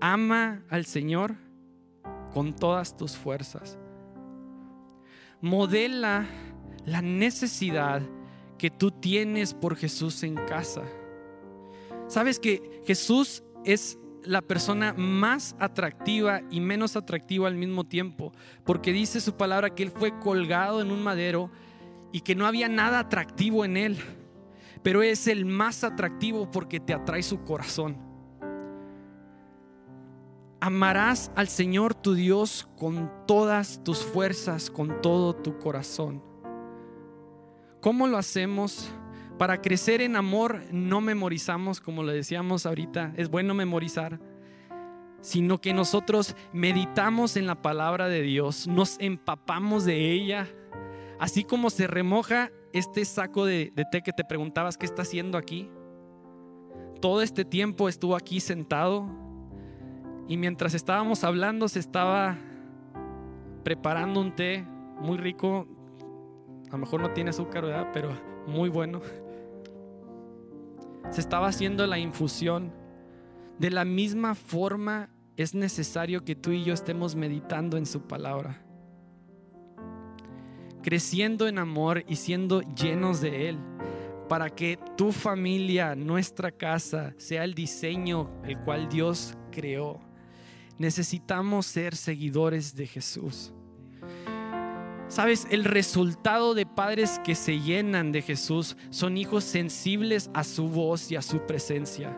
ama 0.00 0.62
al 0.70 0.86
Señor 0.86 1.34
con 2.32 2.54
todas 2.54 2.96
tus 2.96 3.16
fuerzas 3.16 3.77
modela 5.40 6.26
la 6.84 7.02
necesidad 7.02 8.02
que 8.56 8.70
tú 8.70 8.90
tienes 8.90 9.54
por 9.54 9.76
Jesús 9.76 10.22
en 10.22 10.34
casa. 10.34 10.82
Sabes 12.08 12.40
que 12.40 12.82
Jesús 12.86 13.42
es 13.64 13.98
la 14.24 14.42
persona 14.42 14.94
más 14.94 15.54
atractiva 15.58 16.42
y 16.50 16.60
menos 16.60 16.96
atractiva 16.96 17.46
al 17.48 17.54
mismo 17.54 17.84
tiempo, 17.84 18.32
porque 18.64 18.92
dice 18.92 19.20
su 19.20 19.36
palabra 19.36 19.74
que 19.74 19.84
Él 19.84 19.90
fue 19.90 20.18
colgado 20.18 20.80
en 20.80 20.90
un 20.90 21.02
madero 21.02 21.50
y 22.12 22.20
que 22.22 22.34
no 22.34 22.46
había 22.46 22.68
nada 22.68 22.98
atractivo 22.98 23.64
en 23.64 23.76
Él, 23.76 23.98
pero 24.82 25.02
es 25.02 25.28
el 25.28 25.44
más 25.44 25.84
atractivo 25.84 26.50
porque 26.50 26.80
te 26.80 26.94
atrae 26.94 27.22
su 27.22 27.44
corazón. 27.44 28.07
Amarás 30.60 31.30
al 31.36 31.46
Señor 31.46 31.94
tu 31.94 32.14
Dios 32.14 32.68
con 32.76 33.12
todas 33.28 33.82
tus 33.84 33.98
fuerzas, 33.98 34.70
con 34.70 35.00
todo 35.00 35.34
tu 35.36 35.56
corazón. 35.58 36.20
¿Cómo 37.80 38.08
lo 38.08 38.18
hacemos? 38.18 38.90
Para 39.38 39.62
crecer 39.62 40.00
en 40.00 40.16
amor 40.16 40.62
no 40.72 41.00
memorizamos, 41.00 41.80
como 41.80 42.02
lo 42.02 42.10
decíamos 42.10 42.66
ahorita, 42.66 43.12
es 43.16 43.30
bueno 43.30 43.54
memorizar, 43.54 44.18
sino 45.20 45.60
que 45.60 45.72
nosotros 45.72 46.34
meditamos 46.52 47.36
en 47.36 47.46
la 47.46 47.62
palabra 47.62 48.08
de 48.08 48.22
Dios, 48.22 48.66
nos 48.66 48.96
empapamos 48.98 49.84
de 49.84 50.10
ella, 50.10 50.48
así 51.20 51.44
como 51.44 51.70
se 51.70 51.86
remoja 51.86 52.50
este 52.72 53.04
saco 53.04 53.44
de, 53.44 53.70
de 53.76 53.84
té 53.84 54.02
que 54.02 54.12
te 54.12 54.24
preguntabas 54.24 54.76
qué 54.76 54.86
está 54.86 55.02
haciendo 55.02 55.38
aquí. 55.38 55.70
Todo 57.00 57.22
este 57.22 57.44
tiempo 57.44 57.88
estuvo 57.88 58.16
aquí 58.16 58.40
sentado 58.40 59.27
y 60.28 60.36
mientras 60.36 60.74
estábamos 60.74 61.24
hablando, 61.24 61.68
se 61.68 61.78
estaba 61.78 62.36
preparando 63.64 64.20
un 64.20 64.36
té 64.36 64.62
muy 65.00 65.16
rico. 65.16 65.66
A 66.68 66.72
lo 66.72 66.78
mejor 66.78 67.00
no 67.00 67.12
tiene 67.12 67.30
azúcar, 67.30 67.64
¿verdad? 67.64 67.88
Pero 67.94 68.10
muy 68.46 68.68
bueno. 68.68 69.00
Se 71.10 71.22
estaba 71.22 71.48
haciendo 71.48 71.86
la 71.86 71.98
infusión. 71.98 72.74
De 73.58 73.70
la 73.70 73.86
misma 73.86 74.34
forma 74.34 75.08
es 75.38 75.54
necesario 75.54 76.22
que 76.24 76.36
tú 76.36 76.50
y 76.50 76.62
yo 76.62 76.74
estemos 76.74 77.16
meditando 77.16 77.78
en 77.78 77.86
su 77.86 78.02
palabra. 78.02 78.62
Creciendo 80.82 81.48
en 81.48 81.58
amor 81.58 82.04
y 82.06 82.16
siendo 82.16 82.60
llenos 82.60 83.22
de 83.22 83.48
Él. 83.48 83.58
Para 84.28 84.50
que 84.50 84.78
tu 84.94 85.10
familia, 85.10 85.94
nuestra 85.94 86.52
casa, 86.52 87.14
sea 87.16 87.44
el 87.44 87.54
diseño 87.54 88.30
el 88.44 88.58
cual 88.58 88.90
Dios 88.90 89.34
creó 89.50 90.06
necesitamos 90.78 91.66
ser 91.66 91.96
seguidores 91.96 92.74
de 92.74 92.86
Jesús. 92.86 93.52
Sabes, 95.08 95.46
el 95.50 95.64
resultado 95.64 96.54
de 96.54 96.66
padres 96.66 97.18
que 97.24 97.34
se 97.34 97.60
llenan 97.60 98.12
de 98.12 98.22
Jesús 98.22 98.76
son 98.90 99.16
hijos 99.16 99.42
sensibles 99.44 100.30
a 100.34 100.44
su 100.44 100.68
voz 100.68 101.10
y 101.10 101.16
a 101.16 101.22
su 101.22 101.46
presencia. 101.46 102.16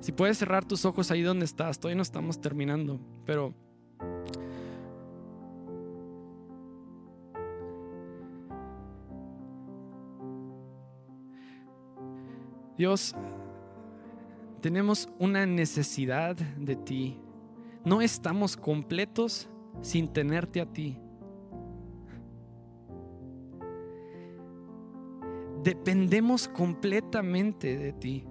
Si 0.00 0.12
puedes 0.12 0.38
cerrar 0.38 0.64
tus 0.64 0.84
ojos 0.84 1.10
ahí 1.10 1.22
donde 1.22 1.44
estás, 1.44 1.78
todavía 1.78 1.96
no 1.96 2.02
estamos 2.02 2.40
terminando, 2.40 3.00
pero 3.26 3.54
Dios, 12.78 13.14
tenemos 14.60 15.08
una 15.18 15.46
necesidad 15.46 16.36
de 16.36 16.76
ti. 16.76 17.20
No 17.84 18.00
estamos 18.00 18.56
completos 18.56 19.48
sin 19.80 20.08
tenerte 20.12 20.60
a 20.60 20.66
ti. 20.66 20.98
Dependemos 25.62 26.48
completamente 26.48 27.76
de 27.76 27.92
ti. 27.92 28.24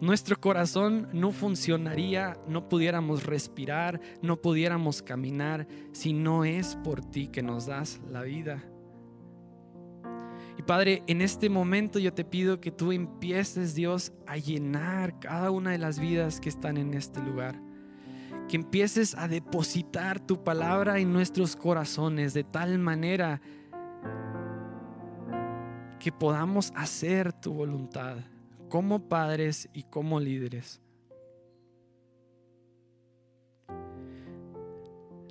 Nuestro 0.00 0.40
corazón 0.40 1.08
no 1.12 1.30
funcionaría, 1.30 2.38
no 2.48 2.70
pudiéramos 2.70 3.24
respirar, 3.24 4.00
no 4.22 4.40
pudiéramos 4.40 5.02
caminar 5.02 5.68
si 5.92 6.14
no 6.14 6.44
es 6.44 6.76
por 6.76 7.04
ti 7.04 7.28
que 7.28 7.42
nos 7.42 7.66
das 7.66 8.00
la 8.10 8.22
vida. 8.22 8.64
Padre, 10.70 11.02
en 11.08 11.20
este 11.20 11.50
momento 11.50 11.98
yo 11.98 12.14
te 12.14 12.24
pido 12.24 12.60
que 12.60 12.70
tú 12.70 12.92
empieces, 12.92 13.74
Dios, 13.74 14.12
a 14.24 14.36
llenar 14.36 15.18
cada 15.18 15.50
una 15.50 15.72
de 15.72 15.78
las 15.78 15.98
vidas 15.98 16.38
que 16.38 16.48
están 16.48 16.76
en 16.76 16.94
este 16.94 17.20
lugar. 17.20 17.60
Que 18.48 18.54
empieces 18.54 19.16
a 19.16 19.26
depositar 19.26 20.20
tu 20.20 20.44
palabra 20.44 21.00
en 21.00 21.12
nuestros 21.12 21.56
corazones 21.56 22.34
de 22.34 22.44
tal 22.44 22.78
manera 22.78 23.40
que 25.98 26.12
podamos 26.12 26.72
hacer 26.76 27.32
tu 27.32 27.52
voluntad 27.52 28.18
como 28.68 29.08
padres 29.08 29.68
y 29.72 29.82
como 29.82 30.20
líderes. 30.20 30.80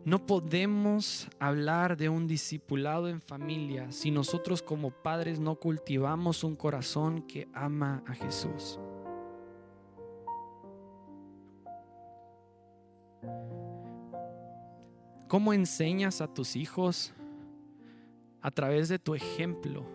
No 0.09 0.25
podemos 0.25 1.29
hablar 1.39 1.95
de 1.95 2.09
un 2.09 2.25
discipulado 2.25 3.09
en 3.09 3.21
familia 3.21 3.91
si 3.91 4.09
nosotros 4.09 4.63
como 4.63 4.89
padres 4.89 5.39
no 5.39 5.53
cultivamos 5.57 6.43
un 6.43 6.55
corazón 6.55 7.21
que 7.21 7.47
ama 7.53 8.01
a 8.07 8.15
Jesús. 8.15 8.79
¿Cómo 15.27 15.53
enseñas 15.53 16.21
a 16.21 16.27
tus 16.33 16.55
hijos? 16.55 17.13
A 18.41 18.49
través 18.49 18.89
de 18.89 18.97
tu 18.97 19.13
ejemplo. 19.13 19.85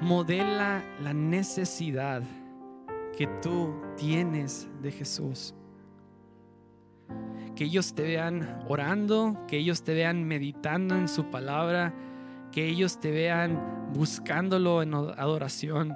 Modela 0.00 0.84
la 1.02 1.12
necesidad 1.12 2.22
que 3.16 3.26
tú 3.42 3.74
tienes 3.96 4.68
de 4.82 4.92
Jesús. 4.92 5.54
Que 7.54 7.64
ellos 7.64 7.94
te 7.94 8.02
vean 8.02 8.62
orando, 8.68 9.44
que 9.48 9.56
ellos 9.56 9.82
te 9.82 9.94
vean 9.94 10.24
meditando 10.24 10.94
en 10.94 11.08
su 11.08 11.30
palabra, 11.30 11.94
que 12.52 12.66
ellos 12.66 13.00
te 13.00 13.10
vean 13.10 13.90
buscándolo 13.94 14.82
en 14.82 14.94
adoración. 14.94 15.94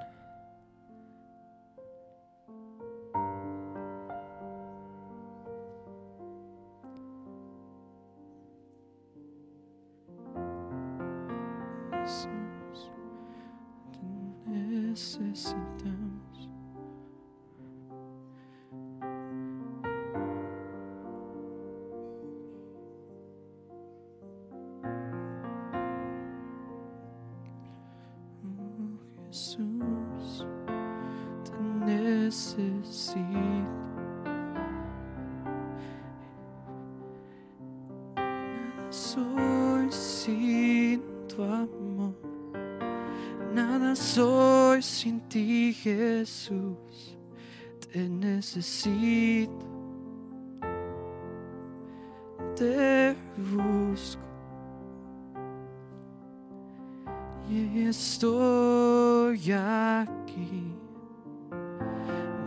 Estoy 57.89 59.51
aquí 59.51 60.73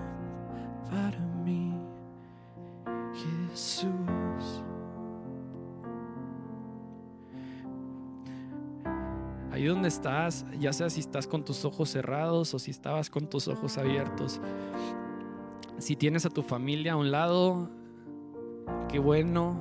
donde 9.89 9.95
estás, 9.95 10.45
ya 10.59 10.71
sea 10.71 10.89
si 10.89 10.99
estás 10.99 11.25
con 11.25 11.43
tus 11.43 11.65
ojos 11.65 11.89
cerrados 11.89 12.53
o 12.53 12.59
si 12.59 12.71
estabas 12.71 13.09
con 13.09 13.27
tus 13.27 13.47
ojos 13.47 13.77
abiertos, 13.77 14.39
si 15.79 15.95
tienes 15.95 16.25
a 16.25 16.29
tu 16.29 16.43
familia 16.43 16.93
a 16.93 16.95
un 16.95 17.09
lado, 17.09 17.69
qué 18.87 18.99
bueno. 18.99 19.59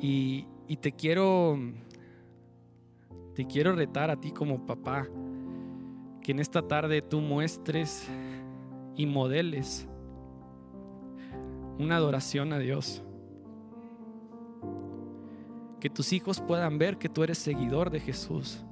Y, 0.00 0.46
y 0.68 0.76
te 0.76 0.92
quiero, 0.92 1.58
te 3.34 3.46
quiero 3.46 3.74
retar 3.74 4.10
a 4.10 4.16
ti 4.16 4.30
como 4.30 4.64
papá, 4.64 5.08
que 6.22 6.32
en 6.32 6.38
esta 6.38 6.62
tarde 6.62 7.02
tú 7.02 7.20
muestres 7.20 8.06
y 8.96 9.06
modeles 9.06 9.88
una 11.78 11.96
adoración 11.96 12.52
a 12.52 12.58
Dios. 12.58 13.02
Que 15.80 15.90
tus 15.90 16.12
hijos 16.12 16.40
puedan 16.40 16.78
ver 16.78 16.96
que 16.96 17.08
tú 17.08 17.24
eres 17.24 17.38
seguidor 17.38 17.90
de 17.90 18.00
Jesús. 18.00 18.64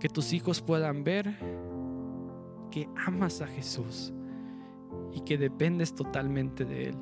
Que 0.00 0.08
tus 0.08 0.32
hijos 0.32 0.60
puedan 0.60 1.04
ver 1.04 1.36
que 2.70 2.88
amas 3.06 3.40
a 3.40 3.46
Jesús 3.46 4.12
y 5.12 5.20
que 5.20 5.38
dependes 5.38 5.94
totalmente 5.94 6.64
de 6.64 6.88
Él. 6.90 6.96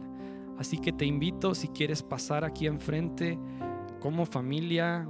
Así 0.59 0.79
que 0.79 0.93
te 0.93 1.05
invito, 1.05 1.55
si 1.55 1.69
quieres 1.69 2.03
pasar 2.03 2.45
aquí 2.45 2.67
enfrente 2.67 3.39
como 4.01 4.25
familia, 4.25 5.09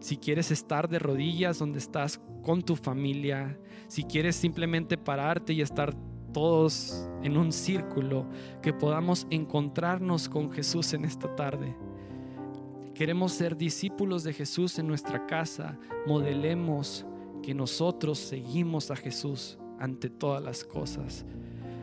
si 0.00 0.16
quieres 0.16 0.50
estar 0.50 0.88
de 0.88 0.98
rodillas 0.98 1.58
donde 1.58 1.78
estás 1.78 2.20
con 2.42 2.62
tu 2.62 2.76
familia, 2.76 3.58
si 3.88 4.04
quieres 4.04 4.36
simplemente 4.36 4.96
pararte 4.96 5.52
y 5.52 5.62
estar 5.62 5.94
todos 6.32 7.08
en 7.22 7.36
un 7.36 7.52
círculo, 7.52 8.26
que 8.62 8.72
podamos 8.72 9.26
encontrarnos 9.30 10.28
con 10.28 10.50
Jesús 10.52 10.92
en 10.94 11.04
esta 11.04 11.34
tarde. 11.34 11.76
Queremos 13.02 13.32
ser 13.32 13.56
discípulos 13.56 14.22
de 14.22 14.32
Jesús 14.32 14.78
en 14.78 14.86
nuestra 14.86 15.26
casa, 15.26 15.76
modelemos 16.06 17.04
que 17.42 17.52
nosotros 17.52 18.16
seguimos 18.16 18.92
a 18.92 18.96
Jesús 18.96 19.58
ante 19.80 20.08
todas 20.08 20.40
las 20.40 20.62
cosas. 20.62 21.26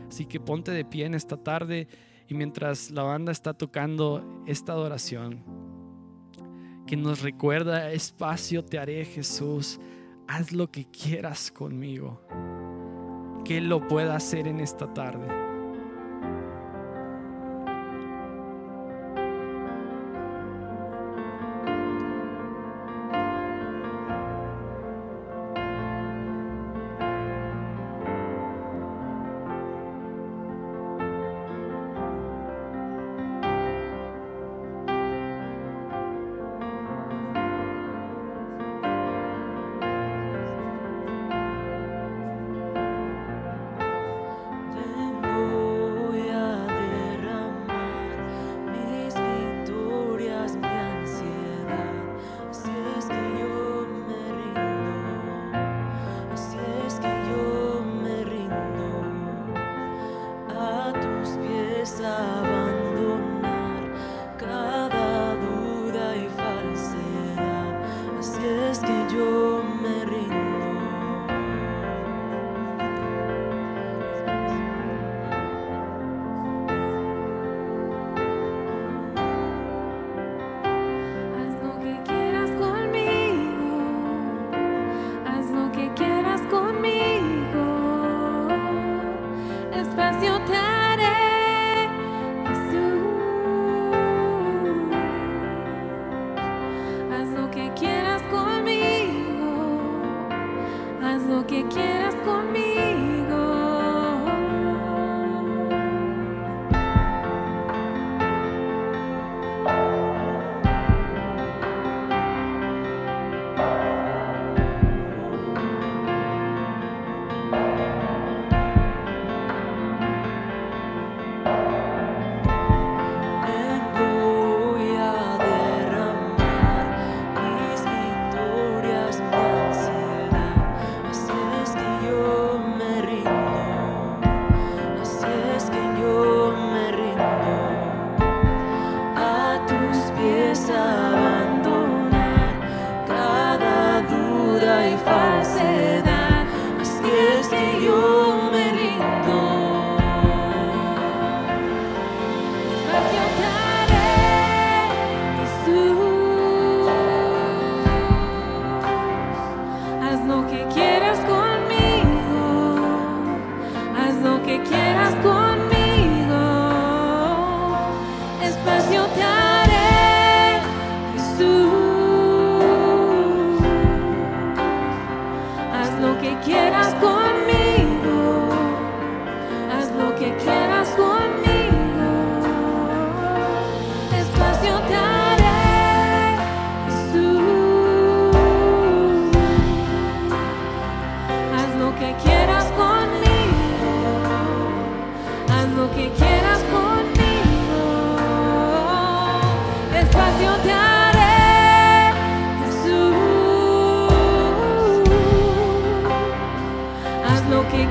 Así 0.08 0.24
que 0.24 0.40
ponte 0.40 0.70
de 0.70 0.82
pie 0.82 1.04
en 1.04 1.14
esta 1.14 1.36
tarde 1.36 1.88
y 2.26 2.32
mientras 2.32 2.90
la 2.90 3.02
banda 3.02 3.32
está 3.32 3.52
tocando 3.52 4.24
esta 4.46 4.72
adoración, 4.72 5.44
que 6.86 6.96
nos 6.96 7.20
recuerda, 7.20 7.92
espacio 7.92 8.64
te 8.64 8.78
haré 8.78 9.04
Jesús, 9.04 9.78
haz 10.26 10.52
lo 10.52 10.70
que 10.70 10.86
quieras 10.86 11.52
conmigo, 11.52 12.22
que 13.44 13.58
Él 13.58 13.68
lo 13.68 13.86
pueda 13.88 14.16
hacer 14.16 14.48
en 14.48 14.58
esta 14.58 14.94
tarde. 14.94 15.49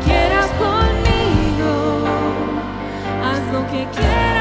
Quieras 0.05 0.49
conmigo. 0.63 2.05
Haz 3.23 3.53
lo 3.53 3.67
que 3.67 3.87
quieras 3.95 4.38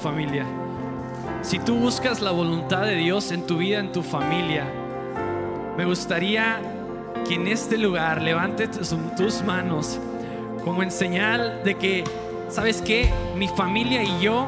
familia. 0.00 0.44
Si 1.42 1.58
tú 1.58 1.76
buscas 1.76 2.20
la 2.20 2.32
voluntad 2.32 2.82
de 2.82 2.96
Dios 2.96 3.30
en 3.30 3.46
tu 3.46 3.58
vida, 3.58 3.78
en 3.78 3.92
tu 3.92 4.02
familia, 4.02 4.66
me 5.76 5.84
gustaría 5.84 6.60
que 7.26 7.34
en 7.34 7.46
este 7.46 7.78
lugar 7.78 8.20
levantes 8.20 8.70
tus, 9.16 9.42
manos 9.42 9.98
como 10.64 10.82
en 10.82 10.90
señal 10.90 11.62
de 11.64 11.76
que, 11.76 12.04
¿sabes 12.48 12.82
qué? 12.82 13.10
Mi 13.36 13.48
familia 13.48 14.02
y 14.02 14.20
yo 14.20 14.46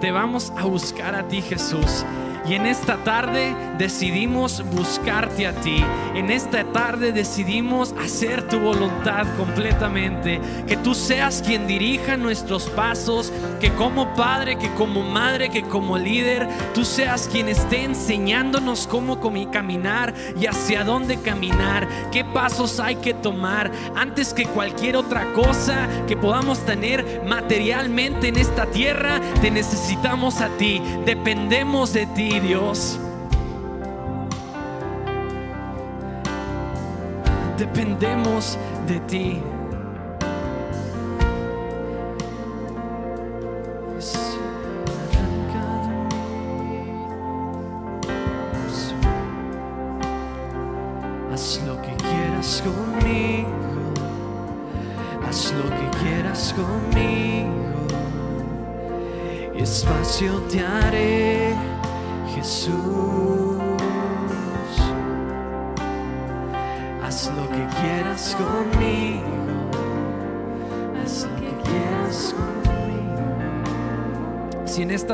te 0.00 0.10
vamos 0.10 0.52
a 0.56 0.64
buscar 0.64 1.14
a 1.14 1.28
ti, 1.28 1.42
Jesús. 1.42 2.04
Y 2.48 2.54
en 2.54 2.66
esta 2.66 2.96
tarde 2.98 3.54
decidimos 3.76 4.64
buscarte 4.70 5.46
a 5.46 5.52
ti. 5.52 5.84
En 6.14 6.30
esta 6.30 6.64
tarde 6.64 7.12
decidimos 7.12 7.94
hacer 8.02 8.46
tu 8.48 8.60
voluntad 8.60 9.26
completamente. 9.36 10.40
Que 10.66 10.76
tú 10.76 10.94
seas 10.94 11.42
quien 11.44 11.66
dirija 11.66 12.16
nuestros 12.16 12.68
pasos. 12.68 13.32
Que 13.60 13.70
como 13.72 14.14
padre, 14.14 14.58
que 14.58 14.72
como 14.74 15.02
madre, 15.02 15.48
que 15.48 15.62
como 15.62 15.98
líder, 15.98 16.48
tú 16.72 16.84
seas 16.84 17.28
quien 17.30 17.48
esté 17.48 17.82
enseñándonos 17.82 18.86
cómo 18.86 19.20
caminar 19.50 20.14
y 20.40 20.46
hacia 20.46 20.84
dónde 20.84 21.18
caminar. 21.20 21.88
Qué 22.12 22.24
pasos 22.24 22.80
hay 22.80 22.96
que 22.96 23.14
tomar 23.14 23.70
antes 23.96 24.32
que 24.32 24.46
cualquier 24.46 24.96
otra 24.96 25.32
cosa 25.32 25.88
que 26.06 26.16
podamos 26.16 26.64
tener 26.64 27.22
materialmente 27.26 28.28
en 28.28 28.36
esta 28.36 28.66
tierra. 28.66 29.20
Te 29.40 29.50
necesitamos 29.50 30.40
a 30.40 30.48
ti. 30.56 30.80
Dependemos 31.04 31.92
de 31.92 32.06
ti, 32.06 32.35
Dios. 32.40 32.98
Dependemos 37.58 38.58
de 38.86 39.00
ti. 39.00 39.55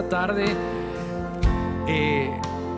Tarde, 0.08 0.44
eh, 1.86 2.30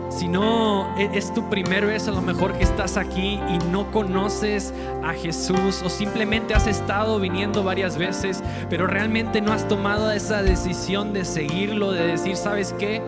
si 0.09 0.27
no 0.27 0.95
e- 0.97 1.09
es 1.13 1.33
tu 1.33 1.49
primer 1.49 1.85
vez 1.85 2.07
a 2.07 2.11
lo 2.11 2.21
mejor 2.21 2.53
que 2.53 2.63
estás 2.63 2.95
aquí 2.95 3.39
y 3.49 3.57
no 3.69 3.91
conoces 3.91 4.73
a 5.03 5.13
Jesús 5.13 5.81
o 5.83 5.89
simplemente 5.89 6.53
has 6.53 6.67
estado 6.67 7.19
viniendo 7.19 7.63
varias 7.63 7.97
veces, 7.97 8.41
pero 8.69 8.87
realmente 8.87 9.41
no 9.41 9.51
has 9.51 9.67
tomado 9.67 10.11
esa 10.11 10.41
decisión 10.41 11.11
de 11.11 11.25
seguirlo, 11.25 11.91
de 11.91 12.07
decir, 12.07 12.37
¿sabes 12.37 12.73
qué? 12.79 13.01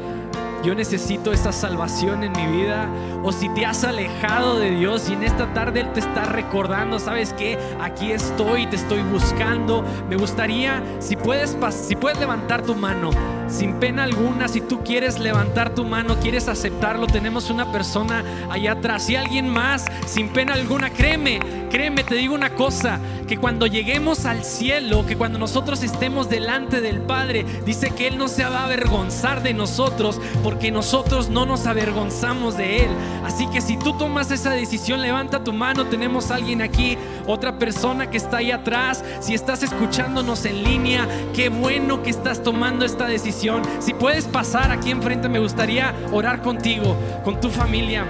Yo 0.64 0.76
necesito 0.76 1.32
esa 1.32 1.52
salvación 1.52 2.24
en 2.24 2.34
mi 2.34 2.46
vida. 2.58 2.90
O 3.28 3.34
si 3.34 3.50
te 3.50 3.66
has 3.66 3.84
alejado 3.84 4.58
de 4.58 4.72
Dios 4.72 5.10
y 5.10 5.14
en 5.14 5.24
esta 5.24 5.54
tarde 5.54 5.82
Él 5.82 5.92
te 5.92 6.00
está 6.00 6.24
recordando, 6.24 6.98
¿sabes 6.98 7.34
qué? 7.34 7.60
Aquí 7.82 8.14
estoy, 8.14 8.68
te 8.68 8.78
estoy 8.78 9.02
buscando. 9.02 9.84
Me 10.10 10.16
gustaría, 10.16 10.82
si 11.00 11.18
puedes, 11.18 11.58
si 11.72 11.98
puedes 11.98 12.18
levantar 12.22 12.62
tu 12.62 12.74
mano, 12.74 13.10
sin 13.50 13.74
pena 13.82 14.04
alguna, 14.04 14.48
si 14.48 14.62
tú 14.62 14.82
quieres 14.82 15.20
levantar 15.20 15.76
tu 15.76 15.84
mano, 15.84 16.16
quieres 16.22 16.48
aceptarlo, 16.48 17.06
tenemos 17.06 17.50
una 17.50 17.70
persona 17.70 18.24
allá 18.50 18.72
atrás. 18.72 19.04
Si 19.04 19.18
alguien 19.18 19.50
más, 19.50 19.84
sin 20.06 20.30
pena 20.30 20.54
alguna, 20.54 20.90
créeme, 20.90 21.42
créeme, 21.70 22.06
te 22.06 22.16
digo 22.16 22.34
una 22.34 22.52
cosa, 22.52 22.98
que 23.28 23.38
cuando 23.38 23.68
lleguemos 23.68 24.26
al 24.26 24.46
cielo, 24.46 25.06
que 25.06 25.18
cuando 25.18 25.38
nosotros 25.38 25.84
estemos 25.84 26.30
delante 26.30 26.80
del 26.80 27.02
Padre, 27.02 27.46
dice 27.66 27.92
que 27.92 28.08
Él 28.08 28.18
no 28.18 28.30
se 28.30 28.46
va 28.46 28.60
a 28.60 28.66
avergonzar 28.66 29.44
de 29.44 29.54
nosotros, 29.54 30.20
porque 30.44 30.72
nosotros 30.72 31.30
no 31.30 31.46
nos 31.46 31.68
avergonzamos 31.68 32.56
de 32.56 32.86
Él. 32.86 32.90
Así 33.28 33.46
que 33.48 33.60
si 33.60 33.76
tú 33.76 33.92
tomas 33.92 34.32
esa 34.32 34.52
decisión, 34.52 35.02
levanta 35.02 35.44
tu 35.44 35.52
mano, 35.52 35.88
tenemos 35.88 36.32
a 36.32 36.36
alguien 36.36 36.62
aquí, 36.62 36.98
otra 37.26 37.60
persona 37.60 38.10
que 38.10 38.16
está 38.16 38.38
ahí 38.38 38.52
atrás, 38.52 39.04
si 39.20 39.34
estás 39.34 39.64
escuchándonos 39.64 40.46
en 40.46 40.64
línea, 40.64 41.06
qué 41.36 41.50
bueno 41.50 42.02
que 42.04 42.10
estás 42.10 42.42
tomando 42.42 42.86
esta 42.86 43.06
decisión. 43.06 43.64
Si 43.80 43.94
puedes 43.94 44.24
pasar 44.24 44.72
aquí 44.72 44.92
enfrente, 44.92 45.28
me 45.28 45.40
gustaría 45.40 45.94
orar 46.14 46.42
contigo, 46.42 46.96
con 47.26 47.42
tu 47.42 47.50
familia. 47.50 48.06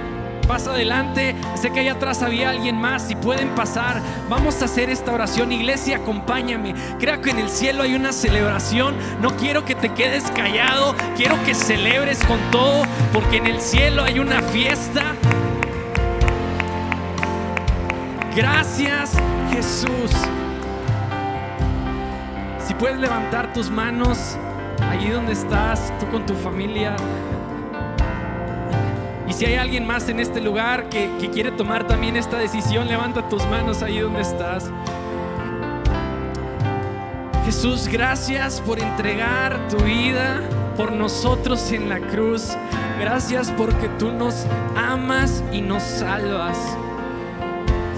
Pasa 0.47 0.71
adelante, 0.71 1.35
sé 1.55 1.71
que 1.71 1.81
allá 1.81 1.93
atrás 1.93 2.23
había 2.23 2.51
alguien 2.51 2.79
más, 2.79 3.09
si 3.09 3.15
pueden 3.15 3.49
pasar, 3.49 4.01
vamos 4.29 4.61
a 4.61 4.65
hacer 4.65 4.89
esta 4.89 5.11
oración. 5.11 5.51
Iglesia, 5.51 5.97
acompáñame. 5.97 6.73
Creo 6.99 7.21
que 7.21 7.31
en 7.31 7.39
el 7.39 7.49
cielo 7.49 7.83
hay 7.83 7.95
una 7.95 8.13
celebración. 8.13 8.95
No 9.21 9.35
quiero 9.35 9.65
que 9.65 9.75
te 9.75 9.93
quedes 9.93 10.23
callado, 10.31 10.95
quiero 11.17 11.35
que 11.43 11.53
celebres 11.53 12.23
con 12.23 12.39
todo, 12.49 12.83
porque 13.11 13.37
en 13.37 13.47
el 13.47 13.59
cielo 13.59 14.03
hay 14.03 14.19
una 14.19 14.41
fiesta. 14.41 15.15
Gracias, 18.33 19.17
Jesús. 19.51 20.11
Si 22.65 22.73
puedes 22.75 22.97
levantar 22.99 23.51
tus 23.51 23.69
manos 23.69 24.37
allí 24.89 25.09
donde 25.09 25.33
estás, 25.33 25.91
tú 25.99 26.07
con 26.07 26.25
tu 26.25 26.35
familia. 26.35 26.95
Si 29.37 29.45
hay 29.45 29.53
alguien 29.53 29.85
más 29.85 30.09
en 30.09 30.19
este 30.19 30.41
lugar 30.41 30.89
que, 30.89 31.11
que 31.21 31.29
quiere 31.29 31.51
tomar 31.51 31.85
también 31.85 32.15
esta 32.15 32.39
decisión, 32.39 32.87
levanta 32.87 33.29
tus 33.29 33.45
manos 33.45 33.83
ahí 33.83 33.99
donde 33.99 34.21
estás. 34.21 34.71
Jesús, 37.45 37.87
gracias 37.87 38.59
por 38.61 38.79
entregar 38.79 39.67
tu 39.67 39.77
vida 39.83 40.41
por 40.75 40.91
nosotros 40.91 41.71
en 41.71 41.87
la 41.87 41.99
cruz. 41.99 42.57
Gracias 42.99 43.51
porque 43.51 43.87
tú 43.99 44.11
nos 44.11 44.47
amas 44.75 45.43
y 45.53 45.61
nos 45.61 45.83
salvas. 45.83 46.57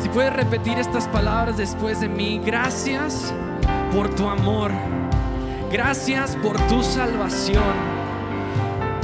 Si 0.03 0.09
puedes 0.09 0.33
repetir 0.33 0.77
estas 0.77 1.07
palabras 1.07 1.55
después 1.55 2.01
de 2.01 2.09
mí, 2.09 2.41
gracias 2.45 3.33
por 3.93 4.13
tu 4.13 4.27
amor. 4.27 4.73
Gracias 5.71 6.35
por 6.35 6.59
tu 6.67 6.83
salvación. 6.83 7.88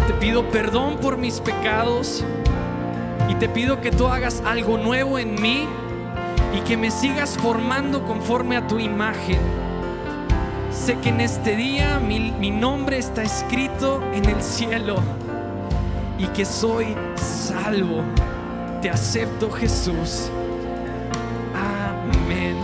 Te 0.08 0.14
pido 0.14 0.50
perdón 0.50 0.98
por 0.98 1.18
mis 1.18 1.40
pecados 1.40 2.24
y 3.28 3.36
te 3.36 3.50
pido 3.50 3.82
que 3.82 3.92
tú 3.92 4.08
hagas 4.08 4.42
algo 4.46 4.78
nuevo 4.78 5.18
en 5.18 5.42
mí 5.42 5.68
y 6.56 6.60
que 6.62 6.78
me 6.78 6.92
sigas 6.92 7.38
formando 7.38 8.06
conforme 8.06 8.56
a 8.56 8.68
tu 8.68 8.80
imagen. 8.80 9.40
Sé 10.72 11.00
que 11.00 11.10
en 11.10 11.22
este 11.22 11.56
día 11.56 12.00
mi, 12.00 12.52
nombre 12.52 13.00
está 13.00 13.24
escrito 13.24 14.04
en 14.14 14.26
el 14.26 14.42
cielo 14.44 14.98
y 16.20 16.28
que 16.28 16.46
soy 16.46 16.96
salvo. 17.16 18.04
Te 18.82 18.92
acepto 18.92 19.50
Jesús. 19.50 20.30
Amén. 21.56 22.58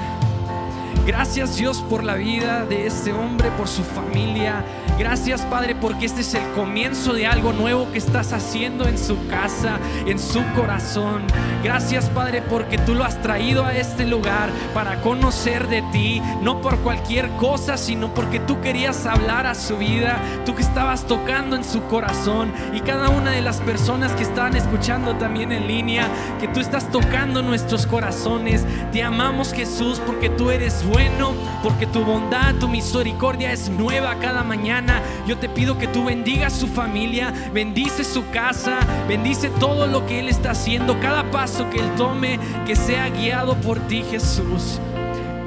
Gracias 1.08 1.58
Dios 1.58 1.82
por 1.90 2.04
la 2.04 2.14
vida 2.16 2.66
de 2.66 2.86
este 2.86 3.12
hombre, 3.12 3.50
por 3.58 3.68
su 3.68 3.84
familia. 3.84 4.64
Gracias 5.02 5.42
Padre 5.42 5.74
porque 5.74 6.06
este 6.06 6.22
es 6.22 6.36
el 6.36 6.48
comienzo 6.52 7.14
de 7.14 7.26
algo 7.26 7.54
nuevo 7.54 7.92
que 7.92 7.98
estás 7.98 8.34
haciendo 8.34 8.88
en 8.88 9.00
su 9.00 9.18
casa, 9.28 9.80
en 10.06 10.20
su 10.20 10.44
corazón. 10.56 11.24
Gracias 11.64 12.08
Padre 12.10 12.44
porque 12.44 12.78
tú 12.78 12.94
lo 12.94 13.04
has 13.04 13.20
traído 13.20 13.66
a 13.66 13.76
este 13.76 14.06
lugar 14.06 14.52
para 14.76 15.02
conocer 15.02 15.68
de 15.70 15.82
ti, 15.92 16.22
no 16.44 16.62
por 16.62 16.78
cualquier 16.82 17.30
cosa, 17.32 17.78
sino 17.78 18.14
porque 18.14 18.40
tú 18.40 18.62
querías 18.62 19.08
hablar 19.08 19.48
a 19.48 19.56
su 19.56 19.80
vida, 19.80 20.20
tú 20.46 20.54
que 20.54 20.62
estabas 20.62 21.08
tocando 21.08 21.56
en 21.56 21.64
su 21.64 21.82
corazón 21.86 22.54
y 22.72 22.82
cada 22.82 23.10
una 23.10 23.32
de 23.32 23.42
las 23.42 23.60
personas 23.60 24.12
que 24.12 24.22
estaban 24.22 24.56
escuchando 24.56 25.16
también 25.16 25.52
en 25.52 25.68
línea, 25.68 26.08
que 26.40 26.48
tú 26.48 26.60
estás 26.60 26.92
tocando 26.92 27.42
nuestros 27.42 27.88
corazones. 27.88 28.68
Te 28.92 29.02
amamos 29.02 29.52
Jesús 29.52 30.00
porque 30.06 30.30
tú 30.30 30.52
eres 30.52 30.86
bueno, 30.86 31.34
porque 31.64 31.88
tu 31.88 32.04
bondad, 32.06 32.54
tu 32.60 32.68
misericordia 32.68 33.52
es 33.52 33.68
nueva 33.68 34.20
cada 34.20 34.44
mañana. 34.44 34.91
Yo 35.28 35.38
te 35.38 35.48
pido 35.48 35.78
que 35.78 35.88
tú 35.88 36.06
bendigas 36.06 36.54
su 36.54 36.68
familia, 36.68 37.34
bendice 37.54 38.04
su 38.04 38.30
casa, 38.32 38.80
bendice 39.08 39.50
todo 39.60 39.88
lo 39.88 40.06
que 40.06 40.20
Él 40.20 40.30
está 40.30 40.52
haciendo, 40.52 41.00
cada 41.00 41.30
paso 41.32 41.70
que 41.70 41.80
Él 41.80 41.96
tome, 41.96 42.40
que 42.66 42.76
sea 42.76 43.10
guiado 43.10 43.56
por 43.56 43.80
ti 43.88 44.04
Jesús. 44.10 44.80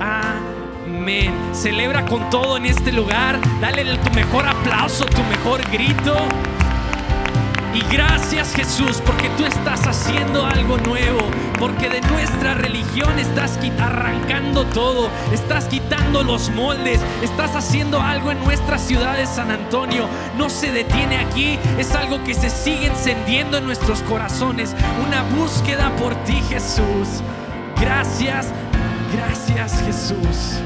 Amén. 0.00 1.32
Celebra 1.52 2.06
con 2.06 2.30
todo 2.30 2.56
en 2.56 2.66
este 2.66 2.92
lugar, 2.92 3.40
dale 3.60 3.84
tu 3.98 4.10
mejor 4.12 4.46
aplauso, 4.46 5.04
tu 5.06 5.22
mejor 5.24 5.60
grito. 5.70 6.14
Y 7.74 7.80
gracias 7.92 8.54
Jesús 8.54 9.02
porque 9.04 9.28
tú 9.36 9.44
estás 9.44 9.86
haciendo 9.86 10.46
algo 10.46 10.78
nuevo, 10.78 11.28
porque 11.58 11.88
de 11.88 12.00
nuestra 12.02 12.54
religión 12.54 13.18
estás 13.18 13.58
arrancando 13.78 14.64
todo, 14.66 15.10
estás 15.32 15.66
quitando 15.66 16.22
los 16.22 16.50
moldes, 16.50 17.00
estás 17.22 17.54
haciendo 17.56 18.00
algo 18.00 18.30
en 18.30 18.38
nuestra 18.44 18.78
ciudad 18.78 19.16
de 19.16 19.26
San 19.26 19.50
Antonio. 19.50 20.06
No 20.36 20.48
se 20.48 20.70
detiene 20.70 21.18
aquí, 21.18 21.58
es 21.78 21.94
algo 21.94 22.22
que 22.24 22.34
se 22.34 22.50
sigue 22.50 22.86
encendiendo 22.86 23.58
en 23.58 23.66
nuestros 23.66 24.02
corazones, 24.02 24.74
una 25.06 25.22
búsqueda 25.36 25.94
por 25.96 26.14
ti 26.24 26.40
Jesús. 26.48 27.22
Gracias, 27.80 28.52
gracias 29.12 29.82
Jesús. 29.82 30.60